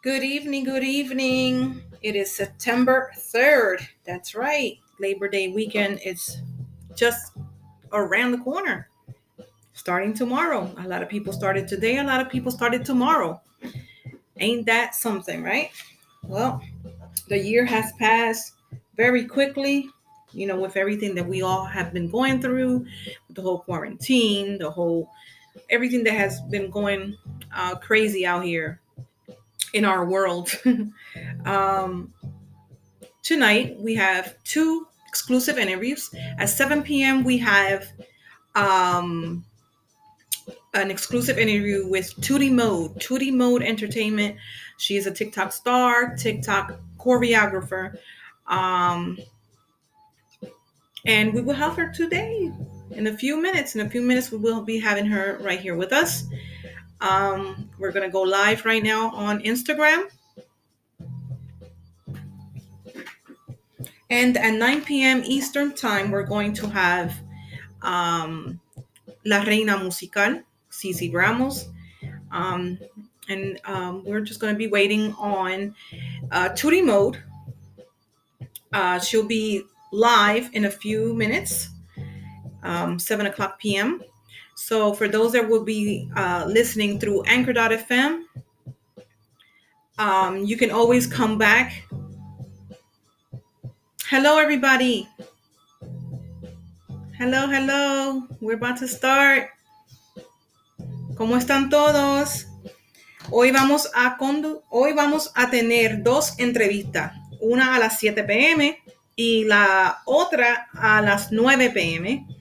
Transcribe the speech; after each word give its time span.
Good 0.00 0.22
evening, 0.22 0.62
good 0.62 0.84
evening. 0.84 1.82
It 2.02 2.14
is 2.14 2.30
September 2.30 3.10
3rd. 3.16 3.84
That's 4.06 4.36
right. 4.36 4.78
Labor 5.00 5.28
Day 5.28 5.48
weekend 5.48 5.98
is 6.04 6.40
just 6.94 7.32
around 7.92 8.30
the 8.30 8.38
corner. 8.38 8.88
Starting 9.72 10.14
tomorrow. 10.14 10.72
A 10.78 10.86
lot 10.86 11.02
of 11.02 11.08
people 11.08 11.32
started 11.32 11.66
today, 11.66 11.98
a 11.98 12.04
lot 12.04 12.20
of 12.20 12.30
people 12.30 12.52
started 12.52 12.84
tomorrow. 12.84 13.40
Ain't 14.38 14.66
that 14.66 14.94
something, 14.94 15.42
right? 15.42 15.72
Well, 16.22 16.62
the 17.26 17.36
year 17.36 17.64
has 17.64 17.90
passed 17.98 18.52
very 18.96 19.24
quickly, 19.24 19.88
you 20.30 20.46
know, 20.46 20.60
with 20.60 20.76
everything 20.76 21.16
that 21.16 21.26
we 21.26 21.42
all 21.42 21.64
have 21.64 21.92
been 21.92 22.08
going 22.08 22.40
through, 22.40 22.86
the 23.30 23.42
whole 23.42 23.58
quarantine, 23.58 24.58
the 24.58 24.70
whole 24.70 25.10
everything 25.70 26.04
that 26.04 26.14
has 26.14 26.40
been 26.42 26.70
going 26.70 27.16
uh, 27.52 27.74
crazy 27.74 28.24
out 28.24 28.44
here 28.44 28.80
in 29.72 29.84
our 29.84 30.04
world. 30.04 30.50
um, 31.44 32.12
tonight 33.22 33.76
we 33.78 33.94
have 33.94 34.34
two 34.44 34.86
exclusive 35.06 35.58
interviews. 35.58 36.14
At 36.38 36.50
7 36.50 36.82
p.m., 36.82 37.24
we 37.24 37.38
have 37.38 37.86
um, 38.54 39.44
an 40.74 40.90
exclusive 40.90 41.38
interview 41.38 41.88
with 41.88 42.14
Tootie 42.20 42.52
Mode, 42.52 42.94
Tootie 43.00 43.32
Mode 43.32 43.62
Entertainment. 43.62 44.36
She 44.76 44.96
is 44.96 45.06
a 45.06 45.10
TikTok 45.10 45.52
star, 45.52 46.14
TikTok 46.16 46.78
choreographer. 46.98 47.96
Um, 48.46 49.18
and 51.06 51.32
we 51.32 51.40
will 51.40 51.54
have 51.54 51.74
her 51.76 51.90
today 51.92 52.52
in 52.92 53.06
a 53.06 53.16
few 53.16 53.40
minutes. 53.40 53.74
In 53.74 53.86
a 53.86 53.88
few 53.88 54.02
minutes, 54.02 54.30
we 54.30 54.38
will 54.38 54.62
be 54.62 54.78
having 54.78 55.06
her 55.06 55.38
right 55.40 55.60
here 55.60 55.76
with 55.76 55.92
us. 55.92 56.24
Um, 57.00 57.70
we're 57.78 57.92
going 57.92 58.06
to 58.06 58.12
go 58.12 58.22
live 58.22 58.64
right 58.64 58.82
now 58.82 59.10
on 59.10 59.40
Instagram. 59.40 60.08
And 64.10 64.36
at 64.38 64.54
9 64.54 64.82
p.m. 64.84 65.22
Eastern 65.24 65.74
Time, 65.74 66.10
we're 66.10 66.24
going 66.26 66.54
to 66.54 66.68
have 66.68 67.14
um, 67.82 68.58
La 69.24 69.42
Reina 69.42 69.78
Musical, 69.78 70.42
Cici 70.70 71.12
Ramos. 71.12 71.68
Um, 72.32 72.78
and 73.28 73.60
um, 73.64 74.04
we're 74.04 74.22
just 74.22 74.40
going 74.40 74.54
to 74.54 74.58
be 74.58 74.66
waiting 74.66 75.12
on 75.14 75.74
uh, 76.30 76.48
Tootie 76.50 76.84
Mode. 76.84 77.22
Uh, 78.72 78.98
she'll 78.98 79.26
be 79.26 79.62
live 79.92 80.50
in 80.52 80.64
a 80.64 80.70
few 80.70 81.14
minutes, 81.14 81.68
um, 82.62 82.98
7 82.98 83.26
o'clock 83.26 83.58
p.m. 83.58 84.02
So 84.58 84.92
for 84.92 85.06
those 85.06 85.32
that 85.38 85.48
will 85.48 85.62
be 85.62 86.10
uh, 86.16 86.44
listening 86.48 86.98
through 86.98 87.22
anchor.fm, 87.30 88.26
um, 89.96 90.44
you 90.44 90.56
can 90.56 90.72
always 90.72 91.06
come 91.06 91.38
back. 91.38 91.86
Hello, 94.10 94.36
everybody. 94.36 95.06
Hello, 97.16 97.46
hello. 97.46 98.26
We're 98.40 98.58
about 98.58 98.78
to 98.78 98.88
start. 98.88 99.48
¿Cómo 101.14 101.38
están 101.38 101.70
todos? 101.70 102.46
Hoy 103.30 103.52
vamos 103.52 103.86
a 103.94 104.18
hoy 104.70 104.92
vamos 104.92 105.30
a 105.36 105.50
tener 105.50 106.02
dos 106.02 106.34
entrevistas, 106.38 107.12
una 107.40 107.76
a 107.76 107.78
las 107.78 108.00
7 108.00 108.24
pm 108.24 108.76
y 109.14 109.44
la 109.44 110.02
otra 110.04 110.68
a 110.74 111.00
las 111.00 111.30
9 111.30 111.70
pm. 111.70 112.37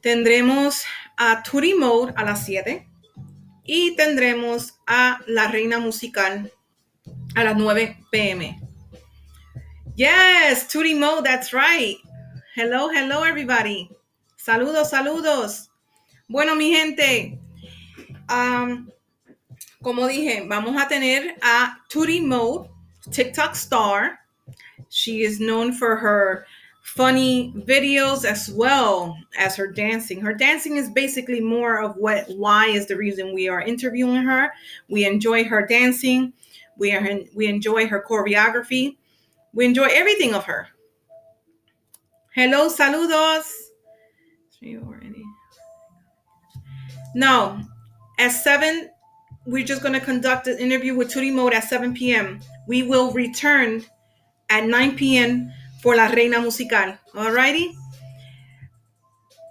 Tendremos 0.00 0.84
a 1.16 1.42
Tootie 1.42 1.74
Mode 1.74 2.12
a 2.16 2.24
las 2.24 2.44
7 2.44 2.86
y 3.64 3.96
tendremos 3.96 4.74
a 4.86 5.20
La 5.26 5.48
Reina 5.48 5.78
Musical 5.78 6.52
a 7.34 7.44
las 7.44 7.56
9 7.56 8.04
pm. 8.10 8.60
Yes, 9.96 10.68
Tootie 10.68 10.94
Mode, 10.94 11.24
that's 11.24 11.52
right. 11.52 11.96
Hello, 12.54 12.90
hello 12.90 13.24
everybody. 13.24 13.90
Saludos, 14.36 14.90
saludos. 14.90 15.70
Bueno, 16.28 16.54
mi 16.54 16.74
gente, 16.74 17.38
um, 18.28 18.90
como 19.82 20.06
dije, 20.06 20.44
vamos 20.46 20.80
a 20.80 20.88
tener 20.88 21.36
a 21.42 21.78
Tootie 21.88 22.20
Mode, 22.20 22.68
TikTok 23.10 23.54
star. 23.54 24.18
She 24.88 25.22
is 25.22 25.40
known 25.40 25.72
for 25.72 25.96
her 25.96 26.46
funny 26.86 27.52
videos 27.56 28.24
as 28.24 28.48
well 28.48 29.18
as 29.36 29.56
her 29.56 29.66
dancing. 29.66 30.20
Her 30.20 30.32
dancing 30.32 30.76
is 30.76 30.88
basically 30.88 31.40
more 31.40 31.82
of 31.82 31.96
what 31.96 32.24
why 32.28 32.68
is 32.68 32.86
the 32.86 32.96
reason 32.96 33.34
we 33.34 33.48
are 33.48 33.60
interviewing 33.60 34.22
her. 34.22 34.52
We 34.88 35.04
enjoy 35.04 35.44
her 35.44 35.66
dancing. 35.66 36.32
We 36.78 36.94
are 36.94 37.20
we 37.34 37.48
enjoy 37.48 37.88
her 37.88 38.04
choreography. 38.08 38.96
We 39.52 39.64
enjoy 39.64 39.88
everything 39.90 40.32
of 40.32 40.44
her. 40.44 40.68
Hello, 42.34 42.68
saludos. 42.68 43.50
No, 47.14 47.60
at 48.18 48.28
7, 48.28 48.90
we're 49.46 49.64
just 49.64 49.82
going 49.82 49.94
to 49.94 50.00
conduct 50.00 50.46
an 50.46 50.58
interview 50.58 50.94
with 50.94 51.12
Tootie 51.12 51.32
Mode 51.32 51.54
at 51.54 51.64
7 51.64 51.94
p.m. 51.94 52.40
We 52.68 52.82
will 52.82 53.12
return 53.12 53.84
at 54.50 54.64
9 54.64 54.96
p.m 54.96 55.50
for 55.86 55.94
La 55.94 56.08
Reina 56.08 56.40
Musical. 56.40 56.98
Alrighty? 57.14 57.72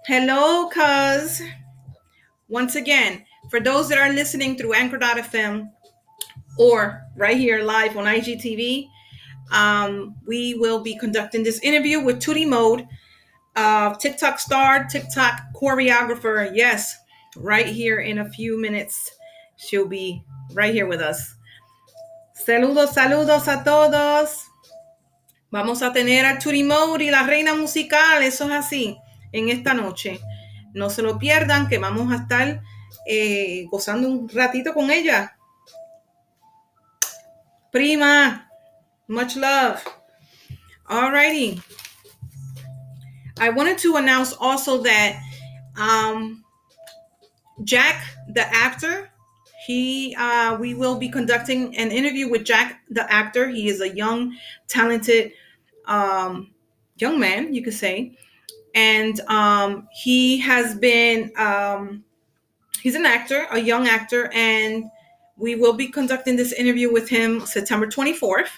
Hello, 0.06 0.68
cuz. 0.68 1.40
Once 2.46 2.74
again, 2.74 3.24
for 3.48 3.58
those 3.58 3.88
that 3.88 3.96
are 3.96 4.12
listening 4.12 4.54
through 4.54 4.74
Anchor.fm 4.74 5.70
or 6.58 7.00
right 7.16 7.38
here 7.38 7.62
live 7.62 7.96
on 7.96 8.04
IGTV, 8.04 8.86
um, 9.50 10.14
we 10.26 10.52
will 10.52 10.80
be 10.80 10.98
conducting 10.98 11.42
this 11.42 11.58
interview 11.60 12.00
with 12.00 12.20
Tootie 12.20 12.46
Mode, 12.46 12.86
uh, 13.56 13.94
TikTok 13.94 14.38
star, 14.38 14.84
TikTok 14.84 15.40
choreographer. 15.54 16.50
Yes, 16.52 16.98
right 17.34 17.66
here 17.66 18.00
in 18.00 18.18
a 18.18 18.28
few 18.28 18.60
minutes. 18.60 19.10
She'll 19.56 19.88
be 19.88 20.22
right 20.52 20.74
here 20.74 20.86
with 20.86 21.00
us. 21.00 21.34
Saludos, 22.46 22.92
saludos 22.92 23.48
a 23.48 23.64
todos. 23.64 24.50
Vamos 25.50 25.82
a 25.82 25.92
tener 25.92 26.26
a 26.26 26.38
Churimori, 26.38 27.10
la 27.10 27.22
reina 27.22 27.54
musical, 27.54 28.22
eso 28.22 28.44
es 28.46 28.52
así, 28.52 28.98
en 29.32 29.48
esta 29.48 29.74
noche. 29.74 30.20
No 30.74 30.90
se 30.90 31.02
lo 31.02 31.18
pierdan, 31.18 31.68
que 31.68 31.78
vamos 31.78 32.12
a 32.12 32.16
estar 32.16 32.62
eh, 33.06 33.66
gozando 33.70 34.08
un 34.08 34.28
ratito 34.28 34.74
con 34.74 34.90
ella. 34.90 35.36
Prima, 37.70 38.50
much 39.06 39.36
love. 39.36 39.82
Alrighty. 40.88 41.62
I 43.38 43.50
wanted 43.50 43.78
to 43.78 43.96
announce 43.96 44.32
also 44.40 44.82
that 44.82 45.20
um, 45.76 46.42
Jack, 47.64 48.02
the 48.28 48.46
actor, 48.54 49.10
he 49.66 50.14
uh, 50.16 50.56
we 50.60 50.74
will 50.74 50.96
be 50.96 51.08
conducting 51.08 51.76
an 51.76 51.90
interview 51.90 52.28
with 52.30 52.44
Jack, 52.44 52.82
the 52.88 53.10
actor. 53.12 53.48
He 53.48 53.68
is 53.68 53.80
a 53.80 53.88
young, 53.88 54.36
talented 54.68 55.32
um, 55.86 56.52
young 56.98 57.18
man, 57.18 57.52
you 57.52 57.62
could 57.62 57.74
say, 57.74 58.16
and 58.74 59.18
um, 59.22 59.88
he 59.92 60.38
has 60.38 60.76
been 60.76 61.32
um, 61.36 62.04
he's 62.80 62.94
an 62.94 63.06
actor, 63.06 63.46
a 63.50 63.58
young 63.58 63.88
actor, 63.88 64.30
and 64.32 64.84
we 65.36 65.56
will 65.56 65.72
be 65.72 65.88
conducting 65.88 66.36
this 66.36 66.52
interview 66.52 66.92
with 66.92 67.08
him 67.08 67.40
September 67.44 67.88
24th. 67.88 68.48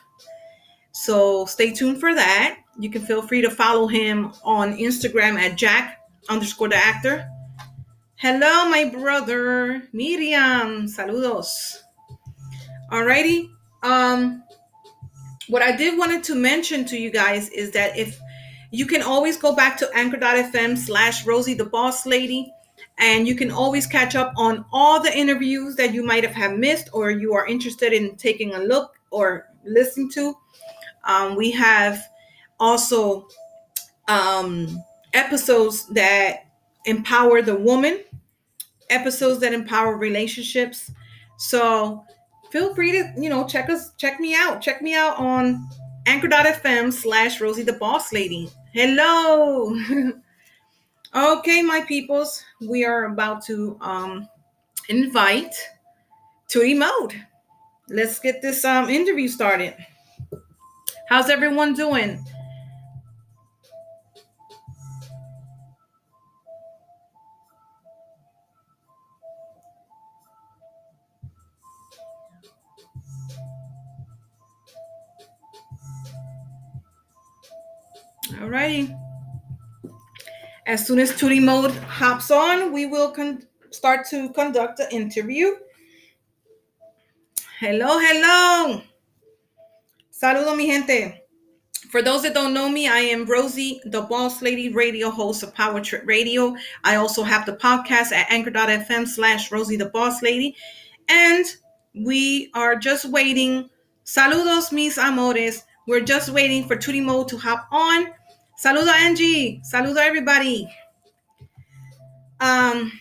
So 0.92 1.46
stay 1.46 1.72
tuned 1.72 2.00
for 2.00 2.14
that. 2.14 2.58
You 2.78 2.90
can 2.90 3.02
feel 3.02 3.22
free 3.22 3.40
to 3.40 3.50
follow 3.50 3.86
him 3.86 4.32
on 4.44 4.76
Instagram 4.76 5.38
at 5.38 5.56
Jack 5.56 6.00
underscore 6.28 6.68
the 6.68 6.76
actor. 6.76 7.28
Hello, 8.20 8.68
my 8.68 8.84
brother 8.84 9.80
Miriam. 9.92 10.88
Saludos. 10.88 11.76
Alrighty. 12.90 13.48
Um, 13.84 14.42
what 15.46 15.62
I 15.62 15.76
did 15.76 15.96
wanted 15.96 16.24
to 16.24 16.34
mention 16.34 16.84
to 16.86 16.98
you 16.98 17.12
guys 17.12 17.48
is 17.50 17.70
that 17.70 17.96
if 17.96 18.18
you 18.72 18.86
can 18.86 19.02
always 19.02 19.36
go 19.36 19.54
back 19.54 19.76
to 19.78 19.90
anchor.fm 19.94 20.76
slash 20.76 21.24
Rosie 21.24 21.54
the 21.54 21.66
Boss 21.66 22.06
Lady, 22.06 22.52
and 22.98 23.28
you 23.28 23.36
can 23.36 23.52
always 23.52 23.86
catch 23.86 24.16
up 24.16 24.32
on 24.36 24.64
all 24.72 25.00
the 25.00 25.16
interviews 25.16 25.76
that 25.76 25.94
you 25.94 26.04
might 26.04 26.24
have 26.24 26.34
had 26.34 26.58
missed 26.58 26.88
or 26.92 27.12
you 27.12 27.34
are 27.34 27.46
interested 27.46 27.92
in 27.92 28.16
taking 28.16 28.52
a 28.52 28.58
look 28.58 28.94
or 29.12 29.46
listening 29.64 30.10
to. 30.14 30.36
Um, 31.04 31.36
we 31.36 31.52
have 31.52 32.02
also 32.58 33.28
um, 34.08 34.82
episodes 35.14 35.86
that 35.90 36.48
empower 36.88 37.42
the 37.42 37.54
woman, 37.54 38.00
episodes 38.90 39.40
that 39.40 39.52
empower 39.52 39.96
relationships. 39.96 40.90
So 41.36 42.04
feel 42.50 42.74
free 42.74 42.92
to, 42.92 43.12
you 43.16 43.28
know, 43.28 43.46
check 43.46 43.68
us, 43.70 43.92
check 43.96 44.20
me 44.20 44.34
out. 44.34 44.60
Check 44.60 44.82
me 44.82 44.94
out 44.94 45.18
on 45.18 45.68
anchor.fm 46.06 46.92
slash 46.92 47.40
Rosie 47.40 47.62
the 47.62 47.74
Boss 47.74 48.12
Lady. 48.12 48.50
Hello. 48.72 49.76
okay, 51.14 51.62
my 51.62 51.82
peoples, 51.82 52.44
we 52.60 52.84
are 52.84 53.04
about 53.04 53.44
to 53.46 53.76
um 53.80 54.28
invite 54.88 55.54
Tootie 56.48 56.76
Mode. 56.76 57.14
let's 57.90 58.18
get 58.18 58.40
this 58.40 58.64
um 58.64 58.88
interview 58.88 59.28
started. 59.28 59.74
How's 61.08 61.30
everyone 61.30 61.74
doing? 61.74 62.24
As 80.68 80.86
soon 80.86 80.98
as 80.98 81.12
Tootie 81.12 81.42
Mode 81.42 81.70
hops 81.70 82.30
on, 82.30 82.74
we 82.74 82.84
will 82.84 83.10
con- 83.10 83.42
start 83.70 84.06
to 84.10 84.28
conduct 84.34 84.76
the 84.76 84.94
interview. 84.94 85.56
Hello, 87.58 87.98
hello. 87.98 88.82
Saludo, 90.12 90.54
mi 90.54 90.66
gente. 90.66 91.22
For 91.90 92.02
those 92.02 92.20
that 92.22 92.34
don't 92.34 92.52
know 92.52 92.68
me, 92.68 92.86
I 92.86 92.98
am 92.98 93.24
Rosie, 93.24 93.80
the 93.86 94.02
Boss 94.02 94.42
Lady 94.42 94.68
radio 94.68 95.08
host 95.08 95.42
of 95.42 95.54
Power 95.54 95.80
Trip 95.80 96.02
Radio. 96.04 96.54
I 96.84 96.96
also 96.96 97.22
have 97.22 97.46
the 97.46 97.56
podcast 97.56 98.12
at 98.12 98.30
anchor.fm 98.30 99.08
slash 99.08 99.50
Rosie 99.50 99.76
the 99.76 99.86
Boss 99.86 100.20
Lady. 100.20 100.54
And 101.08 101.46
we 101.94 102.50
are 102.52 102.76
just 102.76 103.06
waiting. 103.06 103.70
Saludos, 104.04 104.70
mis 104.70 104.98
amores. 104.98 105.64
We're 105.86 106.02
just 106.02 106.28
waiting 106.28 106.68
for 106.68 106.76
Tootie 106.76 107.02
Mode 107.02 107.28
to 107.28 107.38
hop 107.38 107.68
on. 107.72 108.08
Saludo, 108.58 108.92
Angie. 108.92 109.62
Saludo, 109.62 109.98
everybody. 109.98 110.68
Um, 112.40 112.92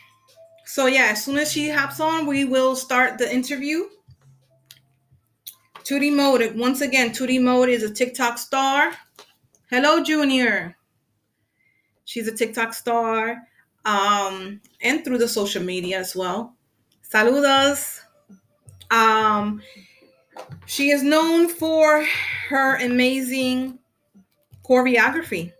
so 0.65 0.85
yeah, 0.85 1.07
as 1.11 1.25
soon 1.25 1.37
as 1.37 1.51
she 1.51 1.69
hops 1.69 1.99
on, 1.99 2.27
we 2.27 2.45
will 2.45 2.75
start 2.75 3.17
the 3.17 3.33
interview. 3.33 3.85
Tootie 5.83 6.15
Mode. 6.15 6.55
Once 6.55 6.81
again, 6.81 7.09
Tootie 7.09 7.41
Mode 7.41 7.69
is 7.69 7.81
a 7.81 7.89
TikTok 7.89 8.37
star. 8.37 8.91
Hello, 9.71 10.03
Junior. 10.03 10.77
She's 12.05 12.27
a 12.27 12.35
TikTok 12.35 12.73
star 12.73 13.37
um, 13.85 14.61
and 14.81 15.03
through 15.03 15.17
the 15.17 15.27
social 15.27 15.63
media 15.63 15.97
as 15.97 16.15
well. 16.15 16.55
Saludos. 17.09 18.01
Um, 18.91 19.61
she 20.67 20.91
is 20.91 21.01
known 21.01 21.49
for 21.49 22.05
her 22.49 22.75
amazing 22.75 23.79
choreography. 24.67 25.53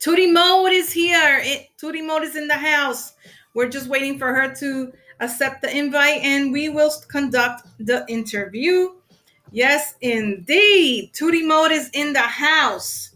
Tootie 0.00 0.32
Mode 0.32 0.72
is 0.72 0.92
here. 0.92 1.40
It, 1.42 1.68
Tootie 1.80 2.04
Mode 2.04 2.24
is 2.24 2.36
in 2.36 2.48
the 2.48 2.56
house. 2.56 3.12
We're 3.54 3.68
just 3.68 3.88
waiting 3.88 4.18
for 4.18 4.34
her 4.34 4.54
to 4.56 4.92
accept 5.20 5.62
the 5.62 5.76
invite 5.76 6.22
and 6.22 6.52
we 6.52 6.68
will 6.68 6.90
conduct 7.08 7.66
the 7.78 8.04
interview. 8.08 8.94
Yes, 9.52 9.94
indeed. 10.00 11.12
Tootie 11.12 11.46
Mode 11.46 11.72
is 11.72 11.90
in 11.92 12.12
the 12.12 12.20
house. 12.20 13.10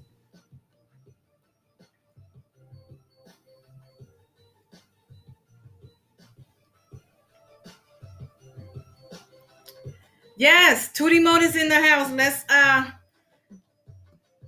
Yes, 10.36 10.92
Tootie 10.92 11.22
Mode 11.22 11.42
is 11.42 11.56
in 11.56 11.68
the 11.68 11.80
house. 11.80 12.12
Let's 12.12 12.44
uh 12.50 12.90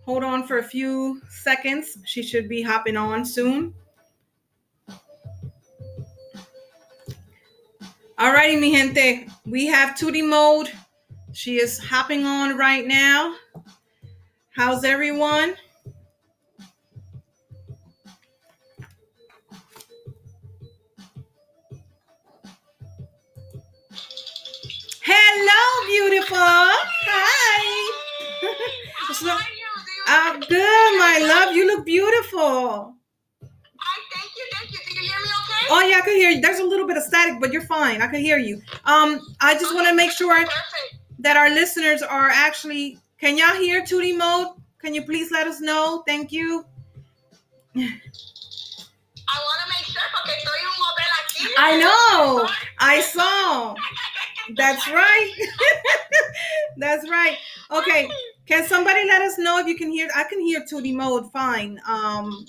hold 0.09 0.25
on 0.25 0.43
for 0.43 0.57
a 0.57 0.63
few 0.63 1.21
seconds. 1.29 1.99
She 2.07 2.23
should 2.23 2.49
be 2.49 2.63
hopping 2.63 2.97
on 2.97 3.27
soon. 3.27 3.75
Alrighty, 8.19 8.59
mi 8.59 8.75
gente. 8.75 9.29
We 9.45 9.67
have 9.67 9.91
Tootie 9.99 10.27
Mode 10.27 10.73
she 11.35 11.61
is 11.61 11.79
hopping 11.79 12.25
on 12.25 12.57
right 12.57 12.87
now. 12.87 13.37
How's 14.57 14.83
everyone? 14.83 15.55
Hello, 25.03 25.87
beautiful. 25.87 26.39
Hi. 26.39 27.85
I'm 30.09 30.41
good, 30.41 30.99
my 30.99 31.19
love. 31.21 31.55
You 31.55 31.67
look 31.67 31.85
beautiful. 31.85 32.95
Hi, 33.81 34.01
thank 34.13 34.31
you, 34.37 34.45
thank 34.53 34.73
you. 34.73 34.79
Can 34.79 34.97
you 34.97 35.03
hear 35.11 35.21
me 35.21 35.29
okay? 35.29 35.67
Oh 35.71 35.81
yeah, 35.89 35.99
I 35.99 36.01
can 36.01 36.15
hear 36.17 36.31
you. 36.31 36.41
There's 36.41 36.61
a 36.61 36.65
little 36.65 36.87
bit 36.87 36.97
of 36.97 37.03
static, 37.03 37.41
but 37.41 37.53
you're 37.53 37.63
fine. 37.67 38.01
I 38.01 38.07
can 38.07 38.21
hear 38.21 38.39
you. 38.39 38.63
Um, 38.85 39.21
I 39.41 39.55
just 39.55 39.75
want 39.75 39.87
to 39.89 39.95
make 39.95 40.11
sure 40.13 40.35
Perfect. 40.35 40.97
that 41.19 41.37
our 41.37 41.51
listeners 41.51 42.03
are 42.03 42.31
actually. 42.31 42.99
Can 43.21 43.37
y'all 43.37 43.55
hear 43.57 43.83
Tootie 43.83 44.17
Mode? 44.17 44.49
Can 44.79 44.95
you 44.95 45.03
please 45.03 45.31
let 45.31 45.47
us 45.47 45.61
know? 45.61 46.03
Thank 46.07 46.33
you. 46.33 46.65
I 47.77 47.81
want 47.81 49.61
to 49.61 49.69
make 49.69 49.85
sure 49.85 50.03
porque 50.15 50.31
estoy 50.31 50.61
un 50.65 50.73
hotel 50.79 51.11
aquí. 51.23 51.47
I 51.59 51.77
know. 51.77 52.49
I 52.79 53.01
saw. 53.03 53.75
That's 54.57 54.89
right. 54.89 55.35
That's 56.79 57.09
right. 57.11 57.37
Okay. 57.71 58.09
Can 58.49 58.67
somebody 58.67 59.05
let 59.07 59.21
us 59.23 59.37
know 59.39 59.59
if 59.59 59.67
you 59.67 59.77
can 59.77 59.91
hear? 59.91 60.09
I 60.17 60.25
can 60.25 60.41
hear 60.41 60.61
Tootie 60.65 60.95
Mode 60.95 61.31
fine. 61.33 61.79
Um, 61.87 62.47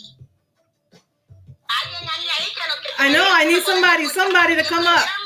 Alguien 1.70 2.10
ahí, 2.10 2.28
ahí 2.40 2.50
que 2.56 2.64
lo 2.68 2.76
que 2.82 2.90
I 2.98 3.12
know, 3.14 3.26
I 3.28 3.46
need 3.46 3.64
somebody- 3.64 4.08
somebody 4.08 4.56
to 4.56 4.64
come 4.64 4.88
up. 4.88 5.06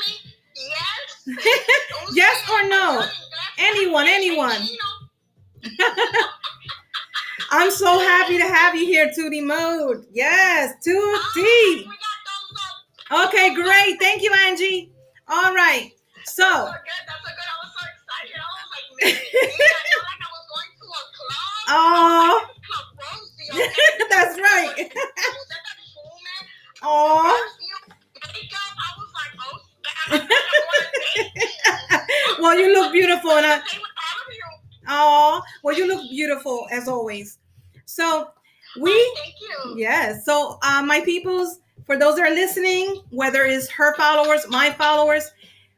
Yes. 0.56 1.26
Un 2.06 2.14
yes 2.16 2.36
sí, 2.44 2.52
or 2.52 2.68
no? 2.68 3.02
Anyone, 3.58 4.06
anyone. 4.06 4.62
I'm 7.50 7.70
so 7.70 7.98
happy 7.98 8.36
to 8.38 8.44
have 8.44 8.74
you 8.74 8.84
here, 8.86 9.10
Tootie 9.16 9.42
Mode. 9.42 10.06
Yes, 10.12 10.74
Tootie. 10.86 11.34
we 11.34 11.84
got 11.84 11.96
thumbs 12.26 12.60
up. 13.10 13.28
Okay, 13.28 13.54
great. 13.54 13.98
Thank 14.00 14.22
you, 14.22 14.32
Angie. 14.46 14.92
All 15.28 15.54
right. 15.54 15.92
So, 16.26 16.70
oh, 21.68 22.46
Club 22.66 22.86
Rosie, 22.98 23.64
okay? 23.64 24.04
that's 24.10 24.38
right. 24.38 24.74
I 24.76 24.82
was 24.82 24.86
at 24.86 25.62
that 25.62 25.76
perfume. 25.78 26.48
Oh, 26.82 27.46
perfume, 27.56 27.96
makeup. 28.34 28.74
I 28.78 28.90
was 28.98 29.10
like, 29.14 29.32
oh, 29.40 29.58
snap. 30.08 30.28
I 30.28 30.50
want 30.68 30.84
to 30.84 31.22
date 31.22 31.32
you. 32.38 32.42
well, 32.42 32.58
you 32.58 32.72
look 32.74 32.92
beautiful, 32.92 33.32
and 33.32 33.46
I. 33.46 33.60
Stay 33.66 33.78
with 33.78 33.82
all 33.82 34.28
of 34.28 34.34
you. 34.34 34.42
Oh, 34.88 35.42
well, 35.62 35.76
you 35.76 35.86
look 35.86 36.08
beautiful 36.10 36.66
as 36.70 36.88
always. 36.88 37.38
So, 37.86 38.30
we. 38.80 38.92
Thank 39.22 39.34
you. 39.40 39.74
Yes. 39.78 40.24
So, 40.24 40.58
uh, 40.62 40.82
my 40.82 41.00
peoples, 41.00 41.60
for 41.86 41.98
those 41.98 42.16
that 42.16 42.26
are 42.30 42.34
listening, 42.34 43.02
whether 43.10 43.44
it's 43.44 43.68
her 43.70 43.94
followers, 43.96 44.46
my 44.48 44.70
followers, 44.72 45.30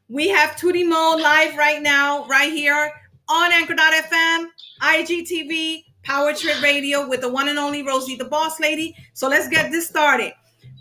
we 0.09 0.29
have 0.29 0.51
Tootie 0.57 0.89
Mode 0.89 1.21
live 1.21 1.57
right 1.57 1.83
now, 1.83 2.27
right 2.27 2.53
here 2.53 2.93
on 3.29 3.53
Anchor.fm, 3.53 4.47
IGTV, 4.83 5.85
Power 6.03 6.33
Trip 6.33 6.61
Radio 6.63 7.09
with 7.09 7.21
the 7.21 7.29
one 7.29 7.49
and 7.49 7.59
only 7.59 7.83
Rosie, 7.83 8.17
the 8.17 8.25
boss 8.25 8.61
lady. 8.61 8.97
So, 9.15 9.29
let's 9.29 9.49
get 9.49 9.71
this 9.71 9.87
started. 9.89 10.33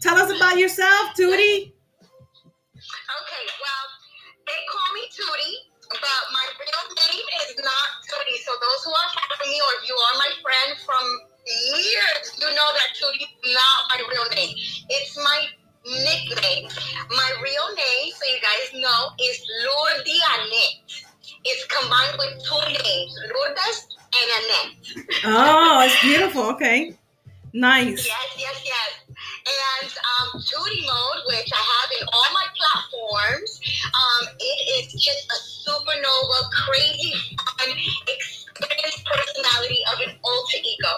Tell 0.02 0.18
us 0.18 0.30
about 0.30 0.58
yourself, 0.60 1.16
Tootie. 1.18 1.72
Okay, 2.76 3.44
well, 3.58 3.86
they 4.46 4.60
call 4.70 4.90
me 4.94 5.04
Tootie, 5.10 5.58
but 5.90 6.22
my 6.30 6.46
real 6.60 6.86
name 6.94 7.26
is 7.42 7.56
not 7.58 7.88
Tootie. 8.06 8.40
So 8.44 8.52
those 8.60 8.82
who 8.86 8.92
are 8.92 9.10
following 9.16 9.50
me, 9.50 9.58
or 9.58 9.72
if 9.82 9.90
you 9.90 9.96
are 9.96 10.16
my 10.20 10.32
friend 10.44 10.78
from 10.84 11.06
years, 11.48 12.38
you 12.38 12.50
know 12.54 12.70
that 12.76 12.94
Tootie 12.94 13.24
is 13.24 13.34
not 13.50 13.78
my 13.96 14.00
real 14.12 14.28
name. 14.36 14.54
It's 14.90 15.16
my 15.18 15.40
nickname. 15.86 16.70
My 17.10 17.30
real 17.42 17.68
name, 17.74 18.12
so 18.14 18.24
you 18.30 18.42
guys 18.42 18.68
know, 18.78 19.16
is 19.22 19.38
Lourdes 19.64 20.22
Annette. 20.38 21.05
It's 21.46 21.66
combined 21.66 22.18
with 22.18 22.44
two 22.44 22.74
names, 22.84 23.14
Lourdes 23.30 23.88
and 24.18 24.28
Annette. 24.38 25.06
Oh, 25.26 25.84
it's 25.86 26.02
beautiful. 26.02 26.44
Okay. 26.58 26.98
Nice. 27.54 28.06
Yes, 28.06 28.36
yes, 28.36 28.58
yes. 28.66 28.92
And 29.46 29.90
um, 29.94 30.42
Tootie 30.42 30.84
Mode, 30.84 31.22
which 31.30 31.48
I 31.54 31.62
have 31.62 31.90
in 32.02 32.04
all 32.12 32.30
my 32.34 32.48
platforms, 32.52 33.62
um, 33.94 34.28
it 34.42 34.60
is 34.76 34.92
just 34.92 35.24
a 35.30 35.38
supernova, 35.64 36.50
crazy, 36.52 37.14
fun, 37.38 37.70
experienced 38.10 39.06
personality 39.06 39.80
of 39.94 39.98
an 40.02 40.18
alter 40.26 40.60
ego. 40.60 40.94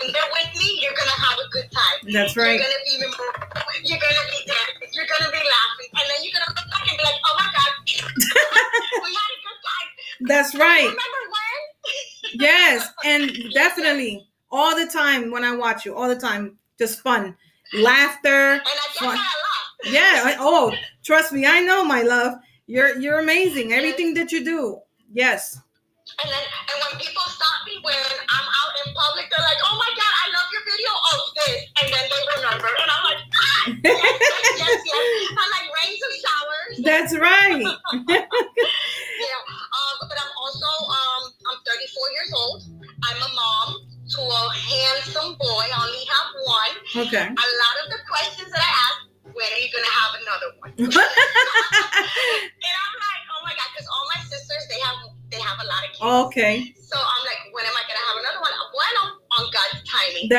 When 0.00 0.10
they're 0.10 0.32
with 0.32 0.50
me, 0.58 0.80
you're 0.82 0.96
gonna 0.96 1.20
have 1.28 1.38
a 1.38 1.48
good 1.52 1.68
time. 1.70 1.98
That's 2.10 2.34
right. 2.36 2.58
You're 2.58 2.64
gonna 2.64 2.84
be 2.88 2.94
memorable. 3.04 3.70
You're 3.84 4.02
gonna 4.02 4.26
be 4.32 4.40
dancing. 4.48 4.90
You're 4.96 5.10
gonna 5.12 5.30
be 5.30 5.44
laughing, 5.44 5.90
and 5.94 6.04
then 6.08 6.18
you're 6.24 6.34
gonna 6.34 6.50
look 6.56 6.68
back 6.72 6.84
and 6.88 6.96
be 6.98 7.04
like, 7.04 7.20
"Oh 7.22 7.34
my 7.38 7.48
god, 7.54 7.72
we 9.04 9.10
had 9.14 9.30
a 9.30 9.49
good 9.60 10.28
time." 10.28 10.28
That's 10.28 10.54
right. 10.54 10.82
Remember 10.82 11.22
when? 11.30 11.60
Yes, 12.34 12.88
and 13.04 13.32
definitely 13.54 14.26
all 14.52 14.76
the 14.76 14.86
time 14.86 15.30
when 15.30 15.44
I 15.44 15.56
watch 15.56 15.84
you, 15.84 15.94
all 15.94 16.08
the 16.08 16.18
time, 16.18 16.58
just 16.78 17.00
fun, 17.00 17.36
laughter. 17.74 18.52
And 18.52 18.60
I 18.62 18.64
get 18.64 18.98
Fun. 18.98 19.16
that 19.16 19.34
a 19.86 19.88
lot. 19.88 19.92
Yeah. 19.92 20.22
I- 20.26 20.36
Oh, 20.38 20.72
trust 21.04 21.32
me, 21.32 21.46
I 21.46 21.60
know, 21.60 21.84
my 21.84 22.02
love. 22.02 22.34
You're 22.66 22.98
you're 23.00 23.18
amazing. 23.18 23.72
Everything 23.72 24.14
that 24.14 24.30
you 24.30 24.44
do. 24.44 24.78
Yes. 25.12 25.58
And 26.22 26.30
then, 26.30 26.38
and 26.38 26.82
when 26.90 27.00
people 27.00 27.22
stop 27.26 27.66
me 27.66 27.78
when 27.82 27.94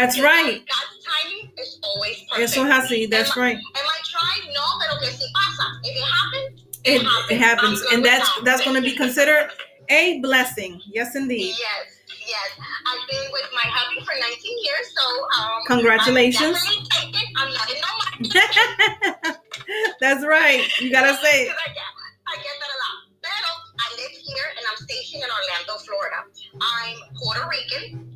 That's 0.01 0.15
Because 0.15 0.25
right. 0.33 0.65
God's 0.65 1.05
timing 1.05 1.51
is 1.61 1.79
always 1.83 2.17
perfect. 2.29 2.49
Eso 2.57 2.65
es 2.65 2.71
así. 2.89 3.09
That's 3.09 3.37
right. 3.37 3.55
Am 3.57 3.61
I 3.85 3.99
trying? 4.09 4.53
No, 4.53 4.65
pero 4.81 4.99
que 4.99 5.11
si 5.13 5.25
pasa. 5.29 5.65
If 5.83 5.95
it 5.95 6.01
happens, 6.01 6.61
It, 6.83 7.01
happens. 7.03 7.31
it 7.31 7.37
happens, 7.37 7.77
I'm 7.89 7.95
and 7.97 8.05
that's 8.05 8.25
that. 8.35 8.45
that's 8.45 8.63
going 8.65 8.75
to 8.75 8.81
be 8.81 8.95
considered 8.95 9.51
a 9.89 10.19
blessing. 10.21 10.81
Yes, 10.89 11.15
indeed. 11.15 11.53
Yes, 11.53 11.85
yes. 12.25 12.49
I've 12.57 13.05
been 13.09 13.29
with 13.31 13.45
my 13.53 13.61
hubby 13.69 14.01
for 14.03 14.13
19 14.17 14.57
years, 14.65 14.85
so 14.97 15.05
um, 15.37 15.61
Congratulations. 15.67 16.57
I'm. 16.57 17.13
I'm 17.37 17.53
not 17.53 17.69
in 17.69 17.77
no 17.77 17.87
that's 20.01 20.25
right. 20.25 20.61
You 20.79 20.89
gotta 20.91 21.15
say. 21.21 21.43
it. 21.45 21.49
I 21.65 21.67
get, 21.73 21.89
I 22.27 22.35
get 22.41 22.55
that 22.57 22.71
a 22.73 22.79
lot. 22.81 22.97
Pero 23.21 23.49
I 23.79 23.85
live 24.01 24.11
here 24.13 24.47
and 24.57 24.65
I'm 24.69 24.77
stationed 24.85 25.23
in 25.23 25.29
Orlando, 25.29 25.73
Florida. 25.85 26.19
I'm 26.61 26.97
Puerto 27.17 27.45
Rican, 27.49 28.09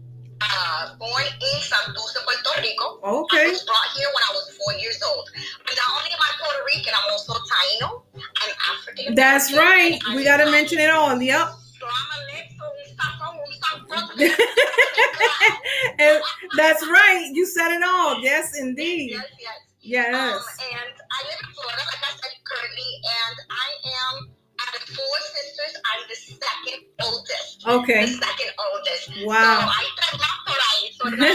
uh, 0.51 0.95
born 0.97 1.23
in 1.23 1.57
Santurce, 1.61 2.17
Puerto 2.23 2.61
Rico. 2.61 2.99
I 3.03 3.09
Okay. 3.25 3.49
was 3.49 3.63
brought 3.63 3.89
here 3.95 4.07
when 4.13 4.23
I 4.23 4.31
was 4.33 4.55
four 4.57 4.73
years 4.79 5.01
old. 5.03 5.29
But 5.65 5.75
not 5.75 5.97
only 5.97 6.11
am 6.11 6.19
I 6.21 6.31
Puerto 6.39 6.63
Rican, 6.65 6.93
I'm 6.95 7.11
also 7.11 7.33
Taino. 7.33 8.03
I'm 8.15 8.53
African. 8.73 9.15
That's 9.15 9.53
right. 9.55 9.99
We 10.15 10.23
gotta 10.23 10.49
mention 10.51 10.79
it 10.79 10.89
all. 10.89 11.21
Yep. 11.21 11.47
So 11.79 11.85
I'm 11.87 12.09
a 12.15 12.19
Lexo, 12.31 12.65
un 12.81 12.89
sazón, 12.97 13.33
un 13.39 13.51
sazón. 13.61 14.35
And 15.99 16.21
that's 16.57 16.85
right. 16.87 17.29
You 17.33 17.45
said 17.45 17.71
it 17.71 17.83
all. 17.83 18.21
Yes, 18.21 18.57
indeed. 18.59 19.11
Yes, 19.11 19.25
yes. 19.39 19.59
Yes. 19.81 20.15
Um, 20.15 20.41
and 20.73 20.95
I 21.11 21.19
live 21.29 21.39
in 21.45 21.49
Florida, 21.53 21.83
like 21.85 22.01
I 22.03 22.11
said, 22.17 22.33
currently, 22.43 22.91
and 23.05 23.35
I 23.51 23.69
am 24.01 24.29
out 24.59 24.75
of 24.75 24.81
four 24.87 25.17
sisters. 25.35 25.73
I'm 25.85 26.01
the 26.09 26.15
second 26.15 26.79
oldest. 27.01 27.67
Okay. 27.67 28.05
The 28.05 28.11
second 28.23 28.51
oldest. 28.59 29.09
Wow. 29.25 29.59
So. 29.59 29.67
I 29.67 29.83
estoy 29.85 30.13
más 30.19 30.37
por 30.45 30.59
ahí. 30.69 30.83
So 30.95 31.05
now, 31.09 31.27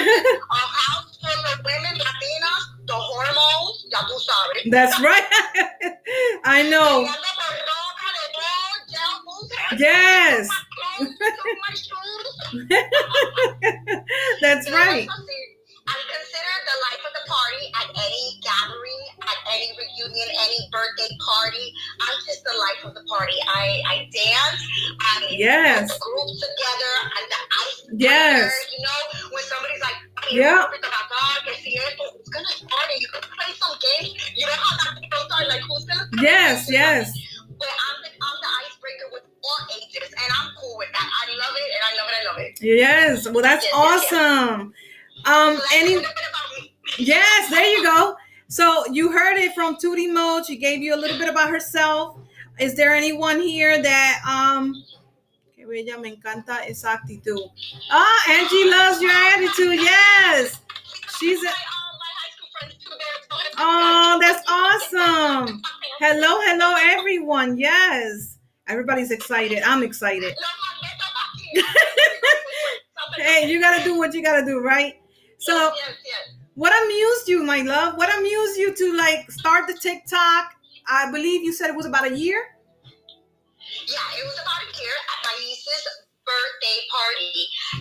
a 0.50 0.56
house 0.56 1.18
full 1.20 1.44
of 1.52 1.58
women 1.64 1.94
Latinas, 1.98 2.64
the 2.86 2.94
hormones, 2.94 3.86
ya 3.90 4.00
tú 4.08 4.16
sabes. 4.18 4.70
That's 4.70 4.98
right. 5.00 5.26
I 6.44 6.62
know. 6.68 7.04
Ando 7.04 7.30
por 7.36 7.54
ropa 7.68 8.08
de 8.16 8.24
todo, 8.32 8.68
gel 8.88 9.16
boots, 9.24 9.54
Yes. 9.78 10.48
my 10.48 10.54
clothes, 10.74 11.14
took 11.18 11.58
my 11.68 11.74
shoes. 11.76 12.70
That's 14.40 14.70
right. 14.70 15.06
I'm 15.90 16.02
considered 16.06 16.62
the 16.70 16.76
life 16.86 17.02
of 17.02 17.12
the 17.18 17.24
party 17.28 17.64
at 17.80 17.88
any 17.90 18.24
gathering, 18.42 19.02
at 19.19 19.19
any 19.50 19.69
reunion, 19.75 20.28
any 20.47 20.59
birthday 20.73 21.11
party. 21.21 21.66
I'm 22.00 22.16
just 22.26 22.42
the 22.45 22.54
life 22.57 22.80
of 22.87 22.95
the 22.95 23.04
party. 23.11 23.35
I, 23.49 23.83
I 23.87 23.97
dance. 24.12 24.61
I 25.00 25.26
Yes. 25.30 25.90
group 25.99 26.28
together 26.38 26.95
and 27.16 27.25
the 27.30 27.40
ice. 27.66 27.78
Yes. 27.99 28.52
You 28.73 28.80
know, 28.85 29.30
when 29.35 29.42
somebody's 29.45 29.80
like, 29.83 29.99
Yeah. 30.30 30.66
si 31.62 31.76
esto, 31.76 32.04
who's 32.16 32.28
gonna 32.28 32.49
start 32.49 32.87
and 32.92 33.00
You 33.02 33.09
can 33.09 33.23
play 33.23 33.52
some 33.59 33.76
games. 33.78 34.14
You 34.37 34.47
know 34.47 34.52
how 34.52 34.76
that 34.85 35.00
people 35.02 35.19
start, 35.26 35.49
like, 35.49 35.62
who's 35.69 35.85
gonna 35.85 36.07
Yes, 36.23 36.69
it? 36.69 36.73
yes. 36.75 37.12
But 37.59 37.69
I'm 37.69 37.97
the, 38.02 38.09
I'm 38.25 38.37
the 38.40 38.50
icebreaker 38.64 39.09
with 39.12 39.23
all 39.45 39.61
ages, 39.76 40.09
and 40.09 40.28
I'm 40.40 40.50
cool 40.61 40.76
with 40.78 40.88
that. 40.92 41.09
I 41.11 41.25
love 41.37 41.54
it, 41.57 41.69
and 41.75 41.83
I 41.85 41.92
love 42.00 42.09
it, 42.09 42.14
I 42.16 42.23
love 42.30 42.38
it. 42.38 42.52
Yes. 42.62 43.28
Well, 43.28 43.42
that's 43.42 43.64
Yes, 43.66 43.73
yes, 43.75 44.02
yes. 44.02 44.12
awesome. 44.12 44.73
Um, 45.26 45.57
So 45.57 45.62
that's 45.62 45.75
any 45.75 45.95
a 45.97 46.00
bit 46.00 46.09
about 46.09 46.49
me. 46.62 46.75
Yes, 46.99 47.50
there 47.50 47.64
you 47.64 47.83
go. 47.85 48.16
So 48.50 48.85
you 48.92 49.12
heard 49.12 49.38
it 49.38 49.54
from 49.54 49.76
Tootie 49.76 50.12
Mo. 50.12 50.42
She 50.45 50.57
gave 50.57 50.83
you 50.83 50.92
a 50.92 50.99
little 50.99 51.19
bit 51.19 51.28
about 51.28 51.50
herself. 51.50 52.19
Is 52.59 52.75
there 52.75 52.95
anyone 52.95 53.40
here 53.40 53.80
that 53.80 54.21
um 54.28 54.75
que 55.54 55.64
bella 55.64 56.00
me 56.00 56.16
encanta 56.16 56.69
esa 56.69 56.99
actitud. 56.99 57.50
Ah, 57.90 58.30
Angie 58.30 58.69
loves 58.69 59.00
your 59.00 59.12
attitude. 59.12 59.80
Yes. 59.80 60.61
She's 61.19 61.38
a. 61.45 61.50
Oh, 63.59 64.19
that's 64.21 64.42
awesome. 64.49 65.62
Hello, 66.00 66.40
hello 66.40 66.75
everyone. 66.99 67.57
Yes. 67.57 68.38
Everybody's 68.66 69.11
excited. 69.11 69.62
I'm 69.64 69.83
excited. 69.83 70.35
Hey, 73.16 73.50
you 73.50 73.61
got 73.61 73.76
to 73.76 73.85
do 73.85 73.99
what 73.99 74.14
you 74.14 74.23
got 74.23 74.38
to 74.38 74.47
do, 74.47 74.61
right? 74.61 74.95
So, 75.38 75.52
yes, 75.52 75.97
yes. 76.07 76.39
What 76.54 76.73
amused 76.85 77.28
you, 77.28 77.42
my 77.42 77.62
love? 77.62 77.97
What 77.97 78.16
amused 78.19 78.59
you 78.59 78.75
to 78.75 78.97
like 78.97 79.30
start 79.30 79.66
the 79.66 79.75
TikTok? 79.75 80.54
I 80.88 81.11
believe 81.11 81.42
you 81.42 81.52
said 81.52 81.71
it 81.71 81.76
was 81.76 81.87
about 81.87 82.11
a 82.11 82.16
year. 82.16 82.45
Yeah, 83.87 84.19
it 84.19 84.25
was 84.25 84.35
about 84.35 84.62
a 84.62 84.83
year 84.83 84.92
at 84.92 85.26
my 85.26 85.35
niece's 85.45 85.87
birthday 86.30 86.78
party, 86.94 87.37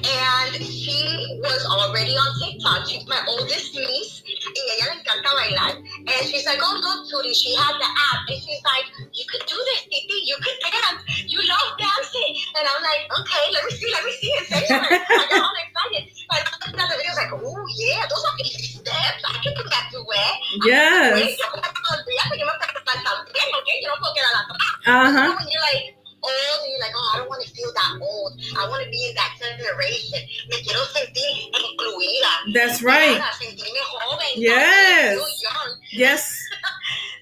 and 0.10 0.51
she 0.65 0.98
was 1.41 1.62
already 1.70 2.15
on 2.18 2.29
TikTok. 2.41 2.88
She's 2.89 3.06
my 3.06 3.22
oldest 3.27 3.75
niece, 3.75 4.24
y 4.25 4.34
ella 4.74 4.86
le 4.89 4.96
encanta 4.98 5.32
bailar. 5.38 5.74
And 6.10 6.22
she's 6.29 6.46
like, 6.46 6.62
"Oh, 6.62 6.75
look, 6.82 7.00
Tootie, 7.10 7.36
she 7.36 7.53
has 7.56 7.75
the 7.77 7.89
app." 8.10 8.25
And 8.27 8.39
she's 8.41 8.63
like, 8.65 8.86
"You 9.13 9.25
could 9.29 9.46
do 9.46 9.58
this, 9.70 9.82
Titi. 9.91 10.18
You 10.25 10.38
could 10.41 10.58
dance. 10.65 11.01
You 11.29 11.39
love 11.46 11.70
dancing." 11.77 12.32
And 12.58 12.65
I'm 12.65 12.82
like, 12.82 13.03
"Okay, 13.20 13.46
let 13.53 13.63
me 13.68 13.72
see, 13.77 13.89
let 13.94 14.03
me 14.06 14.13
see." 14.18 14.34
And 14.38 14.46
say. 14.48 14.65
I 14.65 15.25
got 15.29 15.46
all 15.46 15.58
excited. 15.62 16.03
I 16.32 16.38
looked 16.46 16.82
at 16.82 16.88
the 16.89 16.96
video, 16.98 17.10
I 17.10 17.13
was 17.13 17.22
like, 17.22 17.34
"Oh 17.38 17.63
yeah, 17.77 18.01
those 18.10 18.25
are 18.25 18.36
easy 18.46 18.68
steps. 18.82 19.22
I 19.29 19.38
can 19.44 19.53
do 19.53 19.63
that 19.70 19.86
duet." 19.94 20.36
Yes. 20.65 21.13
Wait, 21.15 21.38
yo 21.38 21.46
como 21.53 21.70
que 21.70 21.82
olvídate, 21.94 22.34
yo 22.39 22.46
me 22.50 22.53
tengo 22.58 22.74
que 22.74 22.82
estar 22.82 22.98
también, 23.06 23.48
¿ok? 23.58 23.70
Yo 23.82 23.88
no 23.89 23.96
puedo 24.01 24.13
quedar 24.18 24.36
atrás. 24.41 24.60
Uh 24.89 25.10
huh. 25.13 25.29
When 25.38 25.48
you're 25.53 25.65
like 25.70 26.00
old 26.24 26.60
and 26.63 26.72
you're 26.72 26.84
like, 26.84 26.96
oh, 26.96 27.12
I 27.13 27.18
don't 27.20 27.29
want 27.29 27.44
to 27.44 27.50
feel 27.53 27.72
that 27.72 27.91
old. 28.01 28.28
I 28.58 28.68
want 28.70 28.84
to 28.84 28.89
be 28.89 29.01
in 29.10 29.13
that 29.15 29.36
generation. 29.38 30.20
Me 30.50 30.56
quiero 30.63 30.82
sentir 30.89 31.29
incluida. 31.53 32.34
That's 32.53 32.82
right. 32.82 33.20
Sentirme 33.38 33.82
joven. 33.91 34.34
Yes. 34.36 35.18
Young. 35.44 35.72
Yes. 35.91 36.24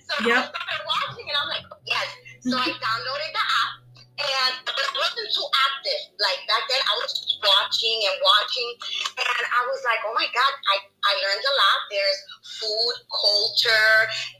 So 0.08 0.16
Yep. 0.24 0.40
I 0.40 0.48
started 0.48 0.84
watching 0.88 1.28
and 1.28 1.36
I'm 1.36 1.50
like, 1.52 1.68
yes. 1.84 2.08
So 2.48 2.56
I 2.56 2.64
downloaded 2.80 3.32
the 3.36 3.44
app 3.44 3.72
and 4.24 4.54
but 4.64 4.80
I 4.80 4.96
wasn't 4.96 5.28
too 5.36 5.44
active. 5.68 6.00
Like 6.16 6.40
back 6.48 6.64
then 6.72 6.80
I 6.80 6.94
was 7.04 7.12
just 7.12 7.36
watching 7.44 7.98
and 8.08 8.16
watching 8.24 8.70
and 9.20 9.44
I 9.52 9.62
was 9.68 9.84
like, 9.84 10.00
oh 10.08 10.16
my 10.16 10.24
God, 10.32 10.54
I, 10.72 10.76
I 10.80 11.12
learned 11.12 11.44
a 11.44 11.56
lot. 11.60 11.78
There's 11.92 12.20
food, 12.56 12.96
culture, 13.12 13.96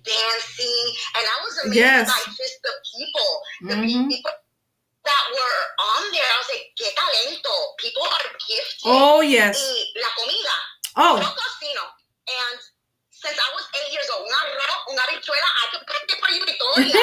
dancing, 0.08 0.84
and 1.20 1.26
I 1.28 1.38
was 1.44 1.54
amazed 1.68 1.84
Yes. 1.84 2.08
by 2.08 2.22
just 2.32 2.58
the 2.64 2.74
people. 2.96 3.32
The 3.68 3.76
Mhm. 3.76 4.08
people 4.08 4.32
that 5.08 5.24
were 5.32 5.60
on 5.96 6.04
there. 6.12 6.28
I 6.28 6.38
was 6.44 6.50
like, 6.52 6.68
qué 6.76 6.88
talento. 6.92 7.56
People 7.80 8.04
are 8.04 8.28
gifted. 8.44 8.92
Oh 8.92 9.22
yes. 9.24 9.56
Y 9.56 10.02
la 10.04 10.10
comida. 10.20 10.56
Oh 11.00 11.16
Yo 11.24 11.30
cocino. 11.32 11.84
And 12.28 12.60
since 13.10 13.40
I 13.40 13.50
was 13.56 13.66
eight 13.80 13.92
years 13.96 14.10
old, 14.14 14.28
arroz, 14.28 14.82
una 14.92 15.02
habichuela, 15.08 15.50
I 15.64 15.66
could 15.72 15.86
cook 15.88 16.06
it 16.12 16.20
for 16.20 16.30
you, 16.36 16.44
Victoria. 16.46 16.94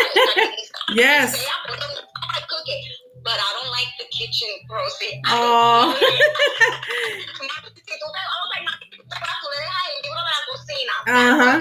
Yes. 0.94 1.34
I 1.34 1.48
put 1.66 1.80
them- 1.80 2.04
I 2.36 2.40
cook 2.46 2.66
it. 2.68 2.84
But 3.24 3.40
I 3.40 3.48
don't 3.56 3.70
like 3.72 3.88
the 3.98 4.04
kitchen 4.12 4.52
process. 4.68 5.16
Oh. 5.32 5.96
Si 7.84 7.98
tú 8.00 8.06
te 8.12 8.20
vamos 8.24 8.50
a 8.54 8.60
ir, 8.60 8.68
tú 8.90 9.02
te 9.08 9.16
vas, 9.20 9.36
tú 9.40 9.46
le 9.50 9.56
dejas 9.60 9.84
el 9.88 10.02
libro 10.02 10.20
de 10.20 10.32
la 10.34 10.42
cocina. 10.48 10.94
Uh-huh. 11.06 11.58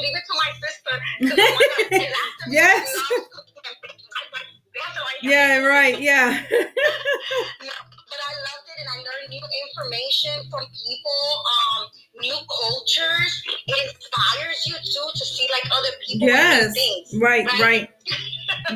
Leave 0.00 0.16
it 0.16 0.24
to 0.26 0.34
my 0.34 0.50
sister. 0.60 0.94
'cause 1.20 1.36
the 1.36 1.42
one 1.42 1.70
that- 1.76 1.90
the 1.90 2.08
last 2.10 2.34
time 2.40 2.52
Yes. 2.52 2.84
she 2.90 2.96
loves 2.96 3.28
cooking, 3.32 4.10
I- 4.16 4.28
I- 4.36 4.50
that's 4.76 4.96
how 4.96 5.04
I 5.04 5.14
know. 5.22 5.30
yeah. 5.30 5.58
Right. 5.64 6.00
Yeah. 6.00 6.42
but 6.50 8.20
I 8.22 8.32
loved 8.46 8.66
it 8.68 8.78
and 8.80 8.88
I 8.92 8.98
learned 9.02 9.28
new 9.30 9.46
information 9.68 10.36
from 10.50 10.64
people, 10.70 11.22
um, 11.56 11.88
new 12.20 12.38
cultures. 12.60 13.32
It 13.66 13.76
inspires 13.88 14.58
you 14.66 14.74
too 14.84 15.08
to 15.14 15.24
see 15.24 15.48
like 15.50 15.66
other 15.72 15.92
people 16.06 16.28
Yes. 16.28 16.74
things. 16.74 17.14
Right. 17.20 17.46
Right. 17.58 17.88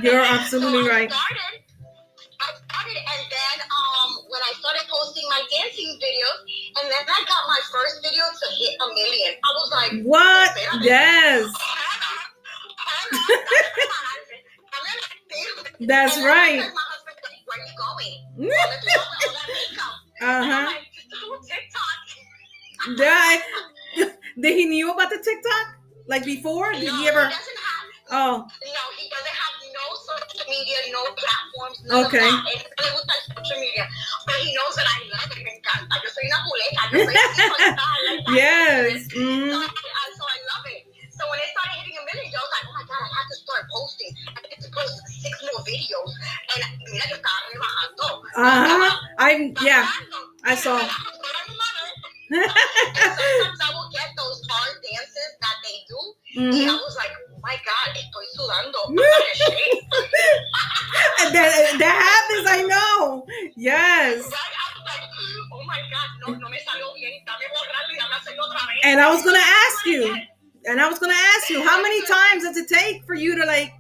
You're 0.03 0.25
So 0.25 0.31
absolutely 0.35 0.89
I 0.91 0.95
right. 0.95 1.11
started, 1.13 1.63
I 2.41 2.49
started 2.57 2.97
and 2.97 3.23
then 3.31 3.57
um 3.69 4.11
when 4.31 4.41
I 4.43 4.53
started 4.59 4.83
posting 4.91 5.27
my 5.29 5.43
dancing 5.51 5.91
videos 6.01 6.41
and 6.81 6.87
then 6.91 7.05
I 7.07 7.21
got 7.29 7.43
my 7.47 7.61
first 7.71 8.03
video 8.03 8.25
to 8.25 8.47
hit 8.59 8.75
a 8.81 8.87
million. 8.89 9.33
I 9.39 9.51
was 9.55 9.71
like, 9.71 9.93
What? 10.05 10.51
Yes. 10.83 11.51
"Hold 15.31 15.39
on, 15.39 15.39
hold 15.39 15.39
on, 15.39 15.39
dame 15.39 15.39
balance, 15.39 15.39
dame 15.39 15.39
mentira." 15.65 15.87
That's 15.89 16.17
And 16.17 16.27
right. 16.27 16.59
My 16.59 16.65
husband 16.91 17.17
where 17.47 17.59
are 17.59 17.67
you 17.67 17.75
going? 17.79 18.51
All 18.51 18.69
the 18.71 18.79
people 18.83 19.07
with 19.11 19.27
all 19.27 19.35
that 19.35 19.49
makeup. 19.49 19.95
Uh 20.23 20.45
huh. 20.45 20.67
like. 20.71 20.87
That 22.97 23.43
did 24.41 24.57
he 24.57 24.65
knew 24.67 24.91
about 24.93 25.11
the 25.11 25.19
TikTok 25.23 25.77
like 26.09 26.25
before? 26.25 26.73
Did 26.73 26.87
no, 26.89 26.97
he 27.01 27.09
ever? 27.09 27.29
He 27.29 27.35
have. 27.35 27.43
Oh, 28.13 28.43
No, 28.43 28.83
he 28.99 29.07
doesn't 29.07 29.37
have 29.39 29.55
no 29.71 29.87
social 30.03 30.43
media, 30.51 30.79
no 30.91 30.99
platforms, 31.15 31.79
none 31.87 32.07
Okay. 32.07 32.27
of 32.27 32.33
that. 32.43 32.51
Él 32.51 32.59
no 32.81 32.87
el 32.99 33.07
social 33.37 33.61
media. 33.61 33.87
But 34.27 34.35
he 34.43 34.51
knows 34.57 34.75
that 34.75 34.89
I 34.89 34.99
love 35.15 35.31
encanta. 35.31 35.95
Yo 36.03 36.09
soy 36.11 36.27
una 36.27 36.43
juleca. 36.43 36.83
Yo 36.91 36.99
soy 37.07 37.15
así 37.15 37.39
solita, 37.53 37.87
I 37.87 37.99
like 38.17 38.27
yes. 38.35 39.07
So, 39.13 39.21
Mm. 39.21 39.53
I, 39.55 39.63
I- 39.69 40.15
so 40.19 40.25
I 40.27 40.39
love 40.51 40.67
it. 40.75 40.83
So 41.15 41.23
when 41.31 41.39
it 41.39 41.49
started 41.55 41.77
hitting 41.85 41.95
a 42.01 42.03
million, 42.09 42.33
I 42.33 42.35
was 42.41 42.51
like, 42.57 42.65
oh 42.67 42.75
my 42.81 42.85
god, 42.89 42.99
I 43.05 43.09
have 43.15 43.29
to 43.31 43.37
start 43.45 43.63
posting. 43.71 44.11
To 44.71 44.79
six 45.21 45.35
more 45.43 45.63
videos. 45.67 46.11
And 46.55 46.63
mira 46.93 47.07
que 47.07 47.15
estaba 47.19 47.41
rebajando. 47.51 48.09
Uh 48.37 48.67
huh. 48.67 48.91
I 49.19 49.53
yeah. 49.63 49.87
I 50.45 50.55
saw. 50.55 50.79
Sometimes 52.31 53.61
I 53.61 53.71
will 53.75 53.91
get 53.91 54.09
those 54.17 54.41
hard 54.49 54.77
dances 54.81 55.31
that 55.43 55.57
they 55.65 55.77
do. 55.91 55.99
And 56.39 56.71
I 56.71 56.75
was 56.75 56.95
like, 56.97 57.11
oh 57.35 57.41
my 57.43 57.57
god, 57.67 57.97
estoy 57.99 58.27
sudando. 58.39 58.79
I'm. 58.87 58.95
That 61.33 61.51
that 61.79 61.97
happens. 62.07 62.47
I 62.49 62.63
know. 62.63 63.27
Yes. 63.57 64.31
And 68.83 69.01
I 69.01 69.11
was 69.11 69.23
gonna 69.25 69.39
ask 69.39 69.87
you. 69.87 70.17
And 70.67 70.81
I 70.81 70.89
was 70.89 70.99
gonna 70.99 71.15
ask 71.15 71.51
you, 71.51 71.63
how 71.63 71.83
many 71.83 72.01
times 72.07 72.45
does 72.45 72.57
it 72.57 72.69
take 72.69 73.05
for 73.05 73.15
you 73.15 73.35
to 73.35 73.45
like? 73.45 73.73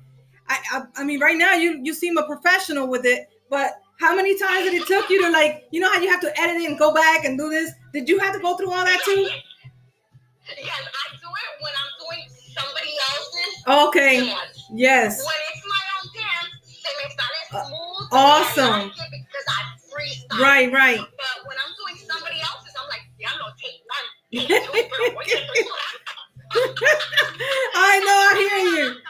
I, 0.50 0.58
I, 0.72 0.82
I 0.96 1.04
mean, 1.04 1.20
right 1.20 1.38
now 1.38 1.54
you 1.54 1.78
you 1.82 1.94
seem 1.94 2.18
a 2.18 2.24
professional 2.26 2.88
with 2.88 3.06
it, 3.06 3.28
but 3.48 3.80
how 4.00 4.16
many 4.16 4.36
times 4.38 4.64
did 4.64 4.74
it 4.74 4.86
took 4.88 5.08
you 5.08 5.22
to 5.24 5.30
like? 5.30 5.68
You 5.70 5.80
know 5.80 5.90
how 5.92 6.00
you 6.00 6.10
have 6.10 6.20
to 6.22 6.40
edit 6.40 6.56
it 6.62 6.68
and 6.68 6.78
go 6.78 6.92
back 6.92 7.24
and 7.24 7.38
do 7.38 7.48
this? 7.48 7.70
Did 7.92 8.08
you 8.08 8.18
have 8.18 8.34
to 8.34 8.40
go 8.40 8.56
through 8.56 8.72
all 8.72 8.84
that 8.84 9.00
too? 9.04 9.28
Yes, 10.58 10.82
I 10.82 11.16
do 11.22 11.28
it 11.30 11.52
when 11.62 11.72
I'm 11.78 11.92
doing 12.02 12.26
somebody 12.58 12.90
else's 13.14 13.88
Okay. 13.88 14.26
dance. 14.26 14.64
Yes. 14.74 15.24
When 15.24 15.34
it's 15.54 15.64
my 15.70 15.82
own 15.94 16.06
dance, 16.18 16.52
se 16.66 16.90
me 16.98 17.06
sale 17.14 17.66
smooth. 17.70 18.08
awesome. 18.10 18.64
I 18.64 18.82
like 18.82 18.90
it 18.90 19.10
because 19.22 19.46
I 19.46 19.60
freestyle. 19.86 20.42
Right. 20.42 20.72
Right. 20.72 20.98
But 20.98 21.36
when 21.46 21.56
I'm 21.62 21.72
doing 21.78 21.96
somebody 22.10 22.40
else's, 22.42 22.74
I'm 22.74 22.88
like, 22.90 23.06
yeah, 23.20 23.30
I'm 23.30 23.38
no, 23.38 23.46
take 23.54 23.78
one, 23.86 24.06
take 24.34 24.48
two, 24.66 24.74
pero 24.90 25.14
oye, 25.14 25.30
estoy 25.30 25.62
sudando. 25.62 26.10
I 27.74 27.98
know. 28.02 28.18
I 28.26 28.34
hear 28.42 28.58
you. 28.74 29.00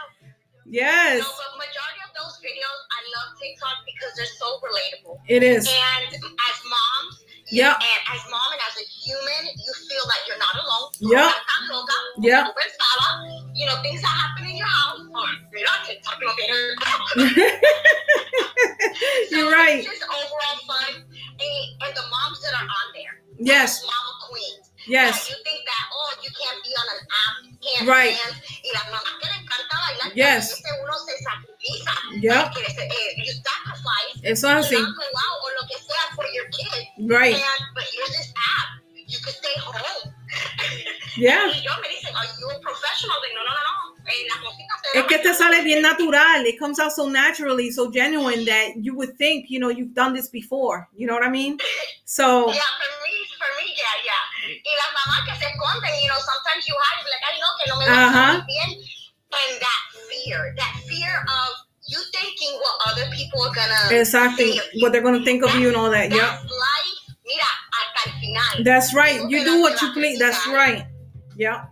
Yes. 0.70 1.18
No, 1.18 1.26
but 1.26 1.66
majority 1.66 1.98
of 2.06 2.14
those 2.14 2.38
videos, 2.38 2.78
I 2.94 3.00
love 3.18 3.34
TikTok 3.42 3.82
because 3.90 4.14
they're 4.16 4.30
so 4.38 4.46
relatable. 4.62 5.18
It 5.26 5.42
is. 5.42 5.66
And 5.66 6.14
as 6.14 6.56
moms, 6.62 7.26
Yep. 7.50 7.74
and 7.82 8.00
as 8.14 8.22
mom 8.30 8.46
and 8.54 8.62
as 8.70 8.78
a 8.78 8.86
human, 8.86 9.50
you 9.58 9.72
feel 9.90 10.06
like 10.06 10.22
you're 10.30 10.38
not 10.38 10.54
alone. 10.54 10.94
Yep. 11.02 11.10
Tú 11.10 11.10
no 11.10 11.26
estás 11.34 11.62
loca, 11.74 11.96
Yep. 12.22 12.42
tú 12.46 12.54
pensaba, 12.54 13.26
You 13.58 13.66
know, 13.66 13.82
things 13.82 13.98
that 14.00 14.14
happen 14.14 14.46
in 14.48 14.54
your 14.56 14.70
house. 14.70 15.00
Oh, 15.02 15.26
mira, 15.52 15.74
TikTok 15.84 16.22
lo 16.22 16.30
tiene. 16.38 16.78
You're 19.30 19.50
right. 19.50 19.80
It's 19.82 19.88
just 19.90 20.04
overall 20.06 20.58
fun. 20.66 21.02
And, 21.02 21.82
and 21.82 21.92
the 21.96 22.02
moms 22.10 22.40
that 22.42 22.54
are 22.54 22.66
on 22.68 22.86
there. 22.94 23.22
Yes. 23.38 23.82
Mama 23.84 24.12
queens. 24.30 24.70
Yes. 24.86 25.28
You 25.28 25.34
think 25.44 25.60
that, 25.66 25.82
oh, 25.92 26.14
you 26.22 26.30
can't 26.30 26.62
be 26.64 26.70
on 26.70 26.86
an 26.94 27.00
app, 27.10 27.34
can't 27.60 27.88
Right. 27.88 28.14
dance. 28.16 28.38
Y 28.64 28.70
las 28.72 28.86
bailar. 29.90 30.14
Yes. 30.14 30.62
uno 30.82 30.92
se 30.98 31.12
sacrifica. 31.22 31.92
Yep. 32.20 32.54
Que 32.54 32.60
eh, 32.60 33.14
you 33.18 33.32
sacrifice. 33.42 34.20
Eso 34.22 34.48
es 34.48 34.66
así. 34.66 34.76
out 34.76 35.38
or 35.44 35.52
lo 35.60 35.66
que 35.68 35.78
sea 35.78 36.14
for 36.14 36.24
your 36.34 36.46
kid. 36.50 36.86
Right. 36.98 37.34
And, 37.34 37.74
but 37.74 37.84
here's 37.84 38.10
this 38.10 38.32
app. 38.36 38.82
You 39.06 39.18
could 39.24 39.34
stay 39.34 39.54
home. 39.60 40.14
Yeah. 41.16 41.48
Y 41.50 41.60
yo 41.60 41.72
me 41.82 41.88
dicen, 41.88 42.14
are 42.14 42.24
you 42.38 42.48
a 42.48 42.60
professional? 42.60 43.16
De, 43.20 43.34
no, 43.34 43.42
no, 43.42 43.50
no, 43.50 43.62
no. 43.66 44.04
Eh, 44.06 44.26
la 44.28 44.40
cosita 44.40 44.74
se 44.80 44.98
Es 45.00 45.06
que 45.06 45.18
te 45.18 45.34
sale 45.34 45.62
bien 45.62 45.82
natural. 45.82 46.46
It 46.46 46.56
comes 46.58 46.78
out 46.78 46.92
so 46.92 47.08
naturally, 47.08 47.70
so 47.72 47.90
genuine 47.90 48.44
that 48.44 48.76
you 48.76 48.94
would 48.94 49.18
think, 49.18 49.50
you 49.50 49.58
know, 49.58 49.70
you've 49.70 49.92
done 49.92 50.14
this 50.14 50.28
before. 50.28 50.88
You 50.96 51.08
know 51.08 51.14
what 51.14 51.24
I 51.24 51.30
mean? 51.30 51.58
So, 52.04 52.46
Yeah, 52.50 52.62
for 52.78 52.90
me, 53.06 53.14
for 53.38 53.50
me, 53.58 53.70
yeah, 53.76 53.96
yeah. 54.06 54.22
Y 54.50 54.72
las 54.82 54.90
mamás 54.98 55.24
que 55.26 55.34
se 55.36 55.46
esconden, 55.50 55.94
you 56.02 56.08
know, 56.08 56.18
sometimes 56.18 56.66
you 56.66 56.74
hide, 56.74 57.06
like, 57.06 57.22
ay, 57.28 57.38
no, 57.38 57.48
que 57.58 57.66
no 57.70 57.76
me 57.78 57.86
va 57.86 57.92
a 57.92 58.08
Ajá. 58.08 58.26
salir 58.32 58.46
bien. 58.46 58.70
And 59.30 59.60
that 59.62 59.79
fear, 60.24 60.54
that 60.56 60.74
fear 60.88 61.12
of 61.22 61.50
you 61.88 61.98
thinking 62.12 62.52
what 62.60 62.92
other 62.92 63.10
people 63.14 63.42
are 63.42 63.54
gonna 63.54 64.00
exactly 64.00 64.54
you. 64.54 64.62
what 64.80 64.92
they're 64.92 65.02
to 65.02 65.24
think 65.24 65.42
of 65.44 65.54
you 65.56 65.68
and 65.68 65.76
all 65.76 65.90
that. 65.90 66.10
Yep. 66.10 66.20
That's 66.20 66.44
life, 66.44 67.16
mira, 67.26 67.50
hasta 67.72 68.10
el 68.10 68.20
final. 68.20 68.64
That's 68.64 68.94
right. 68.94 69.20
You 69.28 69.44
do 69.44 69.60
what 69.60 69.80
you 69.82 69.92
please. 69.92 70.18
That's 70.18 70.46
right. 70.46 70.86
Yeah. 71.36 71.64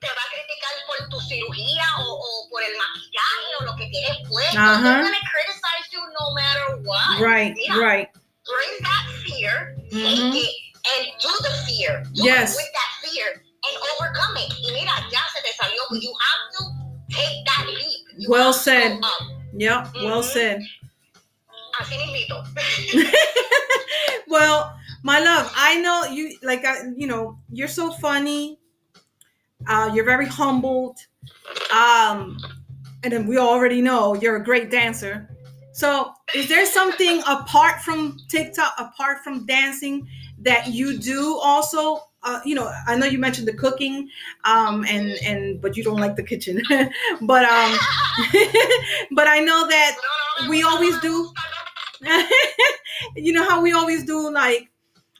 Te 0.00 0.08
va 0.08 0.20
a 0.20 0.28
criticar 0.28 0.74
por 0.86 1.08
tu 1.08 1.18
cirugía 1.26 1.86
o, 2.00 2.12
o 2.20 2.48
por 2.50 2.60
el 2.62 2.74
maquillaje 2.76 3.48
o 3.60 3.64
lo 3.64 3.76
que 3.76 3.88
tienes 3.88 4.18
puesto. 4.28 4.58
Ajá. 4.58 4.82
They're 4.82 5.02
gonna 5.02 5.28
criticize 5.32 5.86
you 5.92 6.02
no 6.20 6.34
matter 6.34 6.82
what. 6.84 7.20
Right. 7.20 7.54
Mira, 7.56 7.78
Right. 7.80 8.08
bring 8.44 8.72
that 8.82 9.04
fear, 9.24 9.76
Mhm. 9.92 10.32
take 10.32 10.44
it, 10.44 10.54
and 10.92 11.06
do 11.22 11.32
the 11.40 11.54
fear. 11.66 12.02
Do 12.12 12.22
Yes. 12.24 12.52
it 12.52 12.56
with 12.60 12.72
that 12.74 12.92
fear 13.08 13.28
and 13.64 13.74
overcome 13.96 14.36
it. 14.36 14.52
Y 14.60 14.72
mira, 14.76 14.92
ya 15.10 15.20
se 15.32 15.40
te 15.40 15.52
salió. 15.56 15.80
You 15.98 16.12
have 16.20 16.42
to 16.58 16.62
take 17.14 17.44
that 17.46 17.66
leap. 17.66 18.00
You 18.18 18.28
Well 18.30 18.52
said. 18.52 19.00
go 19.00 19.06
up. 19.06 19.22
Yep. 19.56 19.88
Well 20.02 20.22
Mhm. 20.22 20.32
said. 20.32 20.60
Así 21.80 21.96
mismito. 21.98 22.44
well, 24.28 24.76
my 25.02 25.18
love, 25.20 25.50
I 25.56 25.80
know 25.80 26.04
you 26.04 26.36
like 26.42 26.64
I, 26.64 26.82
you 26.96 27.06
know, 27.06 27.38
you're 27.52 27.68
so 27.68 27.90
funny. 27.92 28.58
Uh, 29.66 29.90
you're 29.94 30.04
very 30.04 30.26
humbled. 30.26 30.98
Um, 31.72 32.38
and 33.02 33.12
then 33.12 33.26
we 33.26 33.38
already 33.38 33.80
know 33.80 34.14
you're 34.14 34.36
a 34.36 34.44
great 34.44 34.70
dancer. 34.70 35.28
So, 35.72 36.12
is 36.34 36.48
there 36.48 36.64
something 36.66 37.20
apart 37.26 37.80
from 37.82 38.16
TikTok, 38.28 38.74
apart 38.78 39.24
from 39.24 39.44
dancing, 39.46 40.06
that 40.42 40.68
you 40.68 40.98
do 40.98 41.38
also? 41.42 42.00
Uh, 42.24 42.40
you 42.44 42.54
know, 42.54 42.72
I 42.86 42.96
know 42.96 43.06
you 43.06 43.18
mentioned 43.18 43.46
the 43.46 43.52
cooking, 43.52 44.08
um, 44.44 44.84
and 44.88 45.12
and 45.24 45.60
but 45.60 45.76
you 45.76 45.84
don't 45.84 45.98
like 46.00 46.16
the 46.16 46.22
kitchen, 46.22 46.62
but 47.22 47.44
um, 47.44 47.78
but 49.12 49.28
I 49.28 49.40
know 49.40 49.68
that 49.68 49.96
We 50.48 50.62
always 50.62 50.98
do. 51.00 51.32
you 53.16 53.32
know 53.32 53.48
how 53.48 53.60
we 53.62 53.72
always 53.72 54.04
do 54.04 54.30
like 54.32 54.68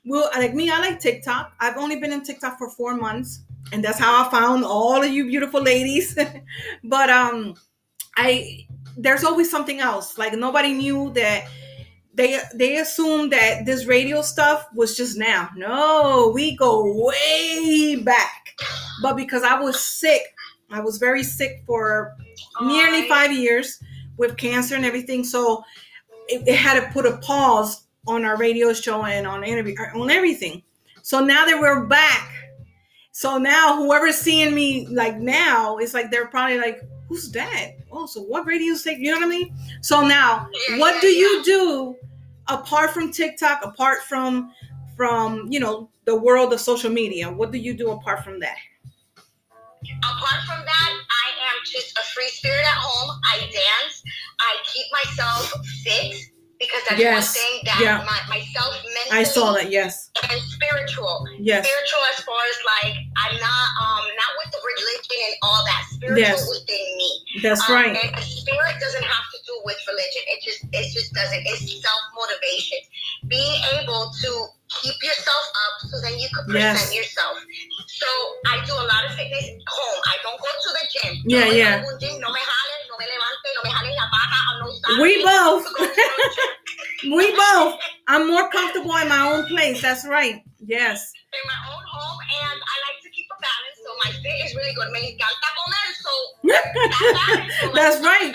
well 0.05 0.31
like 0.35 0.55
me 0.55 0.71
i 0.71 0.79
like 0.81 1.01
tiktok. 1.01 1.53
I've 1.61 1.77
only 1.77 1.97
been 2.01 2.13
in 2.13 2.23
tiktok 2.23 2.59
for 2.59 2.71
four 2.71 2.97
months 2.97 3.41
and 3.73 3.85
that's 3.85 3.99
how 3.99 4.27
i 4.27 4.31
found 4.31 4.65
all 4.65 5.03
of 5.03 5.11
you 5.11 5.27
beautiful 5.27 5.63
ladies. 5.63 6.19
But 6.85 7.11
um 7.11 7.55
i 8.17 8.67
there's 8.97 9.25
always 9.25 9.51
something 9.51 9.81
else. 9.81 10.19
Like 10.19 10.35
nobody 10.35 10.73
knew 10.73 11.13
that 11.15 11.47
they 12.15 12.39
they 12.55 12.77
assumed 12.77 13.33
that 13.33 13.67
this 13.67 13.87
radio 13.87 14.23
stuff 14.23 14.67
was 14.75 14.97
just 14.97 15.19
now 15.19 15.49
no 15.57 16.31
we 16.35 16.57
go 16.57 16.83
way 17.07 17.97
back 17.97 18.55
but 19.03 19.17
because 19.17 19.43
i 19.43 19.59
was 19.61 19.81
sick 19.81 20.23
i 20.71 20.81
was 20.81 20.99
very 20.99 21.23
sick 21.23 21.63
for 21.67 22.17
nearly 22.63 23.09
five 23.09 23.33
years 23.33 23.81
with 24.17 24.37
cancer 24.37 24.75
and 24.75 24.85
everything. 24.85 25.25
So 25.25 25.65
it, 26.29 26.47
it 26.47 26.57
had 26.57 26.81
to 26.81 26.93
put 26.93 27.07
a 27.07 27.17
pause 27.19 27.87
on 28.07 28.25
our 28.25 28.37
radio 28.37 28.73
show 28.73 29.05
and 29.05 29.27
on 29.27 29.45
interview 29.45 29.75
er, 29.79 29.93
on 29.95 30.11
everything. 30.11 30.63
So 31.03 31.21
now 31.21 31.47
that 31.47 31.59
we're 31.61 31.87
back, 31.87 32.31
so 33.13 33.39
now 33.39 33.77
whoever's 33.77 34.17
seeing 34.17 34.55
me 34.55 34.87
like 34.89 35.17
now, 35.17 35.77
it's 35.79 35.95
like 35.95 36.11
they're 36.11 36.27
probably 36.27 36.59
like, 36.59 36.81
"Who's 37.09 37.31
that?" 37.33 37.73
Oh, 37.95 38.07
so 38.07 38.23
what 38.23 38.47
radio 38.47 38.75
station? 38.75 39.03
You 39.03 39.13
know 39.13 39.19
what 39.19 39.27
I 39.27 39.29
mean? 39.29 39.55
So 39.81 40.07
now, 40.07 40.49
what 40.77 41.01
do 41.01 41.07
you 41.07 41.45
do 41.45 41.97
apart 42.49 42.91
from 42.91 43.13
TikTok? 43.13 43.65
Apart 43.65 44.03
from 44.03 44.53
from 44.97 45.47
you 45.51 45.61
know 45.61 45.89
the 46.05 46.15
world 46.15 46.53
of 46.53 46.61
social 46.61 46.91
media, 46.91 47.31
what 47.31 47.53
do 47.53 47.59
you 47.59 47.73
do 47.73 47.91
apart 47.91 48.25
from 48.25 48.41
that? 48.41 48.57
Apart 49.99 50.43
from 50.47 50.65
that, 50.65 50.93
I 50.93 51.29
am 51.51 51.57
just 51.65 51.97
a 51.97 52.03
free 52.15 52.29
spirit 52.29 52.65
at 52.65 52.79
home. 52.79 53.19
I 53.25 53.39
dance. 53.39 54.03
I 54.41 54.57
keep 54.65 54.87
myself 54.93 55.53
fit 55.85 56.17
because 56.59 56.83
that's 56.89 57.01
Yes, 57.01 57.15
one 57.15 57.35
thing 57.35 57.55
that 57.67 57.79
yeah. 57.81 57.97
my, 58.07 58.19
myself 58.39 58.75
mentally 58.83 59.21
I 59.21 59.23
saw 59.25 59.53
that. 59.55 59.71
Yes, 59.71 60.11
and 60.31 60.41
spiritual. 60.43 61.27
yes, 61.39 61.67
Spiritual 61.67 62.03
as 62.17 62.23
far 62.25 62.39
as 62.39 62.59
like 62.83 62.95
I'm 63.17 63.35
not 63.41 63.67
um 63.83 64.05
not 64.15 64.31
with 64.43 64.51
the 64.55 64.61
religion 64.63 65.19
and 65.29 65.37
all 65.43 65.63
that. 65.67 65.83
Spiritual 65.91 66.19
Yes. 66.21 66.49
within 66.49 66.87
me. 66.99 67.11
that's 67.43 67.69
Um, 67.69 67.75
right. 67.77 67.97
And 67.97 68.15
the 68.17 68.23
spirit 68.23 68.75
doesn't 68.81 69.05
have 69.05 69.27
to 69.33 69.34
with 69.65 69.81
religion. 69.89 70.23
It 70.29 70.39
just 70.45 70.61
it 70.73 70.87
just 70.93 71.13
doesn't. 71.13 71.43
It's 71.45 71.65
mm. 71.65 71.81
self 71.81 72.03
motivation. 72.15 72.81
Being 73.29 73.57
able 73.81 74.13
to 74.13 74.31
keep 74.69 74.97
yourself 75.03 75.45
up 75.49 75.75
so 75.89 76.01
then 76.01 76.19
you 76.19 76.29
can 76.33 76.45
present 76.47 76.79
Yes. 76.79 76.95
yourself. 76.95 77.37
So 77.89 78.09
I 78.47 78.61
do 78.65 78.73
a 78.73 78.87
lot 78.87 79.03
of 79.09 79.13
fitness 79.17 79.45
at 79.45 79.61
home. 79.69 80.01
I 80.07 80.15
don't 80.23 80.41
go 80.41 80.51
to 80.51 80.71
the 80.77 80.85
gym. 80.93 81.13
Yeah, 81.27 81.45
no 81.45 81.53
yeah. 81.53 81.75
gym, 82.01 82.21
no 82.21 82.29
me 82.33 82.41
jalen, 82.41 82.81
no 82.91 82.95
me 83.01 83.07
levanten, 83.09 83.51
no 83.57 83.61
me 83.65 83.71
jalen 83.73 83.95
la 83.97 84.07
pata, 84.13 84.41
no 84.61 85.03
We 85.03 85.11
both. 85.25 85.65
we 87.17 87.27
both. 87.37 87.81
I'm 88.09 88.29
more 88.29 88.49
comfortable 88.51 88.97
in 88.97 89.09
my 89.09 89.23
own 89.33 89.47
place. 89.47 89.81
That's 89.81 90.07
right. 90.07 90.43
Yes. 90.61 91.13
In 91.33 91.45
my 91.49 91.61
own 91.73 91.83
home, 91.85 92.19
and 92.45 92.59
I 92.61 92.75
like 92.89 92.99
to 93.03 93.11
keep 93.11 93.27
a 93.33 93.39
balance. 93.41 93.79
So 93.85 93.91
my 94.05 94.11
fit 94.23 94.45
is 94.45 94.55
really 94.55 94.75
good. 94.75 94.91
Me 94.93 95.17
encanta 95.17 95.49
comer, 95.57 95.87
so 96.01 96.13
that 96.53 96.65
balance, 96.75 97.55
so 97.61 97.73
That's 97.75 98.01
right. 98.05 98.35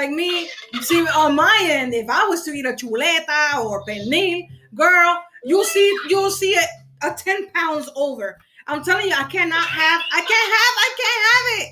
like 0.00 0.10
me, 0.10 0.48
see 0.80 1.06
on 1.08 1.34
my 1.34 1.58
end, 1.62 1.94
if 1.94 2.08
I 2.08 2.24
was 2.26 2.42
to 2.44 2.52
eat 2.52 2.66
a 2.66 2.72
chuleta 2.72 3.64
or 3.64 3.84
pernil, 3.84 4.46
girl, 4.74 5.22
you'll 5.44 5.64
see 5.64 5.94
you'll 6.08 6.30
see 6.30 6.52
it 6.52 6.68
a 7.02 7.12
10 7.12 7.50
pounds 7.50 7.90
over. 7.94 8.38
I'm 8.66 8.82
telling 8.82 9.06
you, 9.06 9.14
I 9.14 9.24
cannot 9.24 9.66
have, 9.66 10.02
I 10.12 10.20
can't 10.20 10.52
have, 10.56 10.74
I 10.86 10.90
can't 11.00 11.24
have 11.30 11.46
it. 11.60 11.68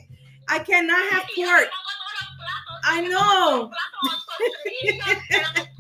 I 0.51 0.59
cannot 0.59 1.13
have 1.13 1.25
pork. 1.35 1.69
I 2.85 3.01
know. 3.09 3.71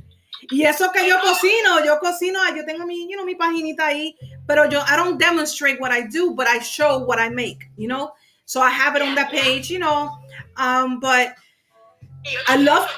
Y 0.50 0.64
eso 0.64 0.90
que 0.92 1.06
yo 1.06 1.20
cocino, 1.20 1.84
yo 1.84 1.98
cocino, 2.00 2.40
yo 2.56 2.64
tengo 2.64 2.86
mi, 2.86 3.06
you 3.06 3.16
know, 3.16 3.24
mi 3.26 3.34
paginita 3.34 3.88
ahí, 3.88 4.16
pero 4.46 4.64
yo, 4.64 4.80
I 4.80 4.96
don't 4.96 5.18
demonstrate 5.18 5.78
what 5.78 5.92
I 5.92 6.06
do, 6.06 6.32
but 6.32 6.46
I 6.46 6.58
show 6.60 7.00
what 7.00 7.18
I 7.18 7.28
make, 7.28 7.68
you 7.76 7.86
know? 7.86 8.12
So 8.46 8.62
I 8.62 8.70
have 8.70 8.96
it 8.96 9.02
on 9.02 9.14
that 9.16 9.30
page, 9.30 9.68
you 9.68 9.78
know? 9.78 10.10
Um, 10.56 11.00
but 11.00 11.34
I 12.48 12.56
love- 12.56 12.88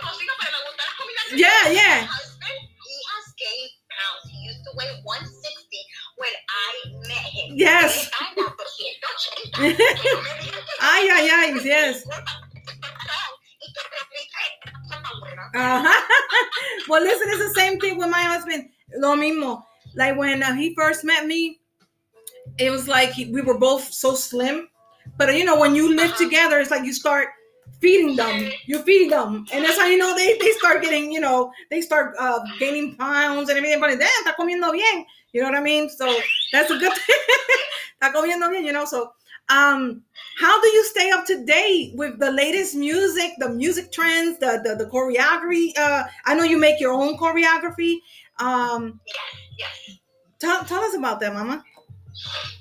Yeah, 1.35 1.47
yeah. 1.71 2.01
My 2.03 2.07
husband, 2.11 2.59
he 2.87 2.97
has 3.11 3.27
gained 3.39 3.71
pounds. 3.87 4.23
He 4.33 4.39
used 4.49 4.63
to 4.67 4.71
weigh 4.77 5.01
160 5.05 5.79
when 6.17 6.35
I 6.51 6.91
met 7.07 7.27
him. 7.31 7.55
Yes. 7.57 8.11
Él 8.11 8.11
anda 8.27 8.51
280. 8.51 9.77
Que 9.77 10.11
no 10.11 10.23
me 10.23 10.31
digan 10.43 10.63
que 10.65 10.75
Ay, 10.81 11.09
ay, 11.11 11.29
ay, 11.31 11.61
yes. 11.65 12.05
Y 13.61 13.67
que 13.73 13.83
replique 13.95 14.43
esa 14.65 14.97
tan 15.03 15.21
buena. 15.21 15.43
Uh-huh. 15.55 16.01
well, 16.89 17.03
listen, 17.03 17.29
it's 17.31 17.55
the 17.55 17.61
same 17.61 17.79
thing 17.79 17.97
with 17.99 18.09
my 18.11 18.23
husband. 18.23 18.69
Lo 18.97 19.15
mismo. 19.15 19.63
Like 19.95 20.17
when 20.17 20.43
uh, 20.43 20.55
he 20.55 20.75
first 20.75 21.05
met 21.05 21.27
me, 21.27 21.61
it 22.59 22.71
was 22.71 22.89
like 22.89 23.11
he, 23.13 23.27
we 23.31 23.43
were 23.43 23.59
both 23.59 23.93
so 23.93 24.15
slim. 24.15 24.69
But 25.17 25.35
you 25.37 25.45
know, 25.45 25.59
when 25.61 25.75
you 25.77 25.95
live 25.95 26.17
together, 26.17 26.59
it's 26.59 26.71
like 26.71 26.85
you 26.85 26.93
start 26.95 27.29
feeding 27.81 28.17
them. 28.17 28.51
You're 28.67 28.83
feeding 28.83 29.11
them, 29.11 29.47
and 29.53 29.65
that's 29.65 29.79
how 29.79 29.87
you 29.87 29.99
know 29.99 30.15
they 30.17 30.39
they 30.39 30.51
start 30.53 30.83
getting, 30.83 31.13
you 31.13 31.21
know, 31.21 31.53
they 31.71 31.81
start 31.81 32.15
uh, 32.19 32.41
gaining 32.59 32.97
pounds 32.97 33.49
and 33.49 33.59
everything. 33.59 33.81
But 33.81 33.99
damn, 33.99 34.09
está 34.25 34.35
comiendo 34.39 34.73
bien. 34.73 35.05
You 35.33 35.43
know 35.43 35.49
what 35.51 35.59
I 35.59 35.63
mean? 35.63 35.89
So 35.89 36.13
that's 36.53 36.71
a 36.71 36.79
good 36.79 36.93
thing. 36.93 37.17
está 38.03 38.13
comiendo 38.13 38.51
bien, 38.51 38.65
you 38.65 38.73
know. 38.73 38.85
So 38.85 39.13
um 39.51 40.03
how 40.39 40.61
do 40.61 40.69
you 40.69 40.85
stay 40.85 41.11
up 41.11 41.27
to 41.27 41.45
date 41.45 41.93
with 41.97 42.19
the 42.21 42.31
latest 42.31 42.75
music 42.77 43.33
the 43.39 43.49
music 43.49 43.91
trends 43.91 44.39
the 44.39 44.61
the, 44.65 44.77
the 44.77 44.89
choreography 44.89 45.77
uh 45.77 46.05
i 46.27 46.35
know 46.35 46.45
you 46.45 46.57
make 46.57 46.81
your 46.81 46.93
own 46.93 47.19
choreography 47.19 47.97
um 48.39 49.01
Yes, 49.07 49.17
yes. 49.59 49.99
tell, 50.39 50.65
tell 50.65 50.83
us 50.85 50.95
about 50.95 51.19
that 51.21 51.35
mama 51.35 51.65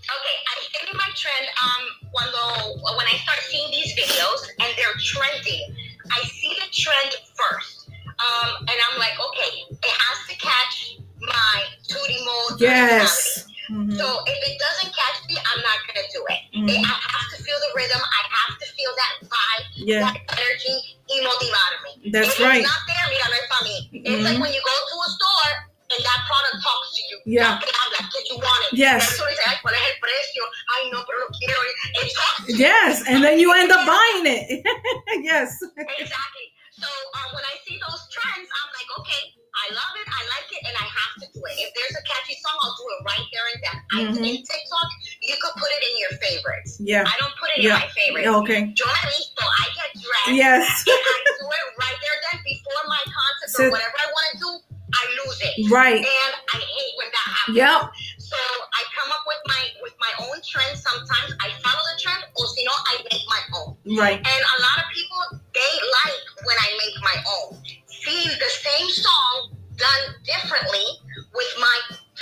Okay, 0.09 0.37
I 0.49 0.55
think 0.73 0.95
my 0.97 1.09
trend, 1.15 1.45
um, 1.61 1.83
cuando, 2.11 2.81
when 2.97 3.07
I 3.07 3.15
start 3.23 3.39
seeing 3.45 3.69
these 3.71 3.93
videos 3.93 4.41
and 4.59 4.69
they're 4.77 4.97
trending, 4.99 5.63
I 6.11 6.21
see 6.25 6.53
the 6.57 6.67
trend 6.73 7.11
first. 7.37 7.89
Um, 8.19 8.65
and 8.67 8.77
I'm 8.89 8.97
like, 8.99 9.15
okay, 9.15 9.53
it 9.69 9.95
has 9.95 10.17
to 10.27 10.35
catch 10.41 10.97
my 11.21 11.55
Tootie 11.87 12.19
mode. 12.25 12.59
yes. 12.61 13.45
Mhm. 13.69 13.95
So 13.97 14.23
if 14.25 14.39
it 14.49 14.57
doesn't 14.57 14.91
catch 14.97 15.17
me, 15.29 15.37
I'm 15.37 15.61
not 15.61 15.77
gonna 15.85 16.07
do 16.11 16.25
it. 16.27 16.41
Mhm. 16.57 16.69
It- 16.73 16.85
I 16.85 16.89
have 16.89 17.29
to 17.37 17.43
feel 17.43 17.59
the 17.59 17.71
rhythm. 17.75 18.01
I 18.01 18.21
have 18.33 18.57
to 18.57 18.65
feel 18.73 18.91
that 18.97 19.13
vibe, 19.29 19.65
yeah 19.75 19.99
that 20.11 20.17
energy, 20.33 20.97
y 21.07 21.21
motivarme. 21.21 22.11
That's 22.11 22.33
if 22.33 22.39
right. 22.39 22.61
it's 22.61 22.67
not 22.67 22.81
there, 22.87 23.05
mira, 23.13 23.29
no 23.29 23.35
es 23.37 23.47
para 23.47 23.63
mí. 23.69 23.89
It's 23.93 24.23
like 24.25 24.37
Mhm. 24.37 24.41
when 24.41 24.53
you 24.53 24.61
go 24.65 24.75
to 24.89 24.95
a 25.05 25.09
store 25.13 25.68
and 25.91 25.99
that 26.05 26.19
product 26.29 26.57
talks 26.63 26.89
to 26.95 27.01
you. 27.09 27.17
Yeah. 27.25 27.57
Habla, 27.59 27.99
que 28.09 28.19
you 28.29 28.37
want 28.37 28.61
it. 28.71 28.77
Yes. 28.77 29.09
Dice, 29.09 29.59
¿cuál 29.61 29.73
es 29.73 29.81
el 29.89 29.97
precio? 29.99 30.43
Ay, 30.75 30.89
no, 30.91 31.03
pero 31.05 31.19
lo 31.19 31.29
quiero. 31.37 31.57
It 32.01 32.13
talks 32.13 32.45
to 32.45 32.51
you. 32.53 32.57
yes 32.59 33.03
and 33.07 33.23
then 33.23 33.39
you 33.39 33.51
end 33.53 33.71
up 33.71 33.85
buying 33.85 34.25
it 34.25 34.61
yes 35.23 35.57
Exactly. 35.77 36.45
So 36.79 36.87
um, 36.87 37.35
when 37.35 37.43
I 37.43 37.55
see 37.67 37.75
those 37.75 38.01
trends, 38.07 38.47
I'm 38.47 38.69
like, 38.71 38.87
okay, 39.03 39.21
I 39.51 39.65
love 39.75 39.93
it, 39.99 40.07
I 40.07 40.21
like 40.31 40.47
it, 40.55 40.63
and 40.63 40.75
I 40.79 40.87
have 40.87 41.13
to 41.19 41.25
do 41.35 41.41
it. 41.43 41.55
If 41.59 41.75
there's 41.75 41.95
a 41.99 42.03
catchy 42.07 42.39
song, 42.39 42.55
I'll 42.63 42.71
do 42.79 42.85
it 42.87 42.99
right 43.03 43.27
there 43.35 43.47
and 43.51 43.59
then. 43.59 43.75
I, 43.91 43.97
Mhm. 44.07 44.23
in 44.23 44.37
TikTok, 44.47 44.87
you 45.27 45.35
could 45.43 45.55
put 45.59 45.67
it 45.75 45.81
in 45.91 45.93
your 45.99 46.13
favorites. 46.23 46.77
yeah 46.79 47.03
I 47.03 47.15
don't 47.19 47.35
put 47.35 47.49
it 47.57 47.67
Yeah. 47.67 47.75
in 47.75 47.83
my 47.83 47.89
favorites. 47.91 48.31
okay 48.39 48.59
Yo 48.71 48.85
me 48.87 48.95
visto, 49.11 49.43
I 49.43 49.65
get 49.75 49.89
dressed. 49.99 50.37
yes 50.39 50.63
And 50.87 51.03
I 51.03 51.19
do 51.35 51.45
it 51.51 51.65
right 51.83 51.97
there 51.99 52.17
then 52.31 52.37
before 52.47 52.81
my 52.87 53.03
concert 53.03 53.49
So- 53.59 53.63
or 53.67 53.71
whatever 53.75 53.97
I 53.99 54.07
want 54.15 54.27
to 54.31 54.35
do, 54.39 54.51
I 54.93 55.03
lose 55.25 55.39
it. 55.41 55.71
right 55.71 56.01
And 56.01 56.33
I 56.53 56.57
hate 56.57 56.93
when 56.97 57.09
that 57.11 57.27
happens. 57.29 57.57
yep 57.57 57.81
So 58.17 58.37
I 58.37 58.81
come 58.95 59.09
up 59.11 59.23
with 59.27 59.41
my 59.47 59.63
with 59.81 59.95
my 59.99 60.13
own 60.25 60.37
trends. 60.45 60.81
Sometimes 60.81 61.33
I 61.41 61.49
follow 61.61 61.83
the 61.93 61.97
trend, 62.01 62.23
or 62.37 62.45
you 62.57 62.65
know, 62.65 62.77
I 62.89 62.93
make 63.11 63.25
my 63.27 63.41
own. 63.59 63.69
right 63.97 64.17
And 64.17 64.41
a 64.55 64.57
lot 64.61 64.77
of 64.81 64.87
people 64.93 65.21
they 65.53 65.73
like 66.03 66.23
when 66.45 66.57
I 66.57 66.69
make 66.77 66.97
my 67.01 67.17
own. 67.39 67.61
See 67.87 68.23
the 68.27 68.51
same 68.51 68.89
song 68.89 69.55
done 69.75 70.03
differently 70.23 70.85
with 71.33 71.51
my 71.59 71.77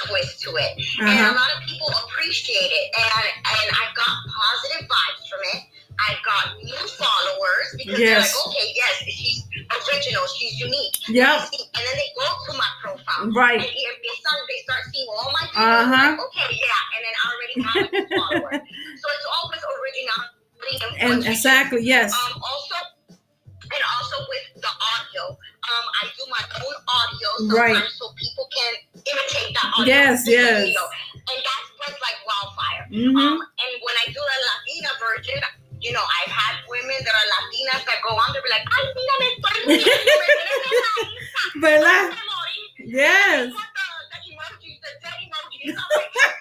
twist 0.05 0.41
to 0.41 0.49
it. 0.55 0.73
And 0.99 1.09
a 1.09 1.11
uh-huh. 1.11 1.33
lot 1.33 1.49
of 1.57 1.59
people 1.67 1.89
appreciate 2.05 2.71
it. 2.71 2.87
And 2.95 3.27
and 3.41 3.67
I 3.73 3.85
got 3.97 4.13
positive 4.29 4.87
vibes 4.87 5.23
from 5.29 5.41
it. 5.53 5.61
I 5.99 6.13
got 6.23 6.57
new 6.61 6.77
followers 6.97 7.67
because 7.77 7.97
they're 7.97 8.19
like, 8.21 8.37
okay, 8.47 8.67
yes, 8.75 8.95
she's 9.09 9.43
original, 9.73 10.23
she's 10.37 10.59
unique. 10.59 10.93
Yep. 11.09 11.49
And 11.49 11.81
then 11.83 11.95
they 11.97 12.09
go 12.13 12.27
to 12.45 12.51
my 12.57 12.69
profile. 12.83 13.31
Right. 13.33 13.57
And 13.59 13.65
y 13.65 13.83
empiezan, 13.89 14.37
they 14.47 14.59
start 14.63 14.83
seeing 14.93 15.07
all 15.09 15.31
my 15.33 15.45
videos. 15.49 15.81
Uh-huh. 15.83 16.09
Like, 16.13 16.21
okay, 16.29 16.49
yeah. 16.53 16.93
And 16.93 17.01
then 17.01 17.15
I 17.17 17.23
already 17.33 17.55
have 17.65 17.75
a 17.81 17.89
new 17.91 18.05
follower. 18.17 18.51
So 19.01 19.05
it's 19.13 19.27
always 19.41 19.61
originality. 19.61 20.33
And, 20.67 20.93
and 21.01 21.09
what 21.09 21.17
you 21.17 21.23
do. 21.23 21.31
exactly 21.31 21.81
yes 21.85 22.13
Um, 22.13 22.41
also, 22.41 22.75
and 23.09 23.83
also 23.99 24.15
with 24.29 24.45
the 24.61 24.73
audio, 24.73 25.23
um, 25.37 25.85
I 26.01 26.03
do 26.17 26.23
my 26.33 26.43
own 26.61 26.75
audio 26.87 27.29
sometimes 27.45 27.77
Right. 27.83 27.91
so 27.93 28.05
people 28.17 28.47
can 28.53 28.73
imitate 29.05 29.49
that 29.53 29.69
audio. 29.77 29.85
Yes, 29.93 30.23
yes. 30.25 30.65
video. 30.65 30.81
And 31.29 31.39
that 31.41 31.61
spreads 31.73 31.99
like 32.01 32.17
wildfire. 32.25 32.85
Mm-hmm. 32.89 33.17
Um, 33.17 33.37
and 33.41 33.71
when 33.85 33.95
I 34.01 34.05
do 34.09 34.17
the 34.21 34.37
Latina 34.49 34.91
version, 34.97 35.39
you 35.79 35.91
know, 35.93 36.01
I've 36.01 36.31
had 36.33 36.57
women 36.71 36.97
that 37.05 37.13
are 37.13 37.27
Latinas 37.37 37.83
that 37.85 37.99
go 38.01 38.15
on, 38.17 38.27
they'll 38.33 38.41
be 38.41 38.49
like, 38.49 38.65
ay, 38.65 38.83
mira, 38.97 39.15
me 39.21 39.27
estoy 39.37 39.57
muriendo, 39.67 40.17
me 40.17 40.25
tienes 40.33 40.57
en 40.57 40.73
la 40.73 40.91
lista. 41.05 41.59
¿Verdad? 41.61 42.05
Me 42.09 42.23
morí. 42.25 42.61
yes 42.97 43.51
Put 43.53 43.61
the, 43.77 43.85
the 44.09 44.19
emojis, 44.33 44.77
the 44.81 44.91
dead 45.05 45.19
emojis. 45.21 45.75
I'm 45.77 45.89
like, 46.01 46.33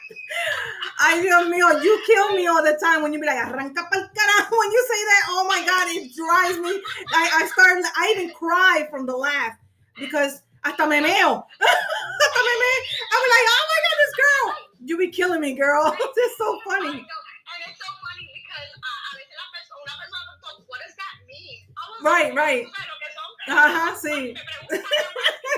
Ay, 0.98 1.20
Dios 1.20 1.48
mío, 1.48 1.68
you 1.84 2.02
kill 2.06 2.32
me 2.34 2.46
all 2.46 2.62
the 2.64 2.78
time 2.80 3.02
when 3.02 3.12
you 3.12 3.20
be 3.20 3.26
like, 3.26 3.36
arranca 3.36 3.84
pa'l 3.90 4.08
carajo. 4.16 4.50
When 4.56 4.70
you 4.72 4.82
say 4.88 5.00
that, 5.04 5.22
oh 5.28 5.44
my 5.46 5.60
God, 5.66 5.86
it 5.92 6.08
drives 6.16 6.58
me. 6.58 6.80
I, 7.12 7.42
I 7.42 7.46
start, 7.52 7.84
I 7.96 8.14
even 8.16 8.32
cry 8.32 8.86
from 8.90 9.04
the 9.04 9.14
laugh 9.16 9.52
because 9.98 10.40
hasta 10.64 10.86
me 10.86 11.00
meo. 11.00 11.44
hasta 11.60 12.40
me 12.48 12.54
meo. 12.62 12.80
I'm 13.12 13.24
like, 13.28 13.46
oh 13.52 13.64
my 13.68 13.78
God, 13.84 13.96
this 14.00 14.14
girl. 14.16 14.54
You 14.86 14.96
be 14.98 15.08
killing 15.08 15.40
me, 15.40 15.52
girl. 15.54 15.94
It's 16.00 16.38
so 16.38 16.48
I 16.48 16.60
funny. 16.64 16.92
know. 16.96 16.96
And 16.96 17.60
it's 17.68 17.78
so 17.78 17.90
funny 18.00 18.26
because 18.32 18.70
uh, 18.80 19.08
a 19.08 19.10
veces 19.20 19.36
la 19.36 19.46
persona, 19.52 19.82
una 19.84 19.94
persona 20.00 20.22
me 20.26 20.34
pregunta, 20.40 20.64
what 20.66 20.80
does 20.80 20.94
that 20.96 21.14
mean? 21.28 21.58
I 21.76 21.82
was 21.92 21.98
Right, 22.08 22.30
like, 22.32 22.40
right. 22.40 22.64
"Tú 22.64 22.72
sabes 22.72 22.88
lo 22.88 22.96
que 23.02 23.10
son?" 23.12 23.28
Ajá, 23.52 23.86
sí. 24.00 24.16
Me 24.32 24.40
preguntan, 24.40 24.80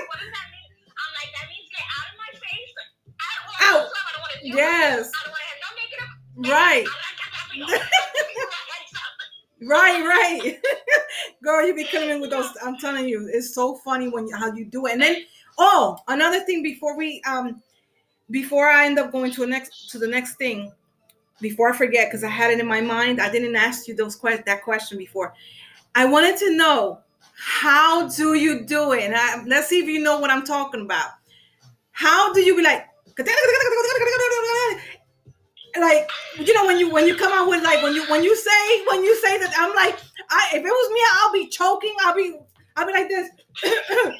what 0.09 0.19
does 0.19 0.31
that 0.35 0.47
mean? 0.51 0.69
I'm 0.99 1.11
like, 1.15 1.31
that 1.31 1.45
means 1.47 1.67
get 1.71 1.85
out 1.95 2.07
of 2.11 2.15
my 2.19 2.31
face. 2.43 2.73
I 3.21 3.29
don't 3.37 3.45
want 3.47 3.61
Out. 3.69 3.85
to, 3.87 3.97
I 3.99 4.09
don't 4.13 4.23
want 4.25 4.33
to 4.33 4.39
deal 4.41 4.55
Yes. 4.57 4.97
with 4.97 5.05
this. 5.05 5.13
I 5.13 5.21
don't 5.21 5.33
want 5.33 5.43
to 5.43 5.49
have 5.49 5.61
no 5.61 5.69
negative. 5.77 6.09
Right. 6.49 6.87
Right, 9.61 10.01
right. 10.05 10.57
Girl, 11.43 11.65
you 11.67 11.75
be 11.75 11.83
killing 11.83 12.07
me 12.09 12.19
with 12.21 12.29
those. 12.29 12.47
I'm 12.63 12.77
telling 12.77 13.07
you, 13.09 13.29
it's 13.31 13.48
so 13.59 13.75
funny 13.75 14.07
when 14.07 14.25
you, 14.25 14.35
how 14.37 14.53
you 14.53 14.63
do 14.63 14.85
it. 14.85 14.93
And 14.93 15.01
then, 15.01 15.17
oh, 15.57 15.97
another 16.07 16.39
thing 16.45 16.63
before 16.63 16.95
we 16.95 17.21
um 17.27 17.61
before 18.31 18.69
I 18.69 18.85
end 18.85 18.97
up 18.97 19.11
going 19.11 19.33
to 19.33 19.41
the 19.41 19.47
next 19.47 19.89
to 19.89 19.99
the 19.99 20.07
next 20.07 20.35
thing, 20.35 20.71
before 21.41 21.73
I 21.73 21.75
forget, 21.75 22.07
because 22.07 22.23
I 22.23 22.29
had 22.29 22.51
it 22.51 22.59
in 22.61 22.67
my 22.67 22.79
mind, 22.79 23.19
I 23.19 23.29
didn't 23.29 23.57
ask 23.57 23.85
you 23.87 23.95
those 23.95 24.15
que- 24.15 24.43
that 24.45 24.63
question 24.63 24.97
before. 24.97 25.33
I 25.93 26.05
wanted 26.05 26.37
to 26.37 26.55
know 26.55 26.99
how 27.35 28.07
do 28.07 28.35
you 28.35 28.65
do 28.65 28.93
it? 28.93 29.03
And 29.03 29.15
I, 29.15 29.43
let's 29.45 29.67
see 29.67 29.79
if 29.79 29.87
you 29.87 29.99
know 29.99 30.19
what 30.19 30.29
I'm 30.29 30.45
talking 30.45 30.81
about. 30.81 31.09
How 31.91 32.31
do 32.31 32.39
you 32.39 32.55
be 32.55 32.63
like? 32.63 32.85
like 35.79 36.09
you 36.37 36.53
know 36.53 36.65
when 36.65 36.79
you 36.79 36.89
when 36.89 37.05
you 37.07 37.15
come 37.15 37.31
out 37.31 37.47
with 37.47 37.63
like 37.63 37.81
when 37.83 37.93
you 37.93 38.03
when 38.09 38.23
you 38.23 38.35
say 38.35 38.85
when 38.89 39.03
you 39.03 39.15
say 39.17 39.37
that 39.37 39.53
I'm 39.57 39.75
like 39.75 39.99
I 40.29 40.49
if 40.53 40.63
it 40.63 40.63
was 40.63 40.91
me 40.93 41.01
I'll 41.13 41.33
be 41.33 41.47
choking 41.47 41.95
I'll 42.01 42.15
be 42.15 42.37
I'll 42.79 42.87
be 42.87 42.93
like 42.93 43.09
this 43.09 43.29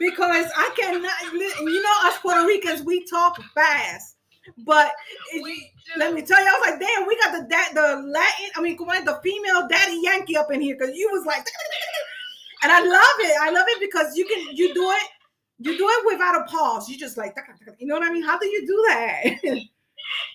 because 0.00 0.46
I 0.56 0.70
cannot 0.78 1.32
you 1.60 1.82
know 1.82 2.08
us 2.08 2.18
Puerto 2.18 2.46
Ricans 2.46 2.82
we 2.82 3.04
talk 3.04 3.38
fast 3.54 4.16
but 4.58 4.90
let 5.98 6.14
me 6.14 6.22
tell 6.22 6.40
you 6.40 6.48
I 6.48 6.58
was 6.58 6.70
like 6.70 6.80
damn 6.80 7.06
we 7.06 7.16
got 7.16 7.32
the 7.32 7.46
da- 7.48 7.74
the 7.74 8.02
Latin 8.08 8.50
I 8.56 8.62
mean 8.62 8.78
come 8.78 8.88
on 8.88 9.04
the 9.04 9.20
female 9.22 9.68
daddy 9.68 10.00
Yankee 10.02 10.36
up 10.36 10.50
in 10.50 10.62
here 10.62 10.76
because 10.78 10.96
you 10.96 11.10
was 11.12 11.26
like 11.26 11.44
and 12.62 12.72
I 12.72 12.80
love 12.80 13.20
it 13.20 13.36
I 13.42 13.50
love 13.50 13.66
it 13.68 13.80
because 13.80 14.16
you 14.16 14.24
can 14.24 14.56
you 14.56 14.72
do 14.72 14.90
it 14.90 15.08
you 15.58 15.76
do 15.76 15.88
it 15.88 16.06
without 16.12 16.40
a 16.40 16.44
pause 16.44 16.88
you 16.88 16.98
just 16.98 17.18
like 17.18 17.36
you 17.78 17.86
know 17.86 17.94
what 17.96 18.08
I 18.08 18.12
mean? 18.12 18.22
How 18.22 18.38
do 18.38 18.46
you 18.46 18.66
do 18.66 18.84
that? 18.88 19.60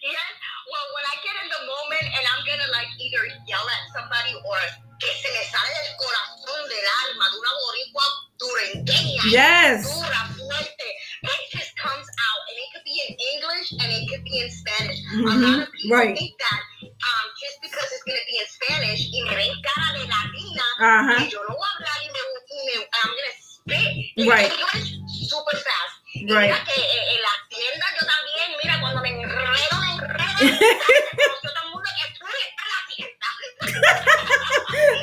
Yes. 0.03 0.40
Well, 0.71 0.87
when 0.95 1.05
I 1.11 1.15
get 1.19 1.35
in 1.43 1.49
the 1.51 1.63
moment 1.67 2.05
and 2.15 2.23
I'm 2.31 2.41
gonna 2.47 2.69
like 2.71 2.87
either 2.95 3.23
yell 3.47 3.67
at 3.67 3.83
somebody 3.91 4.33
or 4.39 4.59
que 5.03 5.11
se 5.19 5.27
me 5.35 5.43
sale 5.51 5.79
del 5.83 5.97
corazón 5.99 6.61
del 6.71 6.87
alma 7.03 7.25
de 7.27 7.37
una 7.43 7.53
boricua 7.59 8.05
durengueña, 8.39 9.23
yes 9.35 9.83
dura, 9.83 10.21
fuerte, 10.39 10.87
it 11.27 11.41
just 11.51 11.75
comes 11.75 12.07
out 12.07 12.41
and 12.47 12.55
it 12.55 12.67
could 12.71 12.85
be 12.87 12.95
in 13.03 13.11
English 13.35 13.67
and 13.83 13.89
it 13.91 14.03
could 14.07 14.23
be 14.23 14.39
in 14.39 14.49
Spanish. 14.49 14.99
A 15.11 15.35
lot 15.43 15.59
of 15.67 15.69
people 15.75 15.91
Right. 15.97 16.15
think 16.17 16.33
that 16.39 16.61
um, 16.87 17.25
just 17.43 17.57
because 17.61 17.89
it's 17.91 18.05
gonna 18.07 18.25
be 18.31 18.37
in 18.39 18.47
Spanish 18.47 19.01
y 19.11 19.19
me 19.27 19.33
ven 19.35 19.55
cara 19.67 19.89
de 19.99 20.05
latina, 20.07 20.65
uh-huh 20.79 21.19
y 21.19 21.29
yo 21.29 21.39
no 21.43 21.51
voy 21.51 21.67
a 21.67 21.71
hablar 21.83 21.99
y 21.99 22.09
me, 22.15 22.21
y 22.47 22.59
me 22.63 22.75
I'm 22.79 23.11
gonna 23.11 23.35
spit 23.43 23.91
in 24.15 24.25
Right. 24.29 24.51
English 24.55 24.87
super 25.27 25.57
fast. 25.59 25.95
Y 26.15 26.23
Right. 26.31 26.47
mira 26.51 26.63
que 26.65 26.79
en 26.79 27.21
la 27.21 27.35
tienda 27.49 27.85
yo 27.99 28.03
también, 28.07 28.47
mira, 28.63 28.79
cuando 28.81 29.01
me 29.01 29.09
enredo, 29.09 29.75
me 29.79 29.90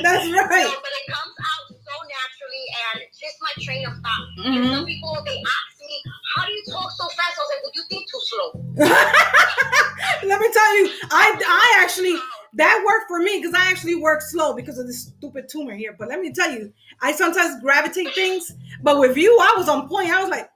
that's 0.01 0.27
right 0.31 0.67
No, 0.69 0.79
but 0.81 0.93
it 0.93 1.05
comes 1.11 1.35
out 1.39 1.65
so 1.69 1.95
naturally 2.07 2.65
and 2.93 3.01
just 3.19 3.37
my 3.41 3.53
train 3.63 3.85
of 3.85 3.93
thought. 3.93 4.25
Mhm. 4.39 4.75
some 4.75 4.85
people, 4.85 5.17
they 5.25 5.37
ask 5.37 5.79
me, 5.79 6.03
how 6.35 6.45
do 6.45 6.51
you 6.51 6.63
talk 6.71 6.91
so 6.91 7.07
fast? 7.09 7.37
I 7.37 7.41
was 7.41 7.49
like, 7.53 7.63
well, 7.63 7.71
you 7.75 7.83
think 7.89 8.09
too 8.09 8.21
slow. 8.23 8.49
let 10.29 10.39
me 10.41 10.47
tell 10.51 10.75
you 10.77 10.91
I 11.11 11.41
I 11.45 11.81
actually 11.83 12.15
that 12.53 12.83
worked 12.85 13.07
for 13.07 13.19
me 13.19 13.39
because 13.41 13.53
I 13.53 13.69
actually 13.69 13.95
work 13.95 14.21
slow 14.21 14.53
because 14.53 14.77
of 14.79 14.87
this 14.87 15.03
stupid 15.17 15.47
tumor 15.49 15.75
here. 15.75 15.95
But 15.97 16.09
let 16.09 16.19
me 16.19 16.31
tell 16.33 16.51
you, 16.51 16.73
I 17.01 17.11
sometimes 17.11 17.61
gravitate 17.61 18.13
things. 18.15 18.51
But 18.81 18.99
with 18.99 19.15
you, 19.17 19.37
I 19.39 19.53
was 19.55 19.69
on 19.69 19.87
point. 19.87 20.09
I 20.09 20.19
was 20.21 20.29
like, 20.29 20.49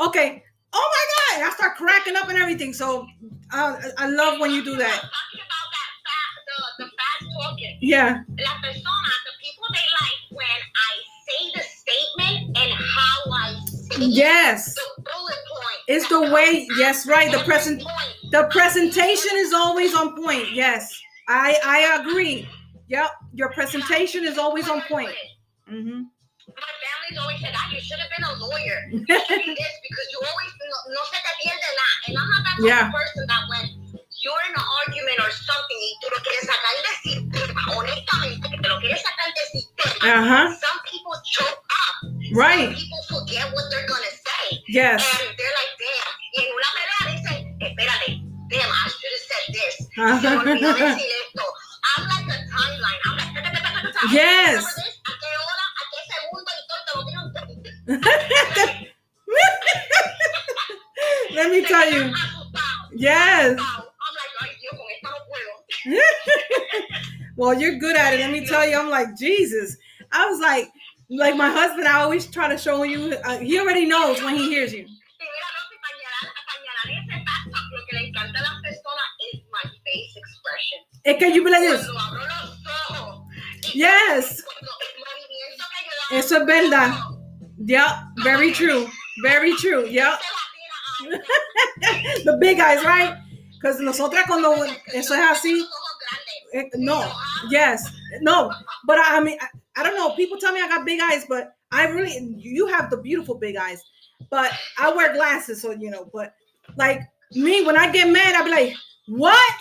okay, 0.00 0.44
oh 0.78 0.90
my 0.96 1.38
god, 1.38 1.50
I 1.50 1.54
start 1.56 1.76
cracking 1.76 2.16
up 2.16 2.28
and 2.28 2.38
everything. 2.38 2.72
So 2.72 3.06
I, 3.50 3.90
I 3.98 4.08
love 4.10 4.40
when 4.40 4.50
you 4.50 4.64
do 4.64 4.76
that. 4.76 4.94
Talking 5.00 5.40
about 5.46 5.68
that 5.76 5.90
fast, 6.06 6.38
the, 6.78 6.84
the 6.84 6.90
fast 6.90 7.24
talking. 7.40 7.78
Yeah, 7.80 8.22
La 8.38 8.52
persona, 8.60 9.12
the 9.26 9.34
people, 9.42 9.66
they 9.72 9.86
like 10.00 10.20
when 10.30 10.60
I 10.90 10.92
say 11.26 11.52
the 11.54 11.62
statement 11.62 12.58
and 12.58 12.72
how 12.72 13.32
I 13.32 13.54
say 13.72 14.04
it. 14.04 14.10
yes, 14.10 14.74
The 14.74 15.02
bullet 15.02 15.42
point. 15.54 15.80
it's 15.88 16.08
the 16.08 16.20
way. 16.34 16.66
Yes, 16.76 17.06
right. 17.06 17.30
The 17.32 17.38
present, 17.44 17.82
the 18.30 18.48
presentation 18.50 19.32
is 19.36 19.52
always 19.52 19.94
on 19.94 20.14
point. 20.22 20.52
Yes, 20.52 20.92
I 21.28 21.58
I 21.64 22.00
agree. 22.00 22.48
Yep, 22.88 23.10
your 23.34 23.50
presentation 23.52 24.24
is 24.24 24.38
always 24.38 24.68
on 24.68 24.80
point. 24.82 25.10
hmm 25.68 26.02
Always 27.18 27.40
said 27.40 27.52
you 27.72 27.80
should 27.80 27.98
have 27.98 28.10
been 28.12 28.24
a 28.24 28.34
lawyer. 28.38 28.78
You 28.92 29.00
should 29.06 29.42
be 29.44 29.52
this 29.56 29.74
because 29.82 30.06
you 30.12 30.18
always 30.20 30.52
no, 30.60 30.76
no 30.94 31.02
se 31.10 31.18
te 31.20 31.32
pierde 31.40 31.68
nada. 31.76 31.96
And 32.06 32.14
I'm 32.18 32.28
not 32.30 32.42
that 32.44 32.56
type 32.60 32.66
Yeah. 32.68 32.86
of 32.88 32.92
person 32.92 33.22
that 33.26 33.42
when 33.48 33.64
you're 34.22 34.42
in 34.48 34.54
an 34.56 34.66
argument 34.84 35.18
or 35.24 35.30
something 35.32 35.78
y 35.80 35.90
tú 36.02 36.06
lo 36.12 36.18
quieres 36.24 36.44
sacar 36.46 36.72
del 36.76 36.96
sistema, 37.04 37.60
honestamente, 37.76 38.44
que 38.50 38.58
te 38.60 38.68
lo 38.68 38.78
quieres 38.80 39.00
sacar 39.02 39.28
del 39.32 39.48
sistema, 39.54 39.92
Uh 40.02 40.22
huh. 40.24 40.46
some 40.54 40.78
people 40.90 41.14
choke 41.24 41.60
up. 41.60 41.96
Right. 42.34 42.68
Some 42.68 42.74
people 42.76 43.02
forget 43.20 43.46
what 43.54 43.64
they're 43.70 43.86
going 43.88 44.02
to 44.02 44.14
say. 44.16 44.46
Yes. 44.68 45.00
And 45.00 45.30
they're 45.38 45.56
like, 45.60 45.72
damn. 45.80 46.12
Y 46.34 46.38
en 46.42 46.48
una 46.52 46.70
pelea 46.76 47.00
dicen, 47.16 47.38
espérate, 47.60 48.10
damn, 48.50 48.70
I 48.70 48.88
should 48.92 49.12
have 49.16 49.26
said 49.30 49.46
this. 49.56 49.74
Uh-huh. 49.96 50.20
Se 50.20 50.26
me 50.30 50.36
olvidó 50.36 50.72
decir 50.74 51.10
esto. 51.22 51.44
I'm 51.96 52.02
like 52.08 52.28
a 52.28 52.38
timeline. 52.50 53.00
I'm 53.06 53.16
like. 53.16 54.12
Yes. 54.12 54.64
Let 61.34 61.50
me 61.50 61.64
tell 61.66 61.90
you. 61.92 62.12
Yes. 62.94 63.56
asustado. 63.58 63.92
I'm 64.00 64.14
like, 64.16 64.32
ay, 64.40 64.50
Dios, 64.60 64.74
con 64.76 64.86
esta 64.94 65.08
no 65.10 65.18
puedo. 65.28 65.52
Well, 67.36 67.54
you're 67.60 67.76
good 67.78 67.96
at 67.96 68.14
it. 68.14 68.20
Let 68.20 68.30
me 68.32 68.46
tell 68.46 68.66
you, 68.68 68.78
I'm 68.78 68.88
like 68.88 69.14
Jesus. 69.18 69.76
I 70.10 70.26
was 70.30 70.40
like, 70.40 70.68
like 71.10 71.36
my 71.36 71.50
husband. 71.50 71.86
I 71.86 72.00
always 72.00 72.26
try 72.26 72.48
to 72.48 72.56
show 72.56 72.82
you. 72.84 73.14
Uh, 73.24 73.38
he 73.38 73.58
already 73.60 73.84
knows 73.84 74.22
when 74.22 74.34
he 74.36 74.48
hears 74.48 74.72
you. 74.72 74.84
Y 74.86 74.86
mira, 74.86 75.48
no, 75.52 75.60
si 75.68 75.76
pañalar, 75.84 76.32
pañalar 76.48 76.86
ese 76.96 77.24
paso, 77.26 77.58
lo 77.76 77.84
que 77.86 77.96
le 77.96 78.08
encanta 78.08 78.38
a 78.38 78.42
las 78.42 78.56
personas 78.62 79.08
es 79.34 79.40
my 79.52 79.64
face 79.84 80.16
expression. 80.16 80.80
Es 81.04 81.16
que 81.18 81.30
you 81.34 81.44
be 81.44 81.50
like 81.50 81.60
this. 81.68 81.84
Cuando 81.86 82.00
abro 82.00 82.24
los 82.24 82.56
ojos. 82.90 83.26
y 83.74 83.78
Yes. 83.80 84.42
cuando 84.44 84.70
el 84.80 84.94
movimiento 85.04 85.64
que 85.70 85.84
yo 85.84 85.90
hago, 86.08 86.18
Eso 86.18 86.36
es 86.38 86.46
verdad. 86.46 86.90
Yep. 87.66 87.90
Very 88.22 88.52
true. 88.52 88.86
Very 89.22 89.54
true. 89.56 89.86
Yep. 89.86 90.18
The 92.24 92.38
big 92.40 92.58
eyes, 92.58 92.82
right? 92.84 93.18
Because 93.52 93.80
nosotras 93.80 94.24
cuando 94.26 94.54
eso 94.94 95.14
es 95.14 95.20
así. 95.20 95.62
Eh, 96.54 96.64
No. 96.76 97.10
Yes. 97.50 97.84
No. 98.22 98.50
But 98.86 98.98
I, 99.04 99.20
mean, 99.20 99.36
I, 99.40 99.46
I 99.76 99.82
don't 99.82 99.94
know. 99.94 100.14
People 100.16 100.38
tell 100.38 100.52
me 100.52 100.60
I 100.60 100.68
got 100.68 100.86
big 100.86 101.00
eyes, 101.02 101.26
but 101.28 101.54
I 101.72 101.86
really, 101.88 102.34
you 102.38 102.66
have 102.68 102.88
the 102.90 102.96
beautiful 102.96 103.34
big 103.34 103.56
eyes. 103.56 103.82
But 104.30 104.50
I 104.78 104.92
wear 104.94 105.12
glasses, 105.12 105.60
so 105.62 105.72
you 105.72 105.90
know. 105.90 106.08
But 106.12 106.34
like 106.76 107.00
me, 107.32 107.64
when 107.64 107.76
I 107.76 107.90
get 107.92 108.08
mad, 108.08 108.34
I 108.34 108.44
be 108.44 108.50
like, 108.50 108.74
"What 109.08 109.54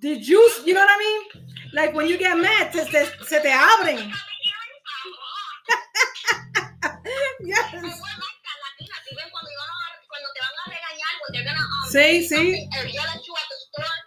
did 0.00 0.26
you?" 0.26 0.40
You 0.64 0.72
know 0.74 0.80
what 0.80 0.90
I 0.90 0.98
mean? 0.98 1.44
Like 1.74 1.94
when 1.94 2.08
you 2.08 2.16
get 2.16 2.38
mad, 2.38 2.72
se 2.72 2.84
te 2.86 3.50
abren. 3.50 4.10
yes. 7.44 7.72
We're 7.72 7.80
like 7.82 8.40
that, 8.44 8.58
Latinas, 8.64 9.04
even 9.12 9.28
cuando 9.30 9.50
iban 9.50 9.70
a- 9.70 10.00
cuando 10.08 10.28
te 10.34 10.40
van 10.40 10.54
a 10.54 10.64
regañar, 10.70 11.14
when 11.20 11.30
they're 11.32 11.44
gonna, 11.44 11.64
um, 11.64 11.90
Sí, 11.92 12.06
sí. 12.24 12.28
something 12.28 12.68
and 12.78 12.88
yell 12.90 13.08
at 13.08 13.20
you 13.26 13.34
at 13.36 13.48
the 13.50 13.58
store, 13.64 13.98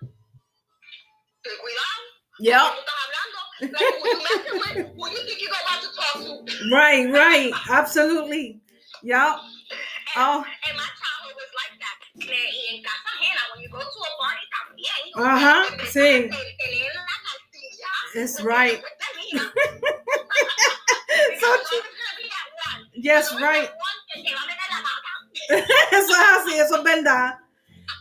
ten 1.44 1.56
cuidado, 1.62 2.02
Yep. 2.40 2.62
¿cómo 2.62 2.80
estás 2.80 3.00
hablando? 3.04 3.38
Like, 3.60 3.74
who 3.98 4.08
you 4.08 4.20
messing 4.22 4.60
with? 4.60 4.88
Who 4.98 5.04
you 5.10 5.22
think 5.26 5.40
you 5.42 5.50
go 5.50 5.58
out 5.70 5.82
to 5.82 5.90
talk 5.98 6.14
to? 6.22 6.70
Right. 6.70 7.10
Right. 7.12 7.52
Absolutely. 7.70 8.62
Yep. 9.02 9.36
Oh. 10.18 10.44
And 10.46 10.78
my 10.78 10.90
childhood 11.00 11.36
was 11.36 11.52
like 11.58 11.74
that. 11.82 11.98
Me- 12.16 12.26
Y 12.28 12.78
en 12.78 12.84
casa 12.84 13.10
ajena, 13.18 13.42
when 13.54 13.62
you 13.64 13.70
go 13.70 13.80
to 13.80 13.86
a 13.86 14.12
party 14.22 14.46
también. 14.54 15.02
Te- 15.14 15.78
te- 15.78 15.86
sí. 15.88 16.30
te- 16.30 16.56
te 16.58 16.66
leen 16.72 16.94
la 16.94 17.18
cartilla. 17.26 17.92
That's 18.14 18.42
right. 18.42 18.84
So 21.40 21.48
true. 21.48 21.80
it's 21.80 21.88
gonna 21.98 22.16
be 22.18 22.28
at 22.30 22.50
one. 22.68 22.87
Yes, 23.00 23.32
right. 23.40 23.64
es 23.64 23.70
at 23.70 23.76
one 23.78 24.00
que 24.14 24.24
te 24.24 24.34
va 24.34 24.42
a 24.42 24.48
meter 24.48 24.70
la. 24.72 25.98
Eso 25.98 26.12
es 26.12 26.18
así, 26.40 26.60
eso 26.60 26.78
es 26.78 26.84
verdad. 26.84 27.40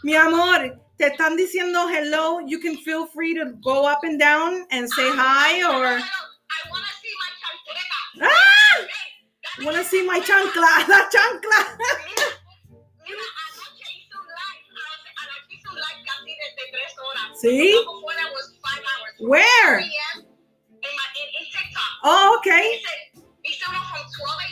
Mi 0.02 0.14
amor, 0.14 0.80
te 0.98 1.06
están 1.06 1.36
diciendo 1.36 1.88
hello. 1.88 2.40
You 2.46 2.60
can 2.60 2.76
feel 2.78 3.06
free 3.08 3.34
to 3.34 3.52
go 3.62 3.86
up 3.86 4.00
and 4.04 4.18
down 4.18 4.66
and 4.70 4.88
say 4.90 5.08
hi 5.12 5.62
or. 5.64 5.98
no. 5.98 6.04
I 6.04 6.70
wanna 6.70 6.86
see 7.02 7.12
my 7.18 7.30
chancleta. 7.40 7.98
¡Ah! 8.22 8.78
Hey, 9.58 9.64
Wanna 9.64 9.84
see 9.84 10.02
my 10.06 10.20
chancla, 10.20 10.88
la 10.88 11.08
chancla. 11.08 11.60
Mira, 11.76 12.28
mira, 13.04 13.22
anoche 13.48 13.84
hice 13.92 14.14
un 14.16 14.26
live, 14.26 14.64
anoche 14.68 15.10
anoche 15.16 15.52
hice 15.52 15.68
un 15.68 15.76
live 15.76 16.02
casi 16.04 16.32
de, 16.32 16.46
de 16.56 16.64
tres 16.72 16.92
horas. 16.98 17.40
¿Sí? 17.40 17.72
Before 17.72 18.14
that 18.16 18.32
was 18.32 18.46
five 18.62 18.82
hours. 18.84 19.14
Where? 19.20 19.80
3 19.80 19.84
a.m. 19.84 20.24
in, 20.24 20.92
my, 20.96 21.06
in, 21.20 21.28
in 21.40 21.44
TikTok. 21.52 21.92
Oh, 22.04 22.36
okay. 22.38 22.80
Hice, 22.80 23.24
hice 23.44 23.64
uno 23.68 23.80
from 23.90 24.04
12 24.12 24.40
a.m. 24.40 24.44
to 24.44 24.44
4.30. 24.44 24.45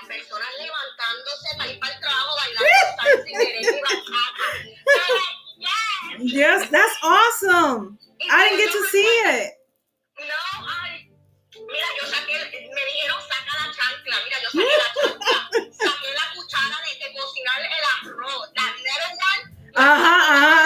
Las 0.00 0.08
personas 0.08 0.48
levantándose 0.58 1.48
para 1.56 1.70
ir 1.70 1.78
para 1.80 1.94
el 1.94 2.00
trabajo, 2.00 2.36
bailando 2.36 2.68
salsa 2.96 3.28
y 3.28 3.80
bachata. 3.80 4.46
Yes. 5.56 6.32
Yes, 6.32 6.70
that's 6.70 6.96
awesome. 7.02 7.98
Y 8.20 8.26
I 8.30 8.48
didn't 8.48 8.58
get 8.58 8.72
to 8.72 8.82
see 8.90 9.04
it. 9.04 9.52
No, 10.18 10.66
ay. 10.68 11.10
Mira, 11.54 11.86
yo 12.00 12.06
saqué, 12.08 12.34
me 12.74 12.84
dijeron 12.92 13.20
saca 13.22 13.52
la 13.58 13.72
chancla. 13.72 14.16
Mira, 14.24 14.38
yo 14.42 14.50
saqué 14.50 14.76
la 14.76 14.88
chancla. 14.94 15.36
Saqué 15.78 16.14
la 16.14 16.34
cuchara 16.34 16.76
de, 16.84 16.92
de 16.98 17.14
cocinar 17.14 17.60
el 17.62 17.84
arroz. 18.08 18.50
La 18.54 18.62
one. 18.64 19.42
Ajá, 19.76 20.14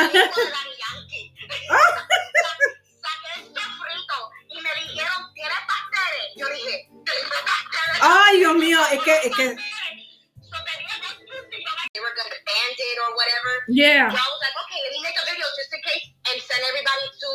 ajá. 0.00 0.08
De 0.08 0.18
Daddy 0.18 0.74
Yankee. 0.78 1.34
Sa- 1.68 2.56
Saqué 3.04 3.40
el 3.40 3.46
sofrito 3.54 4.30
y 4.50 4.60
me 4.60 4.74
dijeron, 4.74 5.32
¿tienes 5.34 5.58
pasteles? 5.66 6.32
Yo 6.36 6.46
dije. 6.48 6.87
Ay, 8.00 8.38
Dios 8.38 8.54
mío, 8.56 8.78
es 8.92 9.02
que, 9.02 9.14
es 9.26 9.34
que, 9.34 9.46
So 10.48 10.56
tenía 10.64 10.94
dos 11.02 11.14
frutas 11.18 11.56
y 11.58 11.62
yo 11.62 11.70
me 12.00 13.14
whatever. 13.16 13.54
Yeah. 13.68 14.08
So 14.10 14.16
I 14.16 14.28
was 14.32 14.40
like, 14.40 14.56
okay, 14.64 14.80
let 14.86 14.92
me 14.96 15.00
make 15.02 15.18
a 15.18 15.24
video 15.28 15.44
just 15.56 15.72
in 15.74 15.80
case 15.82 16.06
and 16.32 16.36
send 16.40 16.62
everybody 16.64 17.06
to 17.20 17.30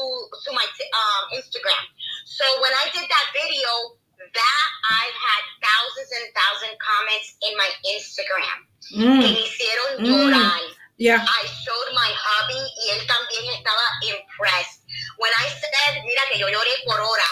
to 0.46 0.50
my 0.56 0.66
t- 0.78 0.90
um, 0.94 1.24
Instagram. 1.38 1.84
So 2.26 2.46
when 2.64 2.74
I 2.74 2.90
did 2.96 3.06
that 3.06 3.28
video, 3.38 4.00
that 4.18 4.68
I've 4.90 5.18
had 5.20 5.44
thousands 5.62 6.10
and 6.16 6.26
thousands 6.34 6.78
comments 6.82 7.28
in 7.46 7.54
my 7.60 7.70
Instagram. 7.94 8.58
Que 8.90 8.98
Mm. 9.04 9.20
me 9.20 9.30
hicieron 9.46 9.92
Mm. 10.00 10.76
Yeah. 10.98 11.20
I 11.22 11.42
showed 11.66 11.90
my 11.94 12.12
hubby 12.14 12.62
y 12.86 12.90
él 12.96 13.06
también 13.08 13.46
estaba 13.58 13.86
impressed. 14.02 14.82
When 15.18 15.32
I 15.34 15.50
said, 15.50 16.04
mira 16.06 16.22
que 16.32 16.38
yo 16.40 16.48
lloré 16.48 16.72
por 16.86 17.00
hora, 17.02 17.02
leyendo 17.02 17.12
y 17.12 17.12
leyendo, 17.12 17.23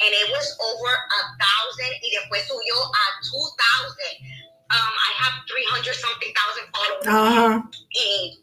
and 0.00 0.10
it 0.16 0.26
was 0.32 0.46
over 0.60 0.90
a 0.92 1.20
thousand 1.38 1.92
y 2.02 2.08
después 2.16 2.46
subió 2.48 2.76
a 2.80 3.04
two 3.24 3.46
thousand. 3.56 4.14
Um, 4.70 4.94
I 4.94 5.10
have 5.26 5.34
300 5.50 5.94
something 5.98 6.30
thousand 6.30 6.66
followers. 6.70 7.02
Uh-huh. 7.02 7.58
Y 7.90 8.38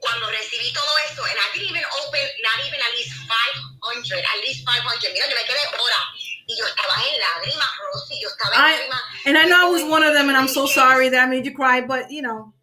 cuando 0.00 0.26
recibí 0.32 0.72
todo 0.72 0.88
eso, 1.04 1.20
and 1.28 1.36
I 1.36 1.46
didn't 1.52 1.68
even 1.76 1.84
open, 2.00 2.24
not 2.40 2.58
even 2.64 2.80
at 2.80 2.92
least 2.96 3.12
500, 3.28 4.24
at 4.24 4.38
least 4.40 4.64
500. 4.64 5.12
Mira 5.12 5.28
que 5.28 5.36
me 5.36 5.44
quedé 5.44 5.60
hora. 5.76 6.00
Y 6.48 6.56
yo 6.56 6.64
estaba 6.64 6.96
en 7.04 7.20
lágrimas, 7.20 7.68
Rosie. 7.92 8.16
Yo 8.18 8.28
estaba 8.32 8.54
en 8.56 8.60
I- 8.64 8.72
lágrimas. 8.72 9.02
And 9.26 9.36
I 9.36 9.44
know 9.44 9.60
I 9.60 9.68
was 9.68 9.84
one 9.84 10.02
of 10.02 10.14
them, 10.14 10.28
and 10.32 10.38
I'm 10.38 10.48
so 10.48 10.64
sorry 10.64 11.10
that 11.10 11.20
I 11.20 11.26
made 11.28 11.44
you 11.44 11.52
cry, 11.52 11.82
but 11.82 12.10
you 12.10 12.22
know, 12.22 12.54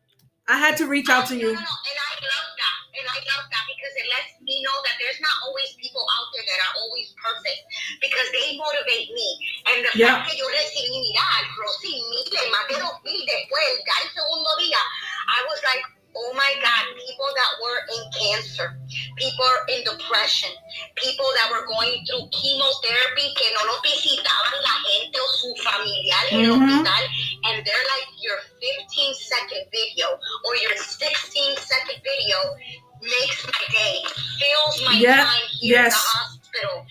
I 0.48 0.58
had 0.58 0.78
to 0.78 0.88
reach 0.88 1.08
out 1.08 1.28
to 1.28 1.36
No, 1.36 1.42
you. 1.42 1.54
no, 1.54 1.62
no, 1.62 1.62
and 1.62 1.98
I 2.10 2.12
love 2.26 2.50
that, 2.58 2.78
and 2.98 3.06
I 3.06 3.18
love 3.22 3.46
that 3.54 3.64
because 3.70 3.94
it 4.02 4.08
lets 4.10 4.34
me 4.46 4.62
know 4.64 4.78
that 4.86 4.96
there's 5.02 5.20
not 5.22 5.36
always 5.46 5.74
people 5.82 6.06
out 6.18 6.28
there 6.34 6.46
that 6.46 6.60
are 6.70 6.76
always 6.86 7.12
perfect 7.18 7.62
because 8.02 8.28
they 8.32 8.58
motivate 8.58 9.10
me. 9.12 9.30
And 9.74 9.78
the 9.86 9.94
Yeah. 10.00 10.22
fact 10.22 10.32
que 10.32 10.38
yo 10.40 10.48
recibí, 10.50 10.90
mira, 11.02 11.28
Rosie, 11.58 12.02
mil, 12.10 12.52
más 12.52 12.68
de 12.70 12.76
dos 12.80 12.98
mil 13.04 13.26
después, 13.26 13.70
ya 13.86 13.96
el 14.04 14.10
segundo 14.14 14.50
día, 14.58 14.80
I 15.28 15.44
was 15.50 15.62
like, 15.64 15.84
oh 16.16 16.32
my 16.34 16.54
God, 16.64 16.86
people 16.96 17.30
that 17.36 17.52
were 17.62 17.80
in 17.98 18.04
cancer, 18.16 18.78
people 19.18 19.52
in 19.68 19.84
depression, 19.84 20.52
people 20.96 21.28
that 21.36 21.52
were 21.52 21.66
going 21.68 22.06
through 22.08 22.30
chemotherapy 22.32 23.34
que 23.36 23.48
no 23.54 23.66
los 23.66 23.82
visitaban 23.82 24.62
la 24.64 24.78
gente 24.88 25.20
o 25.20 25.28
su 25.38 25.56
familiar 25.64 26.24
en 26.32 26.40
el 26.46 26.52
Mhm. 26.52 26.86
hospital, 26.86 27.04
and 27.46 27.66
they're 27.66 27.88
like, 27.98 28.08
your 28.22 28.40
15 28.62 29.14
second 29.14 29.68
video 29.72 30.08
or 30.46 30.56
your 30.58 30.76
16 30.78 31.56
second 31.58 32.02
video 32.04 32.38
makes 33.06 33.46
my 33.46 33.64
day, 33.72 33.96
fills 34.42 34.76
my 34.86 34.94
Yeah, 34.98 35.24
time 35.24 35.48
here 35.62 35.78
yes. 35.86 35.94
the 35.94 36.02
hospital. 36.18 36.86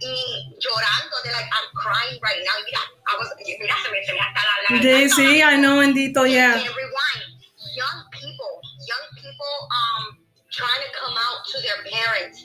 Y 0.00 0.16
llorando, 0.58 1.14
they're 1.24 1.32
like, 1.36 1.46
I'm 1.52 1.68
crying 1.74 2.18
right 2.22 2.40
now. 2.42 2.56
Mira, 2.64 2.82
I 3.06 3.12
was, 3.18 3.28
mira, 3.38 3.74
se 3.84 3.88
me, 3.92 3.98
se 4.06 4.12
me 4.12 4.20
hasta 4.20 4.42
la, 4.42 4.76
la 4.76 4.82
Sí, 4.82 5.08
sí, 5.10 5.42
I 5.42 5.56
know, 5.60 5.80
Endito, 5.80 6.24
yeah. 6.26 6.54
and 6.56 6.64
rewind. 6.64 7.28
Young 7.76 7.98
people, 8.10 8.52
young 8.88 9.04
people, 9.14 9.54
um, 9.70 10.18
trying 10.50 10.82
to 10.82 10.90
come 10.98 11.14
out 11.16 11.44
to 11.52 11.56
their 11.62 11.80
parents, 11.92 12.44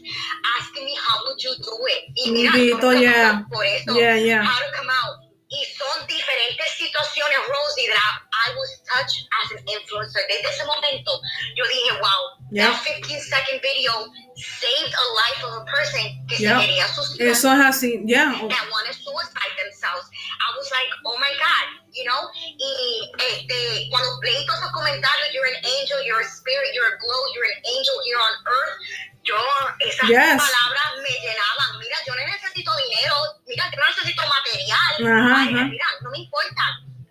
asking 0.60 0.86
me 0.86 0.96
how 1.00 1.18
would 1.26 1.42
you 1.42 1.56
do 1.64 1.76
it. 1.88 2.04
Y 2.28 2.32
mira, 2.32 2.52
Bendito, 2.52 2.92
yeah. 3.02 3.42
por 3.52 3.64
eso. 3.66 3.96
Yeah, 3.98 4.16
yeah. 4.16 4.44
How 4.44 4.60
to 4.60 4.70
come 4.76 4.90
out. 4.90 5.25
Y 5.48 5.64
son 5.78 6.08
diferentes 6.08 6.66
situaciones, 6.78 7.38
Rosie, 7.48 7.88
that 7.88 8.22
I 8.34 8.56
was 8.58 8.82
touched 8.90 9.28
as 9.44 9.52
an 9.52 9.64
influencer. 9.68 10.20
Desde 10.28 10.50
ese 10.50 10.66
momento, 10.66 11.12
yo 11.56 11.64
dije, 11.68 12.02
wow, 12.02 12.22
Yeah. 12.52 12.72
that 12.72 12.82
15 12.84 13.20
second 13.22 13.62
video 13.62 13.94
saved 14.36 14.94
a 14.94 15.06
life 15.14 15.44
of 15.46 15.54
a 15.62 15.66
person 15.66 16.02
que 16.28 16.38
Yeah. 16.40 16.60
se 16.60 16.66
quería 16.66 16.88
suicidar 16.88 17.28
Eso 17.30 17.52
es 17.54 17.60
así, 17.62 18.02
yeah. 18.06 18.32
that 18.50 18.66
want 18.72 18.88
to 18.88 18.94
suicide 18.94 19.54
themselves. 19.62 20.10
I 20.42 20.58
was 20.58 20.70
like, 20.72 20.90
oh 21.06 21.18
my 21.20 21.32
God, 21.38 21.66
you 21.94 22.06
know? 22.06 22.22
Y 22.58 23.12
este, 23.20 23.88
cuando 23.92 24.10
leí 24.24 24.46
todos 24.48 24.60
esos 24.62 24.72
comentarios, 24.74 25.30
you're 25.32 25.46
an 25.46 25.64
angel, 25.64 26.02
you're 26.06 26.22
a 26.22 26.28
spirit, 26.28 26.74
you're 26.74 26.90
a 26.90 26.98
glow, 26.98 27.22
you're 27.36 27.46
an 27.46 27.62
angel 27.66 27.96
here 28.04 28.18
on 28.18 28.34
earth. 28.50 28.78
Yo, 29.24 29.38
esas 29.82 30.10
Yes. 30.10 30.38
palabras 30.38 31.02
me 31.02 31.10
llenaban. 31.22 31.80
Mira, 31.80 31.98
yo 32.06 32.14
no 32.16 32.22
necesito 32.28 32.72
dinero, 32.78 33.16
mira, 33.56 33.72
yo 33.72 33.78
no 33.80 33.88
necesito 33.90 34.22
material. 34.28 34.94
Ajá, 35.00 35.42
Ay, 35.42 35.54
ajá. 35.56 35.64
Mira, 35.66 35.86
no 36.02 36.10
me 36.12 36.18
importa. 36.20 36.64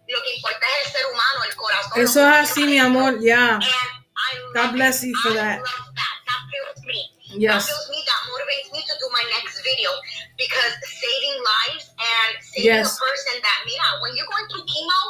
Lo 0.06 0.22
que 0.22 0.34
importa 0.36 0.66
es 0.80 0.86
el 0.86 0.92
ser 0.92 1.06
humano, 1.06 1.44
el 1.48 1.56
corazón. 1.56 1.92
Eso 1.96 2.20
es 2.28 2.34
así, 2.50 2.64
mi 2.64 2.78
amor, 2.78 3.18
yeah. 3.20 3.58
Love 3.58 4.54
God 4.54 4.72
bless 4.72 5.02
you 5.02 5.14
for 5.22 5.32
that. 5.34 5.58
fills. 5.60 7.10
Yes. 7.36 7.66
That 7.66 7.72
feels 7.74 7.88
me, 7.90 7.98
that 8.06 8.20
motivates 8.30 8.68
me 8.72 8.80
to 8.86 8.94
do 9.00 9.06
my 9.10 9.24
next 9.34 9.58
video 9.64 9.90
because 10.38 10.72
saving 10.86 11.36
lives 11.42 11.90
and 11.98 12.30
saving 12.44 12.70
Yes. 12.78 12.94
a 12.94 13.00
person 13.00 13.34
that, 13.42 13.58
mira, 13.66 13.88
when 14.02 14.14
you're 14.14 14.28
going 14.30 14.46
through 14.52 14.62
chemo, 14.70 15.00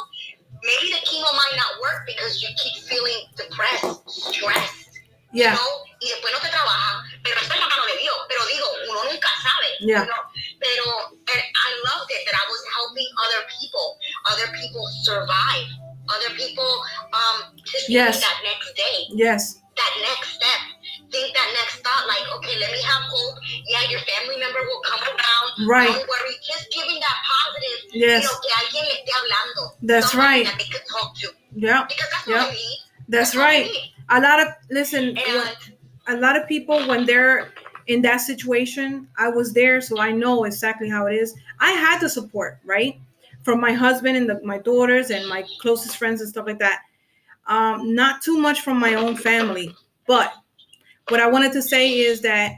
maybe 0.63 0.89
the 0.89 1.01
chemo 1.05 1.29
might 1.37 1.55
not 1.55 1.77
work 1.81 2.01
because 2.07 2.41
you 2.41 2.49
keep 2.57 2.81
feeling 2.89 3.29
depressed, 3.37 4.01
stressed, 4.09 4.89
Yeah. 5.33 5.53
you 5.53 5.57
know, 5.59 5.71
y 6.01 6.07
después 6.09 6.31
no 6.33 6.39
te 6.39 6.49
trabaja, 6.49 7.03
pero 7.25 7.41
esto 7.41 7.53
es 7.53 7.59
la 7.59 7.67
mano 7.67 7.85
de 7.89 7.97
Dios, 7.97 8.17
pero 8.29 8.41
digo, 8.45 8.67
uno 8.89 9.03
nunca 9.09 9.29
sabe, 9.41 9.67
Yeah. 9.81 10.05
you 10.05 10.05
know, 10.05 10.23
pero 10.61 10.85
and 11.33 11.41
I 11.41 11.69
loved 11.89 12.09
it 12.13 12.21
that 12.29 12.35
I 12.37 12.45
was 12.47 12.61
helping 12.77 13.09
other 13.25 13.41
people, 13.49 13.87
other 14.31 14.47
people 14.53 14.85
survive, 15.03 15.67
other 16.13 16.31
people 16.37 16.69
um, 17.17 17.37
just 17.65 17.89
Yes. 17.89 18.21
yes. 18.21 18.21
that 18.21 18.37
next 18.45 18.69
day 18.77 18.97
Yes. 19.17 19.41
that 19.75 19.93
next 20.05 20.29
step. 20.37 20.61
Think 21.11 21.33
that 21.35 21.49
next 21.53 21.79
thought, 21.85 22.07
like, 22.07 22.25
okay, 22.37 22.57
let 22.59 22.71
me 22.71 22.81
have 22.81 23.03
hope. 23.07 23.37
Yeah, 23.67 23.83
your 23.89 23.99
family 24.01 24.37
member 24.37 24.59
will 24.67 24.81
come 24.83 24.99
around. 25.05 25.49
Right. 25.67 25.87
Don't 25.87 26.07
worry. 26.09 26.35
Just 26.43 26.67
giving 26.73 26.99
that 26.99 27.17
positive, 27.29 27.79
Yes. 27.93 28.23
you 28.23 28.29
know, 28.29 28.39
que 28.41 28.51
alguien 28.59 28.83
le 28.85 28.93
esté 28.99 29.11
hablando. 29.13 29.63
That's 29.81 30.15
right. 30.15 30.45
That 30.45 30.57
they 30.57 30.65
could 30.67 30.83
talk 30.89 31.15
to. 31.21 31.27
Yeah. 31.55 31.85
Because 31.87 32.09
that's 32.11 32.27
Yeah. 32.27 32.43
what 32.45 32.49
I 32.49 32.53
need. 32.53 32.79
That's 33.07 33.33
what 33.35 33.43
I 33.43 33.47
right. 33.47 33.65
need. 33.71 33.93
A 34.09 34.19
lot 34.19 34.39
of 34.39 34.47
listen, 34.71 35.17
And 35.17 35.57
a 36.07 36.17
lot 36.17 36.39
of 36.39 36.47
people 36.47 36.87
when 36.87 37.05
they're 37.05 37.51
in 37.87 38.01
that 38.01 38.17
situation, 38.17 39.07
I 39.17 39.29
was 39.29 39.53
there, 39.53 39.79
so 39.81 39.99
I 39.99 40.11
know 40.11 40.43
exactly 40.45 40.89
how 40.89 41.07
it 41.07 41.15
is. 41.15 41.35
I 41.59 41.71
had 41.71 41.99
the 41.99 42.09
support, 42.09 42.59
right? 42.65 42.99
From 43.43 43.59
my 43.61 43.73
husband 43.73 44.17
and 44.17 44.29
the, 44.29 44.41
my 44.43 44.57
daughters 44.57 45.11
and 45.11 45.27
my 45.27 45.43
closest 45.61 45.97
friends 45.97 46.21
and 46.21 46.29
stuff 46.29 46.47
like 46.47 46.59
that. 46.59 46.81
Um, 47.47 47.93
not 47.93 48.23
too 48.23 48.39
much 48.39 48.61
from 48.61 48.79
my 48.79 48.95
own 48.95 49.15
family, 49.15 49.73
but 50.07 50.33
what 51.09 51.19
I 51.19 51.27
wanted 51.27 51.51
to 51.53 51.61
say 51.61 51.99
is 51.99 52.21
that 52.21 52.53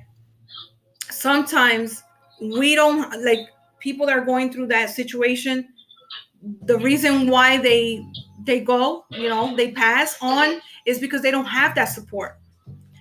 sometimes 1.09 2.03
we 2.39 2.75
don't 2.75 3.23
like 3.23 3.39
people 3.79 4.05
that 4.05 4.17
are 4.17 4.23
going 4.23 4.51
through 4.51 4.67
that 4.67 4.89
situation. 4.89 5.67
The 6.63 6.77
reason 6.77 7.29
why 7.29 7.57
they 7.57 8.05
they 8.45 8.61
go, 8.61 9.05
you 9.09 9.27
know, 9.27 9.55
they 9.57 9.71
pass 9.71 10.17
on 10.21 10.61
is 10.85 10.99
because 10.99 11.21
they 11.21 11.31
don't 11.31 11.45
have 11.45 11.75
that 11.75 11.85
support. 11.85 12.36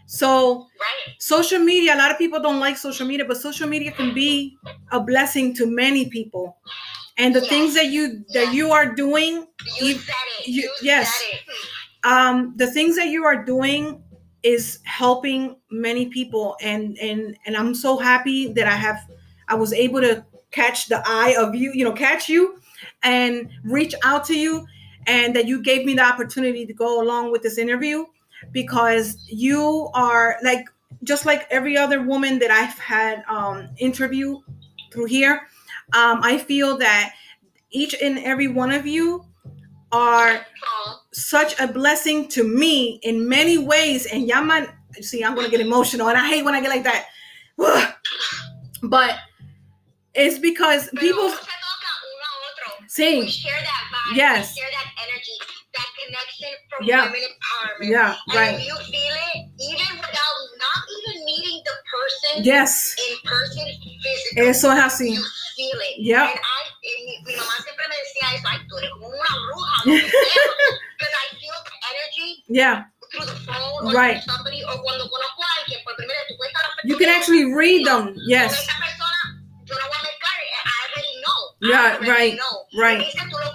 So 0.07 0.59
right. 0.81 1.14
social 1.19 1.59
media, 1.59 1.95
a 1.95 1.99
lot 1.99 2.11
of 2.11 2.19
people 2.19 2.40
don't 2.40 2.61
like 2.61 2.77
social 2.77 3.07
media, 3.07 3.25
but 3.27 3.37
social 3.38 3.69
media 3.69 3.90
can 3.92 4.14
be 4.14 4.57
a 4.92 5.01
blessing 5.01 5.55
to 5.57 5.66
many 5.66 6.09
people. 6.09 6.57
And 7.19 7.35
the 7.35 7.40
Yes. 7.40 7.49
things 7.49 7.75
that 7.75 7.87
you 7.87 8.25
that 8.35 8.53
you 8.55 8.71
are 8.73 8.95
doing, 8.95 9.47
You 9.81 9.87
You- 9.88 9.95
said 9.99 10.14
it. 10.40 10.49
you- 10.49 10.62
You, 10.62 10.71
yes. 10.83 11.12
said 11.14 11.40
it. 11.40 12.09
um, 12.09 12.55
the 12.57 12.66
things 12.71 12.95
that 12.97 13.09
you 13.09 13.25
are 13.25 13.45
doing 13.45 14.03
is 14.42 14.79
helping 14.85 15.57
many 15.71 16.07
people. 16.07 16.57
And 16.61 16.97
and 16.99 17.37
and 17.47 17.57
I'm 17.57 17.75
so 17.75 17.97
happy 17.99 18.53
that 18.53 18.66
I 18.69 18.77
have 18.77 18.99
I 19.49 19.55
was 19.55 19.73
able 19.73 20.01
to 20.03 20.25
catch 20.53 20.87
the 20.88 21.03
eye 21.07 21.35
of 21.38 21.55
you, 21.55 21.73
you 21.75 21.85
know, 21.85 21.92
catch 21.92 22.29
you 22.29 22.61
and 23.03 23.49
reach 23.64 23.95
out 24.05 24.25
to 24.27 24.38
you 24.38 24.66
and 25.07 25.35
that 25.37 25.47
you 25.47 25.62
gave 25.62 25.85
me 25.85 25.95
the 25.95 26.03
opportunity 26.05 26.64
to 26.66 26.73
go 26.73 27.01
along 27.03 27.33
with 27.33 27.42
this 27.42 27.59
interview 27.59 28.05
because 28.53 29.16
you 29.29 29.90
are 29.94 30.37
like 30.42 30.64
just 31.03 31.27
like 31.27 31.46
every 31.51 31.77
other 31.77 32.03
woman 32.03 32.38
that 32.38 32.51
I've 32.51 32.79
had 32.79 33.22
um 33.29 33.68
interview 33.79 34.40
through 34.92 35.06
here 35.06 35.48
um 35.94 36.21
I 36.23 36.38
feel 36.38 36.77
that 36.79 37.15
each 37.71 37.94
and 38.00 38.19
every 38.19 38.48
one 38.48 38.73
of 38.73 38.87
you 38.87 39.25
are 39.92 40.44
such 41.13 41.58
a 41.60 41.67
blessing 41.67 42.29
to 42.29 42.44
me 42.44 42.98
in 43.02 43.29
many 43.29 43.58
ways 43.58 44.06
and 44.06 44.27
y'all 44.27 44.44
might 44.44 44.69
see 45.00 45.25
I'm 45.25 45.35
gonna 45.35 45.48
get 45.48 45.60
emotional 45.60 46.08
and 46.08 46.19
I 46.19 46.27
hate 46.29 46.44
when 46.44 46.54
I 46.54 46.60
get 46.60 46.71
like 46.71 46.85
that 46.85 47.06
but 48.83 49.19
it's 50.17 50.38
because 50.38 50.88
people 50.96 51.25
uno 51.25 51.29
se 51.29 51.37
toca 51.37 51.92
uno 52.08 52.27
a 52.27 52.48
otro. 52.48 53.21
We 53.21 53.29
share 53.29 53.60
that 53.60 53.85
vibe. 53.92 54.17
Yes. 54.17 54.54
We 54.54 54.60
share 54.60 54.71
that 54.73 54.88
energy, 55.04 55.25
connection 56.07 56.50
from 56.71 56.81
Yeah. 56.87 57.04
women 57.11 57.23
empowerment. 57.27 57.90
yeah 57.90 58.17
And 58.31 58.37
right 58.38 58.57
you 58.63 58.77
feel 58.87 59.15
it 59.35 59.38
even 59.59 59.90
without 59.98 60.38
not 60.63 60.81
even 60.96 61.17
meeting 61.27 61.59
the 61.67 61.77
person 61.90 62.33
yes 62.44 62.94
in 62.98 63.17
person 63.27 63.67
physically. 64.02 64.46
eso 64.48 64.71
es 64.73 64.79
así 64.79 65.11
You 65.15 65.25
feel 65.57 65.81
it. 65.88 65.94
Yeah. 65.98 66.29
And 66.31 66.38
I, 66.38 66.61
and 66.85 67.00
mi, 67.27 67.33
mamá 67.35 67.57
siempre 67.65 67.85
me 67.88 67.96
decía 67.96 68.27
eso, 68.37 68.46
ay, 68.52 68.61
tú 68.69 68.77
eres 68.79 68.90
como 68.92 69.09
una 69.09 69.33
bruja. 69.48 69.77
Because 69.87 71.15
I 71.17 71.27
feel 71.40 71.57
the 71.65 71.77
energy 71.90 72.29
yeah 72.48 72.85
through 73.11 73.25
the 73.27 73.38
phone 73.48 73.87
or 73.88 73.92
Right. 73.92 74.21
somebody 74.25 74.61
or 74.65 74.77
cuando 74.85 75.09
conozco 75.09 75.40
a 75.42 75.50
alguien, 75.63 75.81
por 75.85 75.94
primera 75.96 76.19
vez 76.21 76.29
tú 76.29 76.37
puedes 76.37 76.52
you 76.85 76.96
can 76.98 77.09
actually 77.09 77.44
read 77.54 77.85
them 77.87 78.15
yes 78.29 78.52
persona, 78.52 79.23
yo 79.65 79.75
no 79.75 79.85
voy 79.88 79.98
a 79.98 80.02
mezclar, 80.04 80.37
I 80.44 80.77
already 80.85 81.15
know. 81.25 81.40
I 81.57 81.67
Yeah, 81.71 81.87
already 81.96 82.11
right, 82.11 82.35
Know. 82.37 82.54
right. 82.79 82.98
Me 82.98 83.04
dice, 83.07 83.19
tú 83.31 83.37
lo 83.38 83.50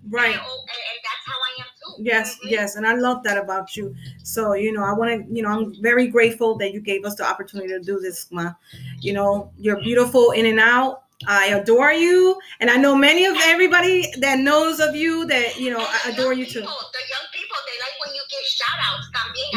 Right. 0.10 0.36
And, 0.36 0.44
that's 0.44 1.26
how 1.26 1.34
I 1.34 1.62
am 1.62 1.66
too. 1.78 2.04
Yes, 2.04 2.38
yes. 2.44 2.76
And 2.76 2.86
I 2.86 2.94
love 2.96 3.24
that 3.24 3.38
about 3.38 3.76
you. 3.76 3.96
So, 4.24 4.54
you 4.54 4.72
know, 4.72 4.84
I 4.84 4.94
want 4.94 5.12
to, 5.12 5.34
you 5.34 5.42
know, 5.42 5.50
I'm 5.50 5.82
very 5.82 6.08
grateful 6.08 6.58
that 6.60 6.74
you 6.74 6.80
gave 6.80 7.04
us 7.04 7.16
the 7.16 7.26
opportunity 7.26 7.70
to 7.70 7.80
do 7.80 8.00
this, 8.00 8.28
Ma. 8.32 8.54
You 9.00 9.14
know, 9.14 9.52
you're 9.58 9.82
beautiful 9.82 10.32
in 10.32 10.46
and 10.46 10.60
out. 10.60 11.02
I 11.26 11.48
adore 11.48 11.94
you, 11.94 12.38
and 12.60 12.70
I 12.70 12.76
know 12.76 12.96
many 12.96 13.24
of 13.26 13.36
everybody 13.44 14.12
that 14.20 14.40
knows 14.40 14.82
of 14.82 14.94
you 14.94 15.26
that 15.28 15.58
you 15.58 15.72
know 15.72 15.80
I 15.80 16.10
adore 16.10 16.34
you 16.34 16.44
too. 16.44 16.60
People, 16.60 16.76
the 16.92 17.00
young 17.00 17.28
people, 17.32 17.56
they 17.64 17.80
like 17.80 17.96
when 18.04 18.14
you 18.14 18.22
give 18.30 18.44
shout 18.44 18.76
outs. 18.84 19.08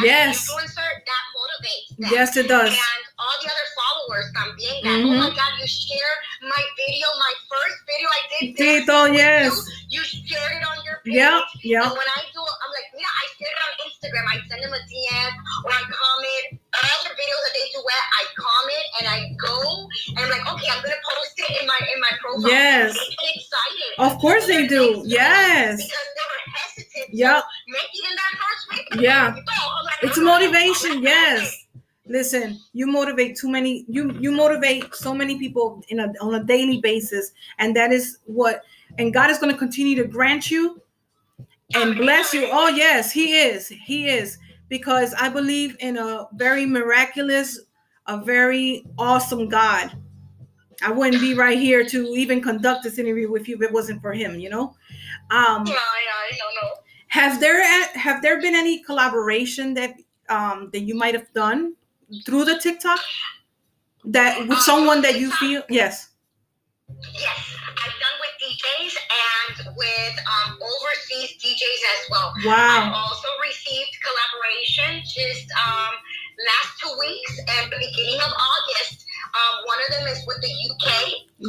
Yes. 0.04 0.48
Influencer 0.48 0.76
that 0.76 1.24
motivates 1.66 1.96
them. 1.98 2.10
Yes, 2.12 2.36
it 2.36 2.48
does. 2.48 2.70
And 2.70 3.02
all 3.18 3.36
the 3.42 3.48
other 3.50 3.68
followers 3.76 4.26
también. 4.34 4.82
That, 4.82 5.00
Mhm. 5.00 5.10
oh 5.10 5.30
my 5.30 5.30
God, 5.34 5.52
you 5.60 5.66
share 5.66 6.14
my 6.42 6.62
video, 6.76 7.06
my 7.18 7.34
first 7.48 7.76
video 7.86 8.08
I 8.08 8.22
did. 8.40 8.56
Tito, 8.56 9.04
yes. 9.06 9.52
You, 9.88 10.00
you 10.00 10.04
shared 10.04 10.52
it 10.52 10.64
on 10.66 10.84
your 10.84 11.00
page. 11.04 11.14
Yep, 11.14 11.42
yep. 11.62 11.84
And 11.84 11.92
when 11.92 12.06
I 12.16 12.22
do, 12.32 12.40
I'm 12.40 12.70
like, 12.72 12.88
mira, 12.94 13.08
I 13.08 13.24
shared 13.38 13.56
it 13.56 13.62
on 13.66 13.72
Instagram. 13.88 14.24
I 14.28 14.36
send 14.48 14.62
them 14.62 14.72
a 14.72 14.82
DM 14.86 15.32
or 15.64 15.70
I 15.72 15.82
comment. 15.82 16.55
Other 16.76 17.14
videos 17.14 17.40
that 17.46 17.54
they 17.54 17.68
do 17.72 17.80
I 17.86 18.24
comment 18.36 18.86
and 19.00 19.08
I 19.08 19.18
go 19.36 19.88
and 20.08 20.18
I'm 20.18 20.30
like, 20.30 20.52
okay, 20.54 20.68
I'm 20.70 20.82
gonna 20.82 20.94
post 21.04 21.32
it 21.38 21.60
in 21.62 21.66
my 21.66 21.80
in 21.94 22.00
my 22.00 22.10
profile. 22.20 22.50
Yes. 22.50 22.94
They 22.94 23.26
get 23.26 23.36
excited. 23.36 24.12
Of 24.14 24.18
course 24.20 24.46
they 24.46 24.66
do. 24.66 25.02
Yes. 25.04 25.76
Because 25.76 25.90
they 26.16 26.26
were 26.32 26.52
hesitant 26.54 27.14
Yep. 27.14 27.42
to 27.42 27.72
make 27.72 27.82
it 27.92 28.10
in 28.10 28.16
that 28.16 28.32
first 28.42 28.64
week. 28.72 29.02
Yeah. 29.02 29.34
Like, 29.34 29.94
It's 30.02 30.18
I'm 30.18 30.24
motivation. 30.24 31.02
Yes. 31.02 31.66
Listen, 32.08 32.60
you 32.72 32.86
motivate 32.86 33.36
too 33.36 33.48
many. 33.48 33.84
You 33.88 34.12
you 34.20 34.30
motivate 34.30 34.94
so 34.94 35.12
many 35.12 35.38
people 35.38 35.82
in 35.88 35.98
a 36.00 36.12
on 36.20 36.34
a 36.36 36.44
daily 36.44 36.80
basis, 36.80 37.32
and 37.58 37.74
that 37.74 37.92
is 37.92 38.18
what. 38.26 38.62
And 38.98 39.12
God 39.12 39.30
is 39.30 39.38
going 39.38 39.52
to 39.52 39.58
continue 39.58 39.96
to 39.96 40.04
grant 40.08 40.50
you 40.50 40.80
and 41.74 41.96
bless 41.96 42.32
you. 42.32 42.48
Oh 42.50 42.68
yes, 42.68 43.10
He 43.12 43.36
is. 43.36 43.68
He 43.68 44.08
is 44.08 44.38
because 44.68 45.14
I 45.14 45.28
believe 45.28 45.76
in 45.80 45.96
a 45.96 46.26
very 46.34 46.66
miraculous, 46.66 47.60
a 48.06 48.22
very 48.22 48.84
awesome 48.98 49.48
God. 49.48 49.92
I 50.82 50.92
wouldn't 50.92 51.20
be 51.22 51.34
right 51.34 51.58
here 51.58 51.84
to 51.86 52.06
even 52.14 52.42
conduct 52.42 52.84
this 52.84 52.98
interview 52.98 53.30
with 53.30 53.48
you 53.48 53.56
if 53.56 53.62
it 53.62 53.72
wasn't 53.72 54.02
for 54.02 54.12
Him. 54.12 54.38
You 54.38 54.50
know. 54.50 54.74
Um, 55.30 55.66
Yeah, 55.66 55.72
yeah, 55.72 56.36
no, 56.38 56.68
no. 56.68 56.74
have 57.08 57.40
there 57.40 57.62
have 57.94 58.20
there 58.22 58.40
been 58.40 58.54
any 58.54 58.82
collaboration 58.82 59.74
that 59.74 59.94
um 60.28 60.68
that 60.72 60.80
you 60.80 60.94
might 60.94 61.14
have 61.14 61.32
done 61.32 61.74
through 62.24 62.44
the 62.44 62.58
TikTok 62.58 63.00
that 64.04 64.46
with 64.48 64.58
someone 64.58 65.00
that 65.02 65.18
you 65.18 65.30
feel 65.32 65.62
yes 65.68 66.10
Yes, 67.14 67.56
I've 67.68 67.98
done 68.04 68.15
DJs 68.46 68.94
and 68.94 69.74
with 69.74 70.14
um, 70.22 70.54
overseas 70.62 71.34
DJs 71.42 71.82
as 71.98 72.02
well. 72.10 72.30
Wow. 72.46 72.54
I 72.54 72.94
also 72.94 73.26
received 73.42 73.90
collaboration 74.06 75.02
just 75.02 75.46
um, 75.58 75.92
last 76.46 76.70
two 76.78 76.94
weeks 77.02 77.34
and 77.58 77.72
the 77.74 77.78
beginning 77.82 78.20
of 78.22 78.30
August. 78.30 79.02
Um, 79.34 79.54
one 79.66 79.78
of 79.82 79.88
them 79.98 80.06
is 80.14 80.22
with 80.30 80.38
the 80.40 80.54
UK. 80.70 80.86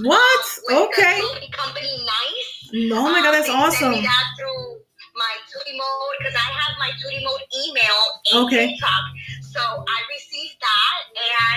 what 0.03 0.45
okay 0.89 1.21
The 1.21 1.51
company 1.53 1.93
Nice. 2.01 2.91
oh 2.91 3.05
my 3.13 3.21
god 3.21 3.31
Um, 3.31 3.33
that's 3.37 3.47
they 3.47 3.53
awesome 3.53 3.93
Sent 3.93 4.01
me 4.01 4.01
that 4.01 4.27
through 4.41 4.81
my 5.15 5.33
Tootie 5.49 5.77
Mode 5.77 6.15
because 6.19 6.35
I 6.35 6.49
have 6.57 6.73
my 6.81 6.89
Tootie 6.97 7.21
Mode 7.23 7.45
email 7.65 7.99
in 8.33 8.33
Okay. 8.49 8.65
TikTok. 8.73 9.03
So 9.53 9.61
I 9.61 9.97
received 10.13 10.57
that 10.59 10.97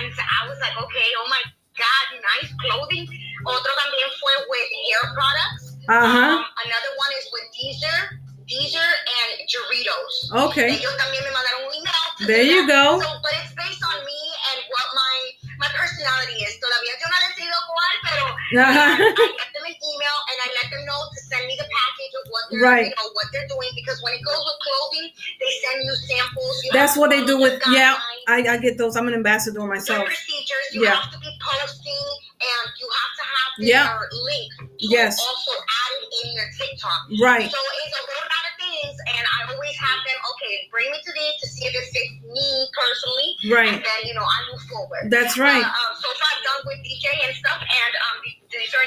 and 0.04 0.12
I 0.16 0.48
was 0.48 0.58
like, 0.60 0.76
okay, 0.76 1.08
oh 1.18 1.26
my 1.28 1.40
God, 1.80 2.06
nice 2.20 2.50
clothing. 2.60 3.06
Otro 3.48 3.72
también 3.80 4.08
fue 4.20 4.34
with 4.52 4.68
hair 4.84 5.02
products. 5.16 5.64
uh-huh 5.88 6.36
Um, 6.36 6.44
another 6.44 6.92
one 7.00 7.12
is 7.18 7.26
with 7.32 7.46
Deezer, 7.56 7.98
Deezer 8.46 8.90
and 9.16 9.30
Doritos. 9.48 10.14
okay 10.52 10.68
Ellos 10.76 10.94
también 11.00 11.24
me 11.24 11.30
mandaron 11.32 11.64
un 11.66 11.74
email. 11.74 12.04
There 12.28 12.44
you 12.44 12.66
go. 12.68 13.00
So, 13.00 13.08
but 13.24 13.32
it's 13.40 13.54
based 13.56 13.80
on 13.82 13.96
me 14.04 14.20
and 14.52 14.58
what 14.68 14.86
my 14.92 15.16
my 15.56 15.70
personality 15.72 16.36
is. 16.44 16.56
Todavía 16.60 16.92
yo 17.00 17.06
no 17.08 17.16
he 17.16 17.26
decidido 17.32 17.58
cuál, 17.68 17.94
pero 18.04 18.24
I 18.60 18.96
get 19.40 19.50
them 19.56 19.64
an 19.64 19.76
email 19.76 20.16
and 20.28 20.36
I 20.44 20.48
let 20.60 20.66
them 20.72 20.82
know 20.84 21.00
to 21.00 21.18
send 21.32 21.46
me 21.48 21.54
the 21.56 21.68
package 21.68 22.12
of 22.20 22.24
what 22.32 22.44
they're, 22.50 22.60
Right. 22.60 22.86
you 22.88 22.96
know, 22.96 23.08
what 23.16 23.26
they're 23.32 23.48
doing 23.48 23.70
because 23.76 24.00
when 24.04 24.12
it 24.16 24.22
goes 24.24 24.40
with 24.40 24.58
clothing, 24.64 25.06
they 25.40 25.50
send 25.64 25.78
you 25.84 25.94
samples. 26.08 26.54
You 26.64 26.70
that's 26.76 26.96
what 26.96 27.08
they 27.10 27.24
do 27.24 27.40
with 27.40 27.56
yeah 27.72 27.96
I, 28.30 28.54
I 28.54 28.56
get 28.58 28.78
those 28.78 28.96
i'm 28.96 29.08
an 29.08 29.14
ambassador 29.14 29.60
the 29.60 29.66
myself 29.66 30.06
procedures. 30.06 30.66
You 30.72 30.84
Yeah. 30.84 30.94
have 30.94 31.10
to 31.12 31.18
be 31.18 31.30
posting 31.42 32.06
and 32.40 32.66
you 32.80 32.88
have 33.00 33.12
to 33.18 33.24
have 33.34 33.50
Yeah. 33.58 34.00
link 34.24 34.50
Yes. 34.78 35.18
also 35.20 35.52
add 35.52 35.92
it 36.02 36.10
in 36.24 36.34
your 36.38 36.48
TikTok. 36.58 37.00
right 37.20 37.50
So 37.50 37.58
it's 37.84 37.94
a 37.98 38.02
whole 38.08 38.26
lot 38.34 38.44
of 38.48 38.54
things, 38.64 38.96
and 39.14 39.24
I 39.36 39.52
always 39.52 39.76
have 39.76 40.00
them. 40.08 40.18
Okay, 40.32 40.54
bring 40.70 40.90
me 40.90 40.98
to 41.04 41.12
this 41.12 41.34
to 41.42 41.46
see 41.48 41.64
if 41.66 41.74
it 41.74 41.86
fits 41.92 42.14
me 42.24 42.48
personally, 42.80 43.28
right 43.52 43.74
and 43.74 43.84
then 43.84 44.00
you 44.08 44.14
know 44.14 44.24
I 44.24 44.38
move 44.52 44.62
forward. 44.72 45.10
that's 45.10 45.36
right 45.38 45.62
Uh, 45.64 45.80
um, 45.80 45.92
so 46.00 46.08
far, 46.08 46.28
I've 46.32 46.44
done 46.48 46.60
with 46.66 46.78
DJ 46.86 47.06
and 47.26 47.34
stuff, 47.36 47.60
and 47.60 47.92
um, 48.06 48.16
these 48.50 48.72
are. 48.74 48.80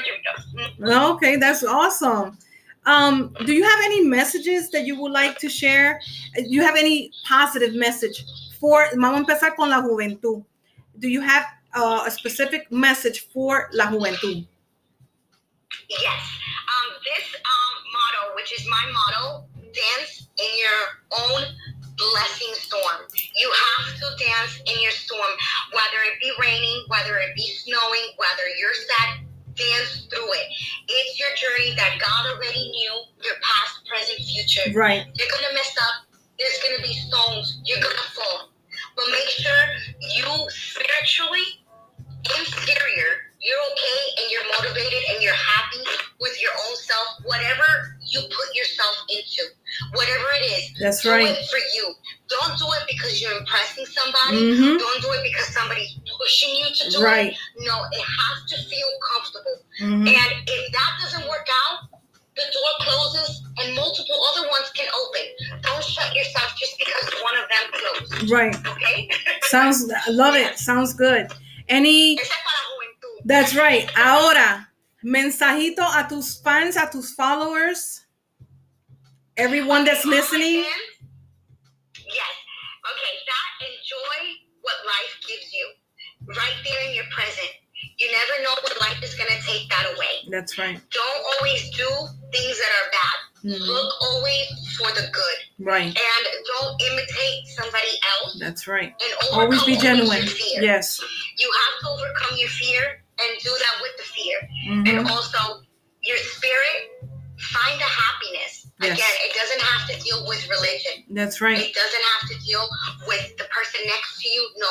Mm. 0.54 1.14
Okay, 1.14 1.36
that's 1.36 1.64
awesome. 1.64 2.38
Um, 2.86 3.34
do 3.46 3.52
you 3.54 3.62
have 3.64 3.80
any 3.84 4.04
messages 4.04 4.70
that 4.70 4.84
you 4.84 5.00
would 5.00 5.12
like 5.12 5.38
to 5.38 5.48
share? 5.48 6.00
Do 6.36 6.44
you 6.46 6.62
have 6.62 6.76
any 6.76 7.10
positive 7.26 7.74
message 7.74 8.24
for? 8.60 8.86
Vamos 8.94 9.14
a 9.14 9.18
empezar 9.18 9.56
con 9.56 9.70
la 9.70 9.82
juventud. 9.82 10.44
Do 10.98 11.08
you 11.08 11.20
have 11.20 11.44
uh, 11.74 12.04
a 12.06 12.10
specific 12.10 12.70
message 12.70 13.28
for 13.32 13.68
la 13.72 13.86
juventud? 13.86 14.46
Yes. 15.88 16.22
Um, 16.70 16.94
this 17.04 17.34
um, 17.34 17.74
motto, 17.92 18.36
which 18.36 18.52
is 18.58 18.66
my 18.68 18.84
motto, 18.92 19.44
dance 19.74 20.28
in 20.38 20.52
your 20.58 20.80
own 21.18 21.42
blessing 21.96 22.54
storm. 22.54 23.06
You 23.36 23.52
have 23.52 23.94
to 23.94 24.06
dance 24.24 24.60
in 24.66 24.80
your 24.82 24.92
storm, 24.92 25.34
whether 25.72 26.00
it 26.10 26.20
be 26.20 26.32
raining, 26.40 26.84
whether 26.88 27.18
it 27.18 27.34
be 27.36 27.46
snowing, 27.46 28.06
whether 28.16 28.48
you're 28.58 28.74
sad. 28.74 29.20
Dance 29.54 30.08
through 30.10 30.32
it. 30.32 30.46
It's 30.88 31.14
your 31.14 31.30
journey 31.38 31.76
that 31.76 32.00
God 32.00 32.34
already 32.34 32.70
knew 32.72 32.92
your 33.22 33.34
past, 33.38 33.86
present, 33.86 34.18
future. 34.18 34.76
Right. 34.76 35.06
You're 35.14 35.28
gonna 35.30 35.54
mess 35.54 35.70
up. 35.78 36.03
There's 36.38 36.58
gonna 36.62 36.82
be 36.82 36.92
stones. 36.94 37.60
You're 37.64 37.80
gonna 37.80 38.08
fall. 38.14 38.50
But 38.96 39.06
make 39.10 39.28
sure 39.28 39.64
you 40.00 40.50
spiritually, 40.50 41.62
interior, 42.24 43.10
you're 43.40 43.60
okay 43.72 44.00
and 44.22 44.26
you're 44.32 44.46
motivated 44.56 45.02
and 45.12 45.22
you're 45.22 45.34
happy 45.34 45.78
with 46.20 46.40
your 46.40 46.52
own 46.52 46.76
self. 46.76 47.08
Whatever 47.24 47.98
you 48.08 48.20
put 48.22 48.48
yourself 48.54 48.96
into, 49.10 49.42
whatever 49.92 50.24
it 50.40 50.44
is, 50.58 50.64
That's 50.80 51.02
do 51.02 51.10
right. 51.10 51.26
it 51.28 51.46
for 51.50 51.58
you. 51.74 51.94
Don't 52.28 52.58
do 52.58 52.64
it 52.80 52.84
because 52.88 53.20
you're 53.20 53.36
impressing 53.36 53.84
somebody. 53.86 54.38
Mhm. 54.54 54.78
Don't 54.78 55.02
do 55.02 55.10
it 55.12 55.22
because 55.22 55.52
somebody's 55.52 55.92
pushing 56.18 56.54
you 56.56 56.66
to 56.74 56.90
do 56.90 57.02
Right. 57.02 57.32
it. 57.32 57.38
No, 57.58 57.84
it 57.92 58.00
has 58.00 58.50
to 58.50 58.56
feel 58.68 58.90
comfortable. 59.12 59.62
Mhm. 59.80 60.08
And 60.08 60.48
if 60.48 60.72
that 60.72 60.92
doesn't 61.02 61.28
work 61.28 61.48
out, 61.66 61.88
the 62.36 62.42
door 62.50 62.72
closes 62.80 63.42
and 63.58 63.74
multiple 63.74 64.24
other 64.32 64.48
ones. 64.48 64.70
Yourself 66.14 66.54
just 66.58 66.78
because 66.78 67.22
one 67.22 67.34
of 67.36 67.46
them 67.48 67.80
closed. 67.80 68.30
Right. 68.30 68.56
Okay? 68.66 69.10
Sounds. 69.42 69.90
I 70.06 70.10
love 70.10 70.34
it. 70.34 70.58
Sounds 70.58 70.92
good. 70.94 71.32
Any? 71.68 72.18
Esa 72.18 72.28
para 72.30 72.62
juventud. 72.70 73.26
That's 73.26 73.54
right. 73.56 73.90
Ahora, 73.96 74.68
mensajito 75.04 75.82
a 75.82 76.06
tus 76.08 76.40
fans, 76.42 76.76
a 76.76 76.88
tus 76.90 77.12
followers, 77.14 78.04
everyone 79.36 79.84
that's 79.84 80.04
Okay, 80.06 80.10
listening. 80.16 80.62
fans, 80.62 80.92
Yes. 82.06 82.34
Okay, 82.84 83.14
that 83.26 83.50
enjoy 83.66 84.20
what 84.60 84.74
life 84.86 85.12
gives 85.26 85.52
you 85.52 85.66
right 86.36 86.58
there 86.64 86.88
in 86.88 86.94
your 86.94 87.06
present. 87.10 87.50
You 87.98 88.10
never 88.12 88.42
know 88.44 88.54
what 88.62 88.80
life 88.80 89.02
is 89.02 89.14
going 89.14 89.30
to 89.30 89.40
take 89.46 89.68
that 89.70 89.86
away. 89.96 90.28
That's 90.30 90.58
right. 90.58 90.80
Don't 90.90 91.24
always 91.38 91.70
do 91.70 91.88
things 92.32 92.58
that 92.58 92.72
are 92.80 92.90
bad. 92.92 93.18
Mhm. 93.44 93.60
Look 93.60 93.92
always 94.00 94.46
for 94.78 94.90
the 94.92 95.06
good. 95.12 95.38
Right. 95.58 95.86
And 95.86 96.26
don't 96.46 96.80
imitate 96.82 97.46
somebody 97.56 98.00
else. 98.20 98.36
That's 98.40 98.66
right. 98.66 98.94
And 99.00 99.30
Always 99.32 99.62
be 99.64 99.76
genuine. 99.76 100.26
Yes. 100.60 101.00
You 101.36 101.50
have 101.52 101.80
to 101.80 101.88
overcome 101.90 102.38
your 102.38 102.48
fear 102.48 103.04
and 103.20 103.38
do 103.42 103.50
that 103.50 103.80
with 103.82 103.96
the 103.98 104.02
fear. 104.04 104.48
Mhm. 104.68 104.88
And 104.88 105.10
also, 105.10 105.62
your 106.02 106.16
spirit, 106.18 106.90
find 107.38 107.78
the 107.78 107.84
happiness. 107.84 108.66
Yes. 108.80 108.98
Again, 108.98 109.14
it 109.28 109.34
doesn't 109.34 109.60
have 109.60 109.88
to 109.90 110.00
deal 110.00 110.26
with 110.26 110.48
religion. 110.48 111.04
That's 111.10 111.40
right. 111.40 111.58
It 111.58 111.74
doesn't 111.74 112.02
have 112.02 112.28
to 112.30 112.38
deal 112.44 112.68
with 113.06 113.36
the 113.36 113.44
person 113.44 113.80
next 113.86 114.20
to 114.22 114.28
you. 114.28 114.50
No, 114.56 114.68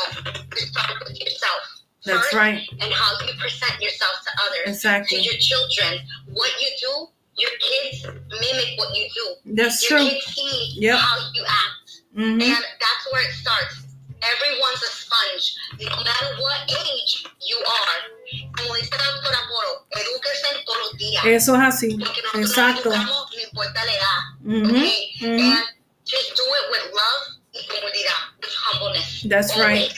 you 0.55 0.65
start 0.65 0.99
with 1.07 1.19
yourself. 1.19 1.61
That's 2.05 2.33
right. 2.33 2.67
And 2.81 2.91
how 2.93 3.25
you 3.25 3.33
present 3.39 3.81
yourself 3.81 4.11
to 4.25 4.31
others, 4.45 4.67
Exactly. 4.75 5.17
to 5.19 5.23
your 5.23 5.37
children. 5.39 6.05
What 6.33 6.51
you 6.61 6.67
do, 6.81 7.07
your 7.37 7.51
kids 7.59 8.05
mimic 8.29 8.77
what 8.77 8.95
you 8.95 9.07
do. 9.13 9.53
That's 9.55 9.89
Your 9.89 9.99
true. 9.99 10.05
Your 10.05 10.13
kids 10.13 10.35
see 10.35 10.73
yep. 10.77 10.99
how 10.99 11.17
you 11.33 11.43
act. 11.43 12.01
Mm-hmm. 12.15 12.41
And 12.41 12.63
that's 12.79 13.03
where 13.11 13.27
it 13.27 13.33
starts. 13.33 13.83
Everyone's 14.21 14.81
a 14.81 14.91
sponge. 14.93 15.57
No 15.81 16.03
matter 16.03 16.27
what 16.39 16.61
age 16.69 17.25
you 17.41 17.57
are, 17.57 18.49
como 18.55 18.75
dice 18.75 18.91
la 18.91 19.11
doctora 19.13 19.39
Moro, 19.49 19.85
edúquese 19.91 20.63
todos 20.65 20.79
los 20.79 20.97
días. 20.97 21.25
Eso 21.25 21.55
es 21.55 21.61
así. 21.61 21.97
Exacto. 22.35 22.89
Educamos, 22.89 23.31
no 23.35 23.41
importa 23.43 23.85
la 23.85 23.91
edad. 23.91 24.19
Mm-hmm. 24.45 24.69
Okay? 24.69 25.09
Mm-hmm. 25.19 25.39
And 25.41 25.65
just 26.05 26.35
do 26.35 26.43
it 26.43 26.71
with 26.71 26.93
love 26.93 27.37
y 27.53 27.61
comodidad, 27.67 28.39
with 28.39 28.53
humbleness. 28.53 29.23
That's 29.27 29.51
Always. 29.57 29.89
right. 29.89 29.93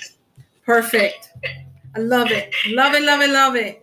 Perfect. 0.65 1.29
I 1.95 1.99
love 1.99 2.31
it. 2.31 2.51
Love 2.69 2.95
it, 2.95 3.03
love 3.03 3.21
it, 3.21 3.29
love 3.29 3.55
it. 3.55 3.81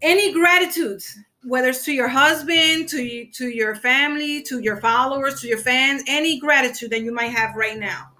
Any 0.00 0.32
gratitudes? 0.32 1.18
Whether 1.46 1.68
it's 1.68 1.84
to 1.84 1.92
your 1.92 2.08
husband, 2.08 2.88
to 2.90 3.02
you, 3.02 3.30
to 3.32 3.48
your 3.48 3.74
family, 3.76 4.42
to 4.42 4.58
your 4.60 4.78
followers, 4.78 5.40
to 5.42 5.46
your 5.48 5.58
fans, 5.58 6.02
any 6.08 6.38
gratitude 6.40 6.90
that 6.90 7.00
you 7.02 7.12
might 7.14 7.30
have 7.32 7.54
right 7.54 7.78
now. 7.78 8.10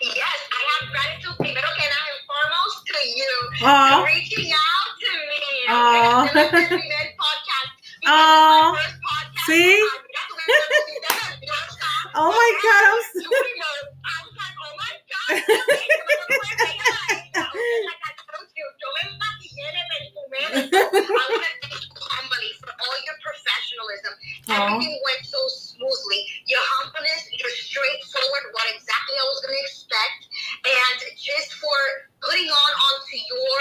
Yes, 0.00 0.16
I 0.16 0.60
have 0.72 0.90
gratitude 0.90 1.36
primero 1.36 1.68
que 1.76 1.84
nada 1.84 2.08
and 2.08 2.22
foremost 2.24 2.86
to 2.86 2.98
you 3.08 3.32
for 3.60 4.06
reaching 4.06 4.52
out 4.52 4.90
to 5.00 5.10
me. 5.28 5.44
Aw. 5.68 6.24
Okay, 6.24 6.50
this 6.52 6.70
is 6.72 7.12
podcast. 7.20 7.70
Because 8.00 8.16
Aw. 8.16 8.72
it's 8.72 8.72
my 8.72 8.80
first 8.80 8.96
podcast. 9.04 9.44
See? 9.44 9.76
Ay, 9.76 9.84
mira, 10.08 10.22
tú 10.24 10.34
me 10.40 10.44
pusiste 10.48 10.96
nerviosa. 11.04 11.92
Oh 12.16 12.32
my 12.32 12.50
God, 12.64 12.82
I'm 12.88 13.00
You 13.20 13.28
know, 13.60 13.76
I 14.00 14.16
was 14.24 14.34
like, 14.40 14.56
oh 14.56 14.72
my 14.80 14.92
God, 15.04 15.36
okay, 15.36 15.84
yo 15.84 16.00
me 16.08 16.16
puedo 16.24 16.48
pegar 16.56 16.96
a 16.96 17.12
esta. 17.12 17.44
Like 17.44 18.00
I 18.08 18.12
told 18.24 18.48
you, 18.56 18.66
yo 18.80 18.88
me 18.96 19.02
maquillé 19.20 19.68
de 19.76 19.82
perfume. 19.92 20.40
I 20.40 21.24
want 21.28 21.44
to 21.44 21.52
thank 21.60 21.76
you 21.76 21.92
humbly 22.08 22.50
for 22.64 22.72
all 22.72 22.96
your 23.04 23.18
professionalism. 23.20 24.12
Aw. 24.16 24.56
Everything 24.56 24.96
went 25.04 25.22
so 25.28 25.40
smoothly. 25.52 26.20
Your 26.48 26.64
humbleness, 26.80 27.28
your 27.36 27.52
straightforward, 27.52 28.44
what 28.56 28.64
exactly 28.72 29.14
I 29.20 29.24
was 29.28 29.38
going 29.44 29.54
to 29.60 29.62
expect, 29.68 30.20
and 30.64 30.96
just 31.20 31.52
for 31.60 31.76
putting 32.24 32.48
on 32.48 32.70
onto 32.88 33.16
your 33.28 33.58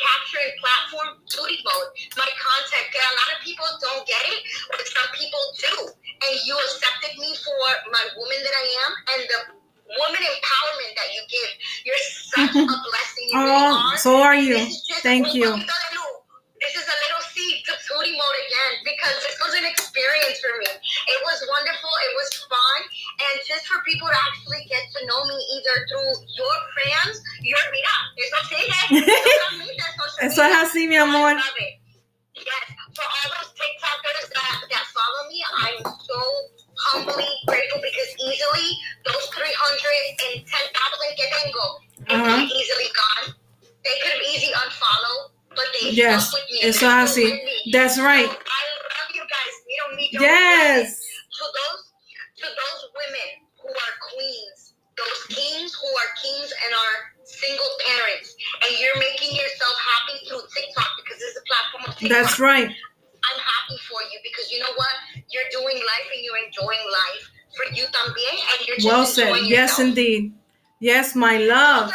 capturing 0.00 0.48
platform 0.62 1.20
Tootie 1.28 1.60
Mode, 1.60 1.90
my 2.16 2.30
content. 2.38 2.86
That 2.90 3.04
a 3.06 3.14
lot 3.20 3.28
of 3.36 3.38
people 3.44 3.68
don't 3.84 4.02
get 4.08 4.22
it, 4.32 4.40
but 4.72 4.80
some 4.88 5.10
people 5.14 5.42
do. 5.60 5.74
And 5.92 6.34
you 6.48 6.56
accepted 6.56 7.12
me 7.20 7.30
for 7.44 7.60
my 7.92 8.04
woman 8.16 8.38
that 8.40 8.54
I 8.56 8.66
am 8.88 8.92
and 9.14 9.20
the 9.28 9.40
woman 9.92 10.20
empowerment 10.24 10.92
that 10.96 11.08
you 11.12 11.20
give. 11.28 11.50
You're 11.84 12.04
such 12.32 12.54
a 12.56 12.64
blessing. 12.64 13.26
You 13.30 13.38
really 13.44 13.60
Oh, 13.68 13.92
are. 13.92 13.96
so 14.00 14.20
are 14.24 14.34
you. 14.36 14.56
This 14.56 14.72
is 14.72 14.82
just 14.88 15.02
Thank 15.04 15.28
un 15.28 15.36
you. 15.36 15.44
poquito 15.52 15.68
de 15.76 15.90
luz. 16.00 16.16
This 16.60 16.76
is 16.76 16.84
a 16.84 16.96
little 17.08 17.24
seed 17.32 17.56
to 17.64 17.72
Tootie 17.88 18.12
mode 18.20 18.38
again 18.44 18.72
because 18.84 19.16
this 19.24 19.32
was 19.40 19.56
an 19.56 19.64
experience 19.64 20.36
for 20.44 20.52
me. 20.60 20.68
It 20.68 21.20
was 21.24 21.40
wonderful. 21.56 21.88
It 21.88 22.12
was 22.20 22.28
fun. 22.52 22.80
And 23.16 23.34
just 23.48 23.64
for 23.64 23.80
people 23.88 24.08
to 24.12 24.18
actually 24.28 24.68
get 24.68 24.84
to 24.92 25.00
know 25.08 25.24
me 25.24 25.36
either 25.56 25.76
through 25.88 26.10
your 26.36 26.56
fans, 26.76 27.16
your 27.40 27.64
mira, 27.72 27.96
eso 28.20 28.38
sigue. 28.52 28.76
Eso 28.92 29.08
transmite 29.08 29.88
social 29.96 30.20
Eso 30.20 30.40
es 30.44 30.52
media. 30.52 30.60
así, 30.68 30.80
mi 30.84 30.96
I 31.00 31.08
amor. 31.08 31.32
love 31.32 31.58
it. 31.64 31.80
Yes. 32.36 32.66
For 32.92 33.04
all 33.08 33.28
those 33.40 33.52
TikTokers 33.56 34.28
that, 34.36 34.56
that 34.68 34.84
follow 34.92 35.28
me, 35.32 35.40
I'm 35.64 35.80
so 36.04 36.18
humbly 36.92 37.24
grateful 37.48 37.80
because 37.80 38.10
easily 38.20 38.68
those 39.08 39.24
310,000 39.32 41.16
que 41.16 41.26
tengo, 41.30 41.64
they 42.04 42.04
could 42.04 42.20
Uh-huh. 42.20 42.36
have 42.36 42.48
easily 42.48 42.88
gone. 42.92 43.34
They 43.84 43.96
could 44.02 44.12
have 44.12 44.22
easily 44.34 44.52
unfollowed, 44.52 45.30
but 45.56 45.66
they 45.80 45.90
Yes, 45.90 46.32
así. 46.86 47.24
with 47.24 47.34
me. 47.34 47.70
That's 47.72 47.98
right. 47.98 48.28
I 48.28 48.30
love 48.30 49.10
you 49.14 49.22
guys. 49.22 49.54
We 49.66 49.74
don't 49.80 49.96
need 49.96 50.10
Yes. 50.12 51.00
To 51.38 51.44
those, 51.44 51.82
to 52.38 52.46
those 52.46 52.80
women 52.94 53.30
who 53.62 53.68
are 53.68 53.94
queens, 54.12 54.74
those 54.96 55.20
kings 55.36 55.72
who 55.74 55.88
are 55.88 56.10
kings 56.20 56.52
and 56.64 56.72
are 56.74 56.96
single 57.24 57.72
parents, 57.86 58.34
and 58.66 58.70
you're 58.78 58.98
making 58.98 59.32
yourself 59.36 59.74
happy 59.80 60.26
through 60.28 60.44
TikTok 60.54 60.90
because 61.02 61.18
it's 61.22 61.38
a 61.38 61.44
platform 61.48 61.82
of 61.88 61.96
TikTok. 61.96 62.12
That's 62.12 62.38
right. 62.40 62.68
I'm 62.68 63.40
happy 63.40 63.78
for 63.88 64.00
you 64.12 64.18
because 64.24 64.50
you 64.50 64.58
know 64.60 64.72
what? 64.76 64.94
You're 65.30 65.48
doing 65.52 65.76
life 65.76 66.08
and 66.12 66.20
you're 66.24 66.40
enjoying 66.44 66.84
life 66.88 67.24
for 67.56 67.64
you 67.74 67.84
también, 67.88 68.36
and 68.52 68.66
you're 68.66 68.76
just 68.76 68.88
Well 68.88 69.06
said. 69.06 69.36
Yes, 69.44 69.78
indeed. 69.78 70.32
Yes, 70.80 71.14
my 71.14 71.36
love. 71.36 71.92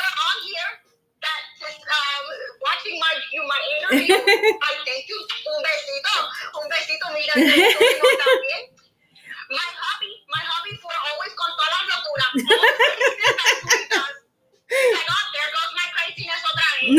I 4.00 4.74
thank 4.86 5.08
you. 5.08 5.20
Un 5.48 5.62
besito. 5.64 6.14
Un 6.60 6.68
besito. 6.70 7.06
Mira, 7.14 7.34
thank 7.34 7.56
you 7.56 7.96
no, 7.96 8.12
también. 8.26 8.64
My 9.50 9.70
hobby, 9.78 10.12
my 10.34 10.42
hobby 10.42 10.74
for 10.82 10.92
always 11.06 11.34
con 11.38 11.52
toda 11.54 11.70
la 11.70 11.86
locura. 11.92 12.28
Like, 14.66 15.06
oh, 15.08 15.26
there 15.32 15.52
goes 15.54 15.72
my 15.78 15.88
craziness 15.94 16.42
otra 16.50 16.66
vez. 16.82 16.90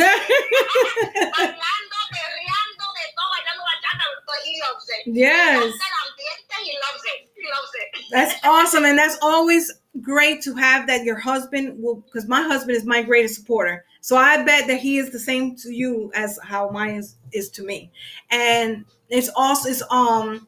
Bailando, 1.34 1.98
perreando, 2.14 2.86
de 2.94 3.04
todo, 3.12 3.28
bailando 3.34 3.62
bachata, 3.66 4.06
but 4.24 4.38
he 4.44 4.54
loves 4.62 4.86
it. 4.88 5.02
yes. 5.12 5.58
He 5.58 5.66
loves 5.66 5.74
el 5.74 5.94
ambiente, 6.06 6.56
he 6.62 6.74
loves 6.86 7.02
it. 7.04 7.18
He 7.34 7.44
loves 7.50 7.72
it. 7.74 7.88
That's 8.12 8.34
awesome. 8.44 8.84
And 8.84 8.96
that's 8.96 9.18
always 9.20 9.72
great 10.00 10.40
to 10.42 10.54
have 10.54 10.86
that 10.86 11.02
your 11.04 11.18
husband 11.18 11.82
will, 11.82 11.96
because 11.96 12.28
my 12.28 12.42
husband 12.42 12.76
is 12.76 12.84
my 12.84 13.02
greatest 13.02 13.34
supporter. 13.34 13.84
So 14.06 14.16
I 14.16 14.44
bet 14.44 14.68
that 14.68 14.78
he 14.78 14.98
is 14.98 15.10
the 15.10 15.18
same 15.18 15.56
to 15.56 15.72
you 15.72 16.12
as 16.14 16.38
how 16.44 16.70
mine 16.70 16.94
is, 16.94 17.16
is 17.32 17.50
to 17.50 17.64
me. 17.64 17.90
And 18.30 18.84
it's 19.08 19.28
also, 19.34 19.68
it's, 19.68 19.82
um, 19.90 20.46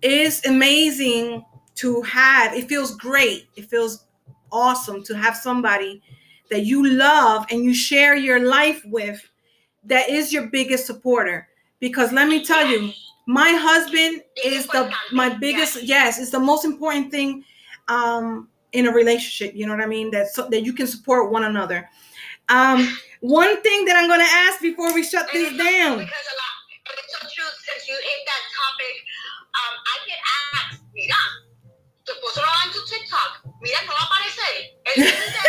it's 0.00 0.46
amazing 0.46 1.44
to 1.74 2.00
have, 2.00 2.54
it 2.54 2.66
feels 2.66 2.96
great. 2.96 3.46
It 3.56 3.66
feels 3.66 4.06
awesome 4.50 5.02
to 5.04 5.14
have 5.18 5.36
somebody 5.36 6.00
that 6.48 6.64
you 6.64 6.88
love 6.88 7.44
and 7.50 7.62
you 7.62 7.74
share 7.74 8.16
your 8.16 8.40
life 8.48 8.80
with 8.86 9.20
that 9.84 10.08
is 10.08 10.32
your 10.32 10.46
biggest 10.46 10.86
supporter. 10.86 11.46
Because 11.80 12.10
let 12.10 12.26
me 12.26 12.42
tell 12.42 12.66
you, 12.66 12.90
my 13.26 13.50
husband 13.50 14.22
is 14.46 14.66
the 14.68 14.90
my 15.12 15.28
biggest 15.28 15.82
yes 15.82 16.18
it's 16.18 16.30
the 16.30 16.40
most 16.40 16.64
important 16.64 17.10
thing 17.10 17.44
um 17.88 18.48
in 18.72 18.86
a 18.86 18.90
relationship 18.90 19.54
you 19.54 19.66
know 19.66 19.74
what 19.76 19.84
i 19.84 19.86
mean 19.86 20.10
that 20.10 20.28
so 20.28 20.48
that 20.48 20.62
you 20.62 20.72
can 20.72 20.86
support 20.86 21.30
one 21.30 21.44
another 21.44 21.86
um 22.48 22.80
one 23.20 23.60
thing 23.62 23.84
that 23.84 23.96
i'm 23.96 24.08
going 24.08 24.20
to 24.20 24.32
ask 24.46 24.60
before 24.60 24.92
we 24.94 25.02
shut 25.02 25.26
this 25.32 25.50
down 25.56 25.98
Because 25.98 26.28
a 26.32 26.36
lot, 26.38 26.54
it's 26.98 27.12
so 27.12 27.20
true 27.28 27.50
since 27.66 27.88
you 27.88 27.94
hit 27.94 28.20
that 28.26 28.42
topic. 28.56 28.94
Um, 29.58 29.74
I 29.76 29.94
get 30.06 30.20
asked, 30.54 30.82
mira, 30.94 31.20
no 32.06 32.42
va 32.42 32.62
TikTok. 32.88 33.30
Mira, 33.60 33.78
no 33.86 33.92
va 33.92 34.00
a 34.00 34.06
aparecer. 34.06 34.54
Él 34.88 34.94
dice 35.02 35.18
esto. 35.18 35.40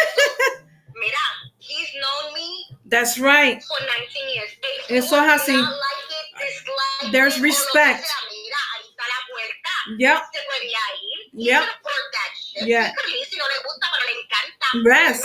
Mira, 0.99 1.23
he's 1.59 1.89
known 2.01 2.33
me 2.33 2.49
that's 2.89 3.19
right 3.19 3.61
for 3.63 3.79
19 3.79 4.35
years. 4.35 4.51
Eso 4.89 5.15
es 5.21 5.29
así. 5.41 5.55
like 5.55 7.11
There's 7.11 7.37
it, 7.37 7.39
o 7.39 7.45
lo 7.45 7.47
que 7.47 7.47
respect. 7.47 8.03
sea. 8.03 8.19
Mira, 8.29 8.59
ahí 8.75 8.85
está 8.89 9.03
la 9.07 9.19
puerta. 9.31 9.71
yep 9.99 10.19
Se 10.33 10.41
podría 10.43 10.83
ir. 10.99 11.19
He 11.31 11.45
Yep. 11.45 11.59
could 11.61 11.69
afford. 11.69 12.67
Yeah. 12.67 12.87
He 12.89 12.93
could 12.95 13.09
leave 13.13 13.27
si 13.29 13.37
no 13.37 13.45
le 13.47 13.57
gusta, 13.63 13.85
pero 13.93 14.03
le 14.09 14.15
encanta. 14.19 14.67
Yes. 15.13 15.23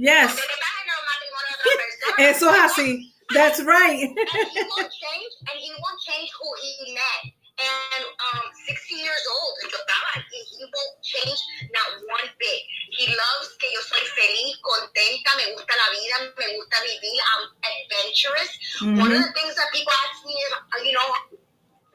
Yes 0.00 0.32
Porque 0.32 0.48
le 0.48 0.56
estás 0.56 0.76
en 0.80 0.88
el 0.88 1.02
matrimonio 1.12 1.52
otra 1.60 1.76
persona. 1.76 2.30
eso 2.30 2.44
es 2.50 2.60
así 2.72 2.88
that's 3.36 3.60
right 3.62 4.00
and 4.00 4.48
he 4.50 4.62
won't 4.64 4.90
change, 4.90 5.32
and 5.46 5.56
he 5.60 5.70
won't 5.78 6.00
change 6.02 6.28
who 6.34 6.48
he 6.64 6.94
met. 6.98 7.22
And 7.60 8.02
um, 8.32 8.46
16 8.66 8.98
years 9.04 9.24
old, 9.28 9.52
and 9.60 10.24
he, 10.32 10.40
he 10.56 10.64
won't 10.64 10.96
change 11.04 11.38
not 11.76 11.88
one 12.08 12.24
bit. 12.40 12.60
He 12.96 13.04
loves 13.06 13.52
que 13.60 13.68
yo 13.68 13.80
soy 13.84 14.00
feliz, 14.16 14.56
contenta, 14.64 15.36
me 15.36 15.52
gusta 15.52 15.74
la 15.76 15.88
vida, 15.92 16.16
me 16.40 16.56
gusta 16.56 16.76
vivir. 16.88 17.20
I'm 17.20 17.42
adventurous. 17.60 18.50
One 19.04 19.12
of 19.12 19.20
Mhm. 19.20 19.26
the 19.28 19.32
things 19.36 19.54
that 19.60 19.68
people 19.76 19.92
ask 20.08 20.24
me 20.24 20.32
is, 20.40 20.52
you 20.88 20.92
know, 20.96 21.08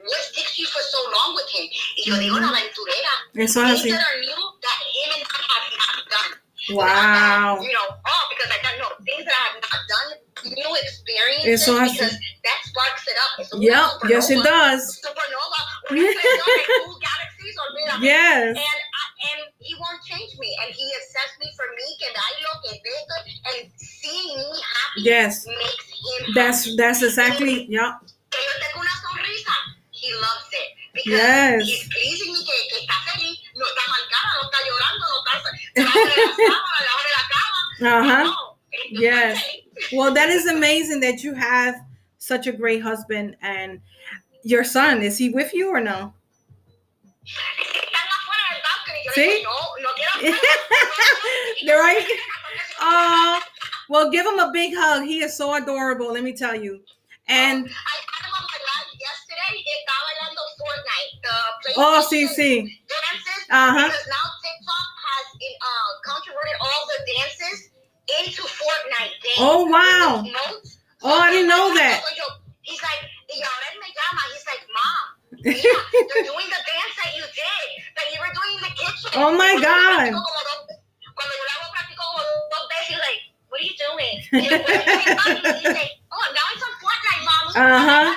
what 0.06 0.22
sticks 0.30 0.54
you 0.60 0.68
for 0.68 0.84
so 0.86 1.02
long 1.10 1.34
with 1.36 1.50
him? 1.50 1.66
Y 1.98 2.04
yo 2.06 2.16
digo, 2.22 2.38
la 2.40 2.48
aventurera. 2.54 3.14
eso 3.34 3.60
es 3.66 3.82
Things 3.82 3.82
así 3.82 3.90
that 3.92 4.06
are 4.06 4.20
new 4.22 4.42
that 4.62 4.80
him 4.94 5.10
and 5.18 5.26
I 5.26 5.42
have 5.52 5.68
not 5.82 5.98
done. 6.14 6.34
wow 6.78 7.60
You 7.62 7.74
know, 7.74 7.75
Eso 11.54 11.80
hace. 11.80 11.94
because 11.94 12.18
that 12.44 12.60
sparks 12.66 13.08
it 13.08 13.18
up. 13.18 13.40
It's 13.40 13.50
yep 13.60 13.76
supernova. 13.76 14.10
yes 14.10 14.30
it 14.30 14.44
does 14.44 14.82
Supernova. 15.02 15.60
Una 15.92 16.02
explosión 16.02 16.58
de 16.58 16.64
two 16.86 16.98
galaxies, 17.00 17.56
olvídate. 17.64 18.02
yes 18.02 18.58
And, 18.58 18.58
I, 18.58 19.04
and 19.30 19.40
he 19.60 19.74
won't 19.80 20.02
change 20.04 20.32
me. 20.40 20.50
And 20.66 20.74
he 20.74 20.86
accepts 21.00 21.38
me 21.40 21.48
for 21.56 21.68
me, 21.78 21.86
que 22.00 22.08
bailo, 22.14 22.52
que 22.64 22.72
beso. 22.84 23.16
And 23.50 23.72
seeing 23.78 24.38
me 24.38 24.60
happy 24.74 25.02
yes 25.04 25.46
makes 25.46 25.86
him 25.94 26.34
that's 26.34 26.66
happy. 26.66 26.76
that's 26.78 27.02
exactly 27.04 27.66
yeah. 27.70 27.98
Que 28.32 28.40
yo 28.42 28.54
tengo 28.62 28.80
una 28.82 28.96
sonrisa. 29.04 29.54
He 29.92 30.12
loves 30.14 30.50
it. 30.52 30.70
Because 30.94 31.12
Yes. 31.12 31.64
he's 31.68 31.88
pleasing 31.90 32.32
me, 32.34 32.40
que, 32.46 32.56
que 32.70 32.78
está 32.84 32.96
feliz. 33.12 33.40
No 33.56 33.66
está 33.66 33.84
marcada, 33.88 34.30
no 34.40 34.44
está 34.48 34.60
llorando, 34.64 35.06
no 35.12 35.18
está 35.20 35.34
la 35.76 37.24
cama, 37.30 37.60
la 37.80 37.96
cama. 38.08 38.52
Yes. 38.92 39.40
Well, 39.96 40.14
that 40.14 40.30
is 40.30 40.46
amazing 40.48 41.00
that 41.02 41.24
you 41.24 41.34
have 41.34 41.76
such 42.18 42.48
a 42.48 42.52
great 42.52 42.82
husband 42.82 43.38
and 43.42 43.80
your 44.44 44.64
son. 44.64 45.02
Is 45.02 45.18
he 45.18 45.30
with 45.30 45.54
you 45.54 45.70
or 45.70 45.80
no? 45.80 46.14
Están 47.26 48.08
afuera 48.18 48.46
del 48.52 48.62
balcony. 48.62 49.02
Yo 49.06 49.12
¿Sí? 49.14 49.22
dije, 49.24 49.44
no, 49.44 49.56
no 49.82 49.90
quiero 49.96 50.12
hacer 50.16 51.66
They're 51.66 51.80
right. 51.82 52.06
Oh, 52.82 53.42
well, 53.90 54.12
give 54.12 54.26
him 54.26 54.40
a 54.40 54.52
big 54.52 54.74
hug. 54.76 55.04
He 55.04 55.24
is 55.24 55.36
so 55.36 55.56
adorable. 55.56 56.14
Let 56.14 56.24
me 56.24 56.34
tell 56.34 56.56
you. 56.56 56.82
And 57.28 57.66
I 57.66 57.96
had 58.06 58.26
him 58.26 58.34
on 58.38 58.46
my 58.46 58.60
live 58.62 58.92
yesterday. 59.00 59.64
Estaba 59.66 60.02
bailando 60.06 60.42
Fortnite. 60.60 61.74
Oh, 61.78 62.02
see, 62.08 62.28
see. 62.28 62.62
dances. 62.62 63.46
Uh 63.50 63.72
huh. 63.74 63.88
Because 63.88 64.08
now 64.08 64.26
TikTok 64.44 64.90
has 65.02 65.26
uh, 65.62 65.92
controverted 66.04 66.58
all 66.62 66.86
the 66.86 67.00
dances 67.14 67.75
Oh, 69.38 69.66
wow. 69.66 70.24
with 70.24 70.32
those 70.34 70.54
notes. 70.56 70.78
Oh, 71.04 71.20
I 71.20 71.32
didn't 71.32 71.50
know 71.50 71.74
that. 71.76 72.02
He's 72.62 72.82
like, 72.82 73.02
y 73.30 73.38
ahora 73.42 73.66
él 73.74 73.80
me 73.80 73.90
llama. 73.94 74.22
He's 74.34 74.46
like, 74.48 74.64
mom, 74.74 75.06
mira, 75.44 75.82
they're 75.94 76.24
doing 76.26 76.50
the 76.50 76.62
dance 76.66 76.96
that 76.98 77.12
you 77.14 77.22
did, 77.30 77.68
that 77.94 78.08
you 78.10 78.18
were 78.20 78.34
doing 78.34 78.58
in 78.58 78.62
the 78.66 78.74
kitchen. 78.74 79.12
Oh, 79.22 79.32
my 79.38 79.54
God. 79.62 80.10
practico 80.10 80.24
como 80.24 80.42
dos- 80.50 80.66
Cuando 81.14 81.34
yo 81.36 81.44
lo 81.46 81.52
hago, 81.54 81.68
practico 81.76 82.04
como 82.10 82.24
dos 82.50 82.66
veces. 82.74 82.90
He's 82.90 83.02
like, 83.06 83.22
what 83.50 83.62
are 83.62 83.68
you 83.70 83.76
doing? 83.78 84.16
And 84.34 84.66
when 84.66 84.66
I 84.66 84.86
came 84.98 85.42
back, 85.44 85.62
he's 85.62 85.78
like, 85.78 85.94
oh, 86.10 86.26
now 86.34 86.48
it's 86.56 86.64
on 86.66 86.74
Fortnite, 86.82 87.22
mom. 87.22 87.46
Uh-huh. 87.54 88.10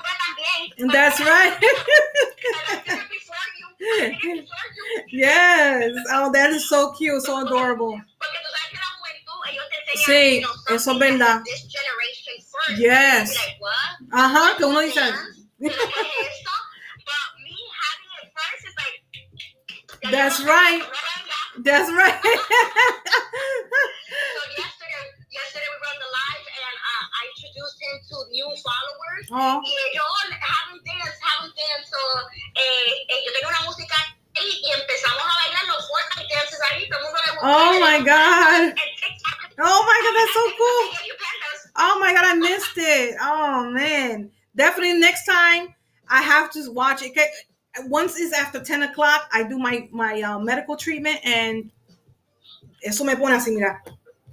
Puede 0.00 0.16
también. 0.24 0.92
That's 0.92 1.20
right. 1.20 1.52
And 1.52 1.64
I 2.72 2.80
did 2.80 2.98
it 3.04 3.08
before 3.12 3.46
you. 3.58 3.66
I 3.84 4.08
did 4.08 4.38
it 4.38 4.48
before 4.48 4.68
you. 4.72 4.84
yes. 5.12 5.92
Oh, 6.10 6.32
that 6.32 6.50
is 6.50 6.68
so 6.68 6.92
cute, 6.92 7.20
so 7.22 7.44
adorable. 7.44 7.92
Porque 8.18 8.38
tú 8.42 8.48
sabes 8.50 8.70
que 8.72 8.78
la 8.80 8.90
juventud, 8.98 9.38
ellos 9.52 9.64
te 9.68 9.76
enseñan, 9.76 9.93
Sí, 10.04 10.36
you 10.36 10.42
know, 10.42 10.52
eso 10.76 10.92
es 10.92 10.98
verdad. 10.98 11.40
that 11.40 11.44
This 11.44 11.64
generation 11.70 12.34
first. 12.52 12.78
Yes. 12.80 13.34
Like. 13.34 13.58
Ajá, 14.12 14.56
que 14.56 14.64
uno 14.64 14.80
dice. 14.80 15.00
¿Qué 15.00 15.06
es 15.66 15.72
esto? 15.72 16.50
But 17.04 17.38
me 17.40 17.56
having 17.80 18.10
it 18.20 18.28
first 18.34 18.64
is 18.68 18.74
like. 18.76 19.00
ya 20.02 20.10
That's 20.10 20.40
right. 20.44 20.82
That's 21.64 21.88
right. 21.90 22.20
So 22.20 22.28
yesterday, 24.58 25.04
yesterday 25.30 25.68
we 25.70 25.76
run 25.80 25.96
the 26.02 26.08
live 26.10 26.44
and 26.44 26.76
uh, 26.76 27.04
I 27.18 27.20
introduced 27.32 27.78
him 27.80 27.94
to 28.10 28.16
new 28.30 28.48
followers. 28.60 29.24
oh, 29.32 29.60
Y 29.64 29.70
ellos 29.70 30.28
haven't 30.38 30.82
dance, 30.84 31.16
haven't 31.22 31.54
dance. 31.56 31.88
So, 31.88 31.98
eh, 32.54 33.06
eh, 33.08 33.20
yo 33.24 33.32
tengo 33.32 33.48
una 33.48 33.60
música 33.66 33.96
ahí 34.36 34.60
y 34.62 34.70
empezamos 34.70 35.22
a 35.22 35.34
bailar 35.46 35.64
los 35.72 35.88
Fortnite 35.88 36.34
dances 36.34 36.60
ahí. 36.70 36.86
Todo 36.88 36.98
el 36.98 37.04
mundo 37.06 37.20
le 37.24 37.30
oh 37.42 37.72
my 37.80 37.98
God. 38.04 38.74
And. 38.74 38.78
Oh 39.60 39.84
my 39.86 39.98
God, 40.02 40.14
that's 40.18 40.34
so 40.34 40.44
cool. 40.58 40.92
Yeah, 40.92 41.06
you 41.06 41.14
pandas. 41.14 41.70
Oh 41.76 41.98
my 42.00 42.12
God, 42.12 42.24
I 42.24 42.34
missed 42.34 42.76
it. 42.76 43.16
Oh 43.20 43.70
man. 43.70 44.30
Definitely 44.56 44.98
next 45.00 45.24
time 45.26 45.74
I 46.08 46.22
have 46.22 46.50
to 46.52 46.70
watch 46.72 47.02
it. 47.02 47.10
Okay, 47.10 47.26
Once 47.88 48.18
it's 48.18 48.32
after 48.32 48.60
10 48.62 48.82
o'clock, 48.84 49.28
I 49.32 49.42
do 49.42 49.58
my, 49.58 49.88
my 49.92 50.20
uh, 50.22 50.38
medical 50.38 50.76
treatment 50.76 51.18
and 51.24 51.70
eso 52.84 53.04
me 53.04 53.14
pone 53.14 53.32
así, 53.32 53.52
mira. 53.54 53.80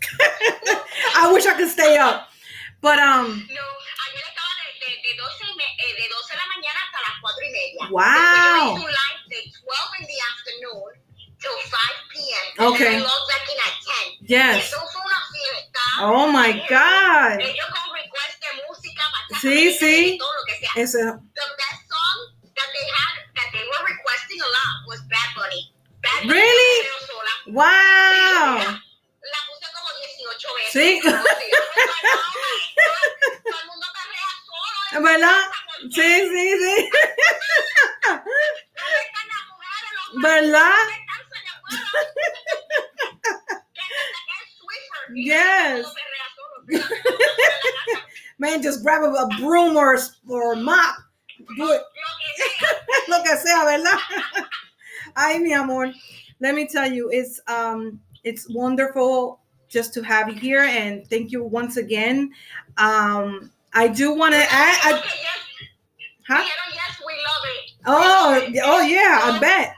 I 1.18 1.32
wish 1.34 1.46
I 1.46 1.56
could 1.56 1.70
stay 1.70 1.98
up. 1.98 2.28
But 2.82 2.98
um, 3.00 3.28
No, 3.30 3.62
ayer 4.06 4.26
estaba 4.26 4.52
de, 4.58 4.86
de, 4.86 4.90
de, 5.06 5.18
12 5.18 5.44
y 5.46 5.56
me- 5.56 5.64
eh, 5.64 5.94
de 6.02 6.10
12 6.10 6.34
de 6.34 6.38
la 6.38 6.48
mañana 6.50 6.80
hasta 6.86 7.00
las 7.08 7.22
4 7.22 7.46
y 7.46 7.52
media. 7.52 7.90
Wow. 7.92 8.78
Después 11.42 11.50
yo 11.50 11.50
hice 11.58 11.76
un 11.76 11.82
live 11.82 12.00
de 12.02 12.62
12 12.62 12.62
in 12.62 12.62
the 12.62 12.62
afternoon 12.62 12.62
till 12.62 12.62
5 12.62 12.62
p.m. 12.62 12.68
Okay. 12.72 12.96
I 12.96 13.00
logged 13.02 13.28
back 13.30 13.46
in 13.50 13.58
at 13.66 13.76
10. 13.82 14.28
yes. 14.30 14.56
Eso 14.68 14.78
fue 14.92 15.02
una 15.02 15.22
fiesta. 15.32 15.82
Oh 16.02 16.28
my 16.32 16.52
God. 16.70 17.40
Ellos 17.42 17.68
con 17.74 17.94
request 17.94 18.36
de 18.42 18.52
música, 18.68 19.04
Sí, 19.42 19.48
merengue, 19.48 19.80
sí. 19.80 20.18
todo 20.20 20.34
lo 20.34 20.44
que 20.46 20.56
sea. 20.60 20.72
Ese, 20.76 20.98
The 21.00 21.48
best 21.58 21.82
song 21.90 22.18
that 22.56 22.70
they 22.74 22.86
had, 22.94 23.14
that 23.36 23.50
they 23.54 23.64
were 23.66 23.84
requesting 23.90 24.40
a 24.42 24.46
lot 24.46 24.74
was 24.88 25.00
Bad 25.10 25.30
Bunny. 25.36 25.74
Bad 26.02 26.22
Bunny 26.28 26.34
Really? 26.34 26.88
Sola. 27.08 27.34
wow. 27.48 28.58
La 28.62 29.40
puse 29.48 29.68
como 29.74 29.90
18 29.98 30.54
veces. 30.56 30.72
Sí. 30.74 31.00
Como 31.02 31.18
si 31.18 31.48
yo 31.50 31.62
fuera, 31.74 31.94
oh 32.14 32.38
my 32.42 32.60
God, 32.76 33.02
Todo 33.50 33.60
el 33.62 33.68
mundo 33.68 33.88
perrea 33.98 34.30
solo. 34.46 35.02
¿Verdad? 35.06 35.42
Sí, 35.90 36.10
sí, 36.30 36.46
sí. 36.62 36.90
¿Dónde 38.06 39.00
están 39.02 39.28
las 39.28 39.44
mujeres? 39.48 39.92
Los 39.96 40.22
¿Verdad? 40.22 40.86
Yes. 45.14 45.86
Man, 48.40 48.62
just 48.62 48.82
grab 48.82 49.04
a, 49.04 49.28
broom 49.38 49.76
or, 49.76 49.98
or 50.28 50.54
a 50.54 50.56
mop. 50.56 50.96
Do 51.58 51.72
it. 51.72 51.82
Lo 53.10 53.22
que 53.24 53.38
sea. 53.38 53.66
¿verdad? 53.66 54.00
Ay, 55.16 55.40
mi 55.40 55.54
amor. 55.54 55.92
Let 56.40 56.56
me 56.56 56.68
tell 56.68 56.92
you, 56.92 57.10
it's 57.12 57.40
um 57.48 58.00
it's 58.24 58.50
wonderful 58.50 59.42
just 59.68 59.94
to 59.94 60.02
have 60.02 60.30
you 60.30 60.36
here 60.36 60.64
and 60.64 61.08
thank 61.08 61.32
you 61.32 61.44
once 61.44 61.78
again. 61.78 62.32
Um 62.78 63.52
I 63.74 63.88
do 63.88 64.14
want 64.14 64.34
to 64.34 64.42
add 64.42 64.78
I, 64.84 65.04
huh? 66.28 66.44
Yes, 66.74 67.02
we 67.06 67.14
love 67.14 67.44
it. 67.46 67.72
Oh, 67.86 68.62
oh 68.64 68.82
yeah, 68.82 69.20
I 69.24 69.40
bet. 69.40 69.76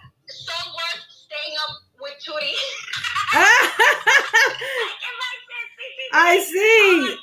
I 6.13 6.37
Oh 6.37 6.43
see. 6.43 7.01
my 7.01 7.07
God. 7.09 7.17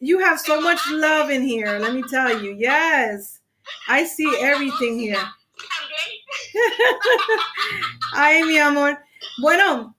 You 0.00 0.18
have 0.18 0.40
so 0.40 0.60
much 0.60 0.80
love 0.90 1.30
in 1.30 1.42
here, 1.42 1.78
let 1.78 1.94
me 1.94 2.02
tell 2.10 2.42
you. 2.42 2.54
Yes. 2.58 3.40
I 3.88 4.04
see 4.04 4.36
everything 4.40 4.98
here. 4.98 5.22
Ay, 8.14 8.42
mi 8.42 8.58
amor. 8.58 8.98
Bueno, 9.40 9.94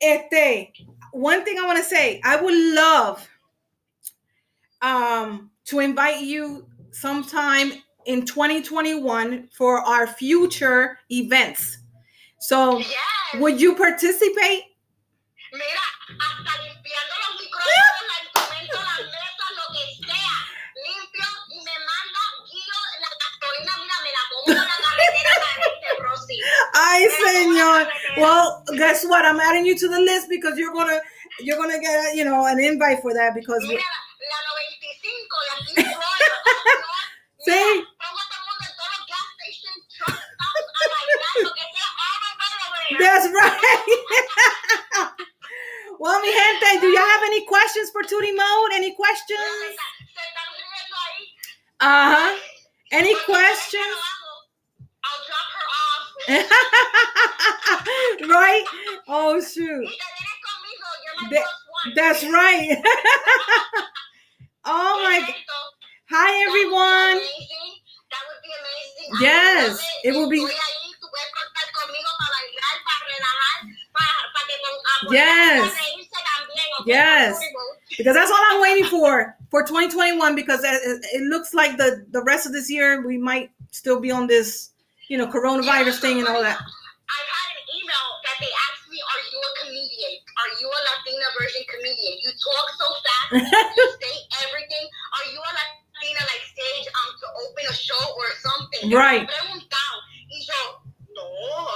este, 0.00 0.72
one 1.12 1.44
thing 1.44 1.58
I 1.58 1.66
want 1.66 1.78
to 1.78 1.84
say, 1.84 2.20
I 2.24 2.36
would 2.40 2.54
love 2.74 3.28
um 4.82 5.50
to 5.66 5.80
invite 5.80 6.22
you 6.22 6.66
sometime 6.92 7.72
in 8.06 8.24
2021 8.24 9.48
for 9.52 9.80
our 9.80 10.06
future 10.06 10.98
events. 11.10 11.78
So, 12.40 12.78
Yes. 12.78 12.88
would 13.40 13.60
you 13.60 13.74
participate? 13.76 14.62
Señor. 27.34 27.88
Well, 28.18 28.64
guess 28.76 29.04
what? 29.06 29.24
I'm 29.24 29.40
adding 29.40 29.66
you 29.66 29.76
to 29.78 29.88
the 29.88 30.00
list 30.00 30.28
because 30.28 30.58
you're 30.58 30.72
gonna 30.72 31.00
you're 31.40 31.56
gonna 31.58 31.78
get 31.80 32.14
you 32.14 32.24
know 32.24 32.44
an 32.46 32.58
invite 32.60 33.00
for 33.02 33.12
that 33.14 33.34
because 33.34 33.62
Mira, 33.66 33.80
la 33.80 34.38
95 34.50 35.38
de 35.40 35.50
aquí 35.54 35.74
de 35.74 35.82
Florida. 35.82 36.34
No, 36.60 36.88
Sí. 37.46 37.52
mira, 37.56 37.86
Pongo 38.00 38.20
a 38.20 38.26
todo 38.28 38.36
el 38.36 38.44
mundo 38.46 38.64
en 38.68 38.74
todos 38.76 38.90
los 38.98 39.04
gas 39.08 39.24
stations, 39.38 39.80
truck 39.96 40.12
stops, 40.12 40.68
a 40.70 40.86
bailar, 40.92 41.34
lo 41.44 41.50
que 41.54 41.64
sea. 41.72 41.88
All 42.00 42.20
over, 42.28 42.44
over 42.66 42.80
there. 42.90 43.00
That's 43.00 43.26
right. 43.32 43.60
well, 46.00 46.18
mi 46.20 46.30
gente, 46.32 46.80
do 46.80 46.88
y'all 46.88 47.08
have 47.14 47.22
any 47.24 47.42
questions 47.46 47.88
for 47.90 48.02
Tootie 48.02 48.34
Mode? 48.36 48.72
Any 48.74 48.92
questions? 48.94 49.70
está- 49.70 49.88
se 50.04 50.20
están 50.20 50.48
riendo 50.52 50.96
ahí. 51.06 51.22
Uh 51.80 52.08
huh. 52.14 52.32
Any 52.92 53.14
questions? 53.24 53.96
I'll 55.02 55.22
drop 55.24 55.48
her 55.56 55.66
off. 55.80 56.04
right? 58.28 58.64
Oh 59.08 59.40
shoot. 59.40 59.84
Y 59.84 59.90
te 59.90 60.08
vienes 60.16 60.38
conmigo, 60.46 60.86
you're 61.04 61.16
my 61.22 61.28
That-. 61.30 61.94
That's 61.94 62.22
right. 62.24 62.82
oh 64.64 65.00
my. 65.02 65.34
Hi 66.10 66.26
That 66.26 66.30
would 66.30 66.52
be 66.52 66.60
everyone. 66.60 67.16
amazing. 67.18 67.72
That 68.10 68.22
would 68.26 68.42
be 68.42 68.52
amazing. 68.60 69.08
Yes, 69.22 69.78
it 70.04 70.12
will 70.12 70.28
be- 70.28 70.40
Estoy 70.42 70.50
ahí, 70.50 70.92
tú 71.00 71.06
puedes 71.08 71.30
contar 71.30 71.66
conmigo 71.72 72.10
para 72.18 72.30
bailar, 72.34 72.76
para 72.84 73.00
relajar, 73.06 73.58
para, 73.94 74.12
para 74.34 74.46
que 74.46 74.56
con 74.58 74.74
apoyar, 75.06 75.22
Yes. 75.22 75.70
para 75.70 75.80
reírse 75.80 76.18
también, 76.26 76.66
¿ok? 76.80 76.86
Yes. 76.86 77.38
Because 77.96 78.14
that's 78.14 78.30
all 78.30 78.44
I'm 78.50 78.60
waiting 78.60 78.86
for 78.86 79.36
for 79.50 79.62
2021 79.64 80.34
because 80.34 80.60
it 80.64 81.22
looks 81.22 81.54
like 81.54 81.76
the 81.76 82.04
the 82.10 82.22
rest 82.22 82.46
of 82.46 82.52
this 82.52 82.68
year 82.70 83.02
we 83.06 83.18
might 83.18 83.50
still 83.70 84.00
be 84.00 84.10
on 84.10 84.26
this, 84.26 84.70
you 85.08 85.16
know, 85.18 85.26
coronavirus 85.28 86.00
thing 86.00 86.18
and 86.18 86.26
all 86.28 86.42
that. 86.42 86.58
I've 86.58 87.30
had 87.30 87.48
an 87.54 87.66
email 87.78 88.06
that 88.26 88.36
they 88.40 88.50
asked 88.70 88.86
me, 88.90 88.98
"Are 88.98 89.22
you 89.30 89.38
a 89.38 89.52
comedian? 89.62 90.14
Are 90.38 90.52
you 90.60 90.66
a 90.70 90.80
Latina 91.10 91.26
version 91.38 91.62
comedian? 91.66 92.14
You 92.22 92.30
talk 92.38 92.66
so 92.78 92.86
fast, 93.02 93.74
you 93.76 93.86
say 93.98 94.14
everything. 94.46 94.86
Are 94.86 95.26
you 95.34 95.38
on 95.42 95.54
a 95.58 95.66
Latina 95.98 96.22
like 96.22 96.44
stage 96.46 96.86
um 96.94 97.10
to 97.18 97.26
open 97.42 97.64
a 97.66 97.74
show 97.74 98.04
or 98.14 98.30
something?" 98.38 98.90
Right. 98.94 99.22
me 99.22 99.26
he 99.26 99.32
preguntado 99.34 99.96
y 100.30 100.38
yo, 100.46 100.62
no, 101.10 101.26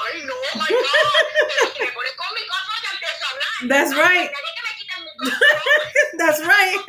ay 0.07 0.23
no, 0.23 0.39
my 0.55 0.71
God. 0.71 1.25
Pero 1.51 1.63
si 1.75 1.83
me 1.83 1.91
pones 1.91 2.15
con 2.15 2.31
mi 2.35 2.47
cosa, 2.47 2.73
yo 2.79 2.91
empiezo 2.95 3.25
a 3.25 3.31
hablar. 3.31 3.69
That's 3.69 3.93
right. 3.95 4.31
nadie 4.31 4.53
que 4.55 4.63
me 4.63 4.71
quite 4.71 4.95
el 4.95 5.03
micrófono. 5.03 5.55
That's 6.19 6.41
right. 6.47 6.81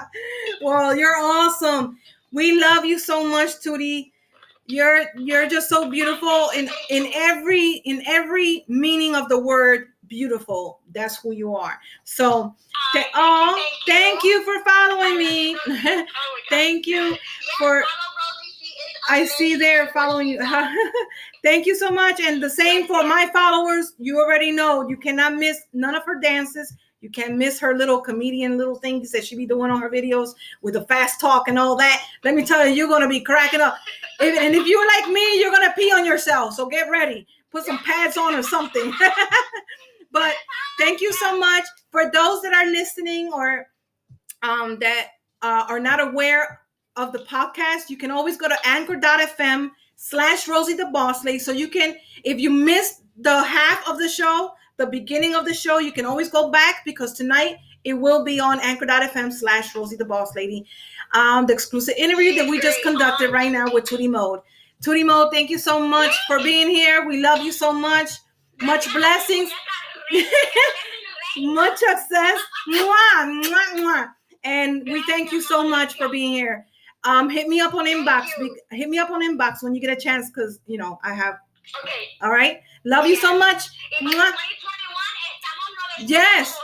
well, 0.60 0.94
you're 0.94 1.16
awesome. 1.16 1.96
We 2.32 2.60
love 2.60 2.84
you 2.84 2.98
so 2.98 3.24
much, 3.24 3.60
Tootie. 3.64 4.12
You're 4.66 5.06
you're 5.16 5.48
just 5.48 5.68
so 5.68 5.90
beautiful 5.90 6.50
in 6.54 6.70
in 6.90 7.10
every 7.14 7.82
in 7.84 8.02
every 8.06 8.64
meaning 8.68 9.16
of 9.16 9.28
the 9.28 9.38
word 9.38 9.88
beautiful. 10.10 10.80
That's 10.92 11.16
who 11.16 11.32
you 11.32 11.56
are. 11.56 11.80
So, 12.04 12.54
th- 12.92 13.06
oh, 13.14 13.66
thank 13.86 14.22
you 14.22 14.44
for 14.44 14.62
following 14.64 15.16
me. 15.16 15.56
Oh 15.66 16.38
thank 16.50 16.86
you. 16.86 17.16
For- 17.58 17.82
follow 17.82 18.10
Rosie. 18.18 18.56
She 18.58 18.66
is 18.66 18.96
I 19.08 19.24
see 19.24 19.56
there 19.56 19.86
following 19.88 20.28
you. 20.28 20.40
Thank 21.42 21.64
you 21.64 21.74
so 21.74 21.90
much. 21.90 22.20
And 22.20 22.42
the 22.42 22.50
same 22.50 22.86
for 22.86 23.02
my 23.02 23.30
followers. 23.32 23.94
You 23.98 24.18
already 24.18 24.52
know 24.52 24.86
you 24.88 24.96
cannot 24.96 25.36
miss 25.36 25.58
none 25.72 25.94
of 25.94 26.04
her 26.04 26.20
dances. 26.20 26.74
You 27.00 27.08
can't 27.08 27.36
miss 27.36 27.58
her 27.60 27.74
little 27.76 28.00
comedian 28.00 28.58
little 28.58 28.74
things 28.74 29.10
that 29.12 29.24
she 29.24 29.36
be 29.36 29.46
doing 29.46 29.70
on 29.70 29.80
her 29.80 29.88
videos 29.88 30.30
with 30.60 30.74
the 30.74 30.82
fast 30.82 31.18
talk 31.18 31.48
and 31.48 31.58
all 31.58 31.76
that. 31.76 32.04
Let 32.24 32.34
me 32.34 32.44
tell 32.44 32.66
you, 32.66 32.74
you're 32.74 32.88
gonna 32.88 33.08
be 33.08 33.20
cracking 33.20 33.62
up. 33.62 33.76
If, 34.20 34.38
and 34.38 34.54
if 34.54 34.66
you're 34.66 34.86
like 34.86 35.08
me, 35.08 35.40
you're 35.40 35.52
gonna 35.52 35.72
pee 35.72 35.92
on 35.92 36.04
yourself. 36.04 36.54
So 36.54 36.66
get 36.66 36.90
ready. 36.90 37.26
Put 37.50 37.64
some 37.64 37.78
pads 37.78 38.18
on 38.18 38.34
or 38.34 38.42
something. 38.42 38.92
but 40.12 40.34
thank 40.78 41.00
you 41.00 41.12
so 41.12 41.38
much 41.38 41.64
for 41.90 42.10
those 42.10 42.42
that 42.42 42.52
are 42.52 42.66
listening 42.66 43.30
or 43.32 43.66
um, 44.42 44.78
that 44.80 45.08
uh, 45.42 45.64
are 45.68 45.80
not 45.80 46.00
aware 46.00 46.60
of 46.96 47.12
the 47.12 47.20
podcast. 47.20 47.88
You 47.88 47.96
can 47.96 48.10
always 48.10 48.36
go 48.36 48.48
to 48.48 48.56
anchor.fm 48.64 49.70
slash 49.96 50.48
Rosie 50.48 50.74
the 50.74 50.86
Boss 50.86 51.24
Lady. 51.24 51.38
So 51.38 51.52
you 51.52 51.68
can, 51.68 51.94
if 52.24 52.38
you 52.38 52.50
missed 52.50 53.02
the 53.18 53.42
half 53.42 53.86
of 53.88 53.98
the 53.98 54.08
show, 54.08 54.52
the 54.76 54.86
beginning 54.86 55.34
of 55.34 55.44
the 55.44 55.54
show, 55.54 55.78
you 55.78 55.92
can 55.92 56.06
always 56.06 56.30
go 56.30 56.50
back 56.50 56.82
because 56.84 57.12
tonight 57.12 57.56
it 57.84 57.94
will 57.94 58.24
be 58.24 58.40
on 58.40 58.60
anchor.fm 58.60 59.32
slash 59.32 59.74
Rosie 59.74 59.96
the 59.96 60.04
Boss 60.04 60.34
Lady. 60.34 60.66
Um, 61.12 61.46
the 61.46 61.52
exclusive 61.52 61.94
interview 61.96 62.34
that 62.36 62.48
we 62.48 62.60
just 62.60 62.82
conducted 62.82 63.30
right 63.30 63.50
now 63.50 63.66
with 63.72 63.84
Tootie 63.84 64.10
Mode. 64.10 64.40
Tootie 64.82 65.04
Mode, 65.04 65.32
thank 65.32 65.50
you 65.50 65.58
so 65.58 65.86
much 65.86 66.14
for 66.26 66.38
being 66.42 66.68
here. 66.68 67.06
We 67.06 67.20
love 67.20 67.42
you 67.42 67.52
so 67.52 67.72
much. 67.72 68.10
Much 68.62 68.92
blessings. 68.92 69.50
much 71.38 71.78
success. 71.78 72.40
Mwah, 72.68 73.42
mwah, 73.42 73.76
mwah. 73.76 74.08
And 74.44 74.84
we 74.84 75.02
thank 75.02 75.32
you 75.32 75.40
so 75.40 75.68
much 75.68 75.94
for 75.94 76.08
being 76.08 76.32
here. 76.32 76.66
Um, 77.04 77.30
hit 77.30 77.48
me 77.48 77.60
up 77.60 77.74
on 77.74 77.86
inbox. 77.86 78.26
Hit 78.70 78.88
me 78.88 78.98
up 78.98 79.10
on 79.10 79.22
inbox 79.22 79.62
when 79.62 79.74
you 79.74 79.80
get 79.80 79.96
a 79.96 80.00
chance, 80.00 80.30
because 80.30 80.60
you 80.66 80.78
know 80.78 80.98
I 81.02 81.14
have. 81.14 81.36
Okay. 81.82 82.06
All 82.22 82.30
right. 82.30 82.60
Love 82.84 83.06
you 83.06 83.16
so 83.16 83.38
much. 83.38 83.64
Mwah. 84.02 84.32
Yes. 86.00 86.58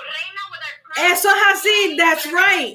Eso 0.99 1.29
es 1.29 1.63
así. 1.63 1.97
That's 1.97 2.33
right. 2.33 2.75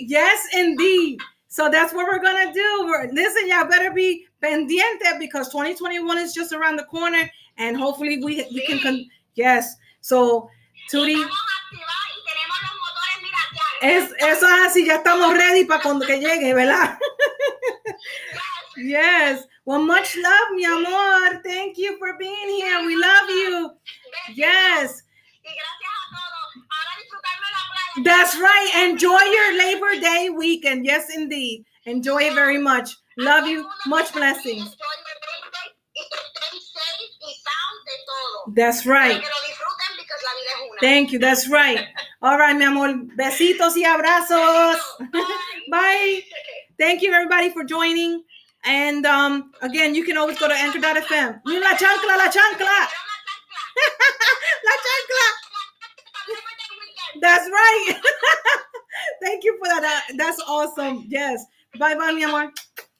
Yes, 0.00 0.46
indeed. 0.52 1.20
So 1.48 1.68
that's 1.68 1.92
what 1.92 2.06
we're 2.06 2.22
gonna 2.22 2.52
do. 2.52 2.84
We're, 2.86 3.08
listen, 3.12 3.48
y'all 3.48 3.68
better 3.68 3.92
be 3.92 4.26
pendiente 4.42 5.18
because 5.18 5.48
2021 5.48 6.18
is 6.18 6.34
just 6.34 6.52
around 6.52 6.76
the 6.76 6.84
corner, 6.84 7.30
and 7.58 7.76
hopefully 7.76 8.18
we 8.22 8.46
we 8.52 8.66
can. 8.66 8.78
Con- 8.80 9.06
yes. 9.34 9.76
So, 10.02 10.48
Tootie. 10.90 11.16
Es, 13.80 14.12
eso 14.18 14.46
es 14.46 14.66
así, 14.66 14.86
ya 14.86 14.96
estamos 14.96 15.34
ready 15.36 15.64
para 15.64 15.82
cuando 15.82 16.06
que 16.06 16.18
llegue, 16.18 16.54
¿verdad? 16.54 16.98
yes. 18.76 19.44
Well, 19.64 19.80
much 19.80 20.16
love, 20.16 20.50
mi 20.54 20.64
amor. 20.64 21.40
Thank 21.44 21.78
you 21.78 21.96
for 21.98 22.16
being 22.18 22.48
here. 22.48 22.84
We 22.84 22.96
love 22.96 23.28
you. 23.28 23.70
Yes. 24.34 25.02
That's 28.04 28.36
right. 28.36 28.88
Enjoy 28.88 29.20
your 29.20 29.58
Labor 29.58 30.00
Day 30.00 30.30
weekend. 30.30 30.84
Yes, 30.84 31.06
indeed. 31.14 31.64
Enjoy 31.86 32.22
it 32.22 32.34
very 32.34 32.58
much. 32.58 32.96
Love 33.18 33.46
you. 33.46 33.68
Much 33.86 34.12
blessings. 34.12 34.76
That's 38.54 38.86
right. 38.86 39.22
Thank 40.82 41.12
you. 41.12 41.20
That's 41.20 41.48
right. 41.48 41.86
All 42.22 42.36
right, 42.36 42.56
mi 42.56 42.64
amor. 42.64 42.92
Besitos 43.16 43.76
y 43.76 43.84
abrazos. 43.84 44.80
Bye. 45.70 46.24
Thank 46.76 47.02
you, 47.02 47.12
everybody, 47.12 47.50
for 47.50 47.62
joining. 47.62 48.24
And 48.64 49.06
um, 49.06 49.52
again, 49.62 49.94
you 49.94 50.04
can 50.04 50.16
always 50.16 50.38
go 50.40 50.48
to 50.48 50.54
anchor.fm. 50.54 51.40
La 51.44 51.76
chancla, 51.76 52.16
la 52.18 52.28
chancla. 52.28 52.88
la 54.66 54.74
chancla. 54.84 55.26
That's 57.20 57.48
right. 57.48 58.00
Thank 59.22 59.44
you 59.44 59.56
for 59.58 59.68
that. 59.68 59.84
Uh, 60.10 60.14
that's 60.16 60.42
awesome. 60.48 61.04
Yes. 61.06 61.44
Bye 61.78 61.94
bye, 61.94 62.10
mi 62.10 62.24
amor. 62.24 62.52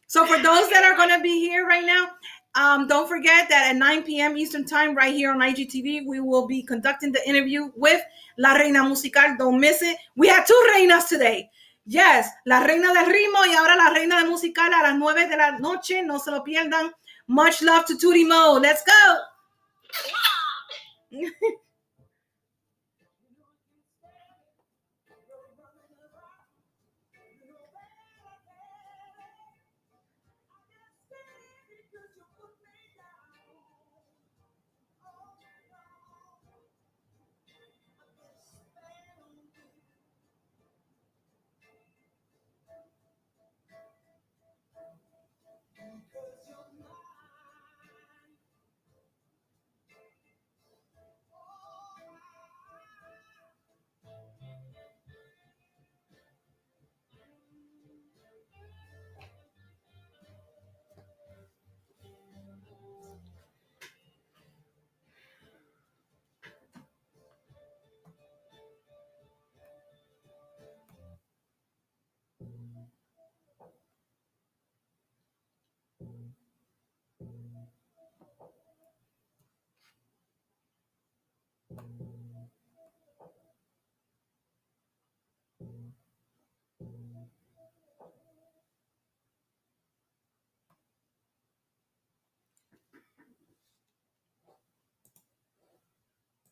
So, 0.06 0.24
for 0.24 0.36
those 0.36 0.68
that 0.70 0.84
are 0.84 0.94
going 0.94 1.08
to 1.08 1.20
be 1.20 1.40
here 1.40 1.66
right 1.66 1.84
now, 1.84 2.06
um, 2.54 2.86
don't 2.86 3.08
forget 3.08 3.48
that 3.48 3.70
at 3.70 3.76
9 3.76 4.02
p.m. 4.02 4.36
Eastern 4.36 4.64
Time, 4.64 4.94
right 4.94 5.14
here 5.14 5.30
on 5.30 5.40
IGTV, 5.40 6.06
we 6.06 6.20
will 6.20 6.46
be 6.46 6.62
conducting 6.62 7.12
the 7.12 7.26
interview 7.28 7.70
with 7.76 8.02
La 8.38 8.52
Reina 8.52 8.84
Musical. 8.84 9.36
Don't 9.38 9.58
miss 9.60 9.82
it. 9.82 9.96
We 10.16 10.28
had 10.28 10.44
two 10.46 10.68
reinas 10.74 11.08
today. 11.08 11.48
Yes, 11.84 12.28
la 12.46 12.60
reina 12.60 12.92
del 12.92 13.06
ritmo 13.06 13.44
y 13.44 13.54
ahora 13.56 13.74
la 13.74 13.90
reina 13.90 14.18
del 14.18 14.30
musical 14.30 14.72
a 14.72 14.82
las 14.82 14.96
9 14.96 15.28
de 15.28 15.36
la 15.36 15.58
noche. 15.58 16.02
No 16.02 16.18
se 16.18 16.30
lo 16.30 16.44
pierdan. 16.44 16.92
Much 17.26 17.62
love 17.62 17.84
to 17.86 17.96
Tootie 17.96 18.26
Mo. 18.26 18.58
Let's 18.60 18.84
go. 18.84 19.18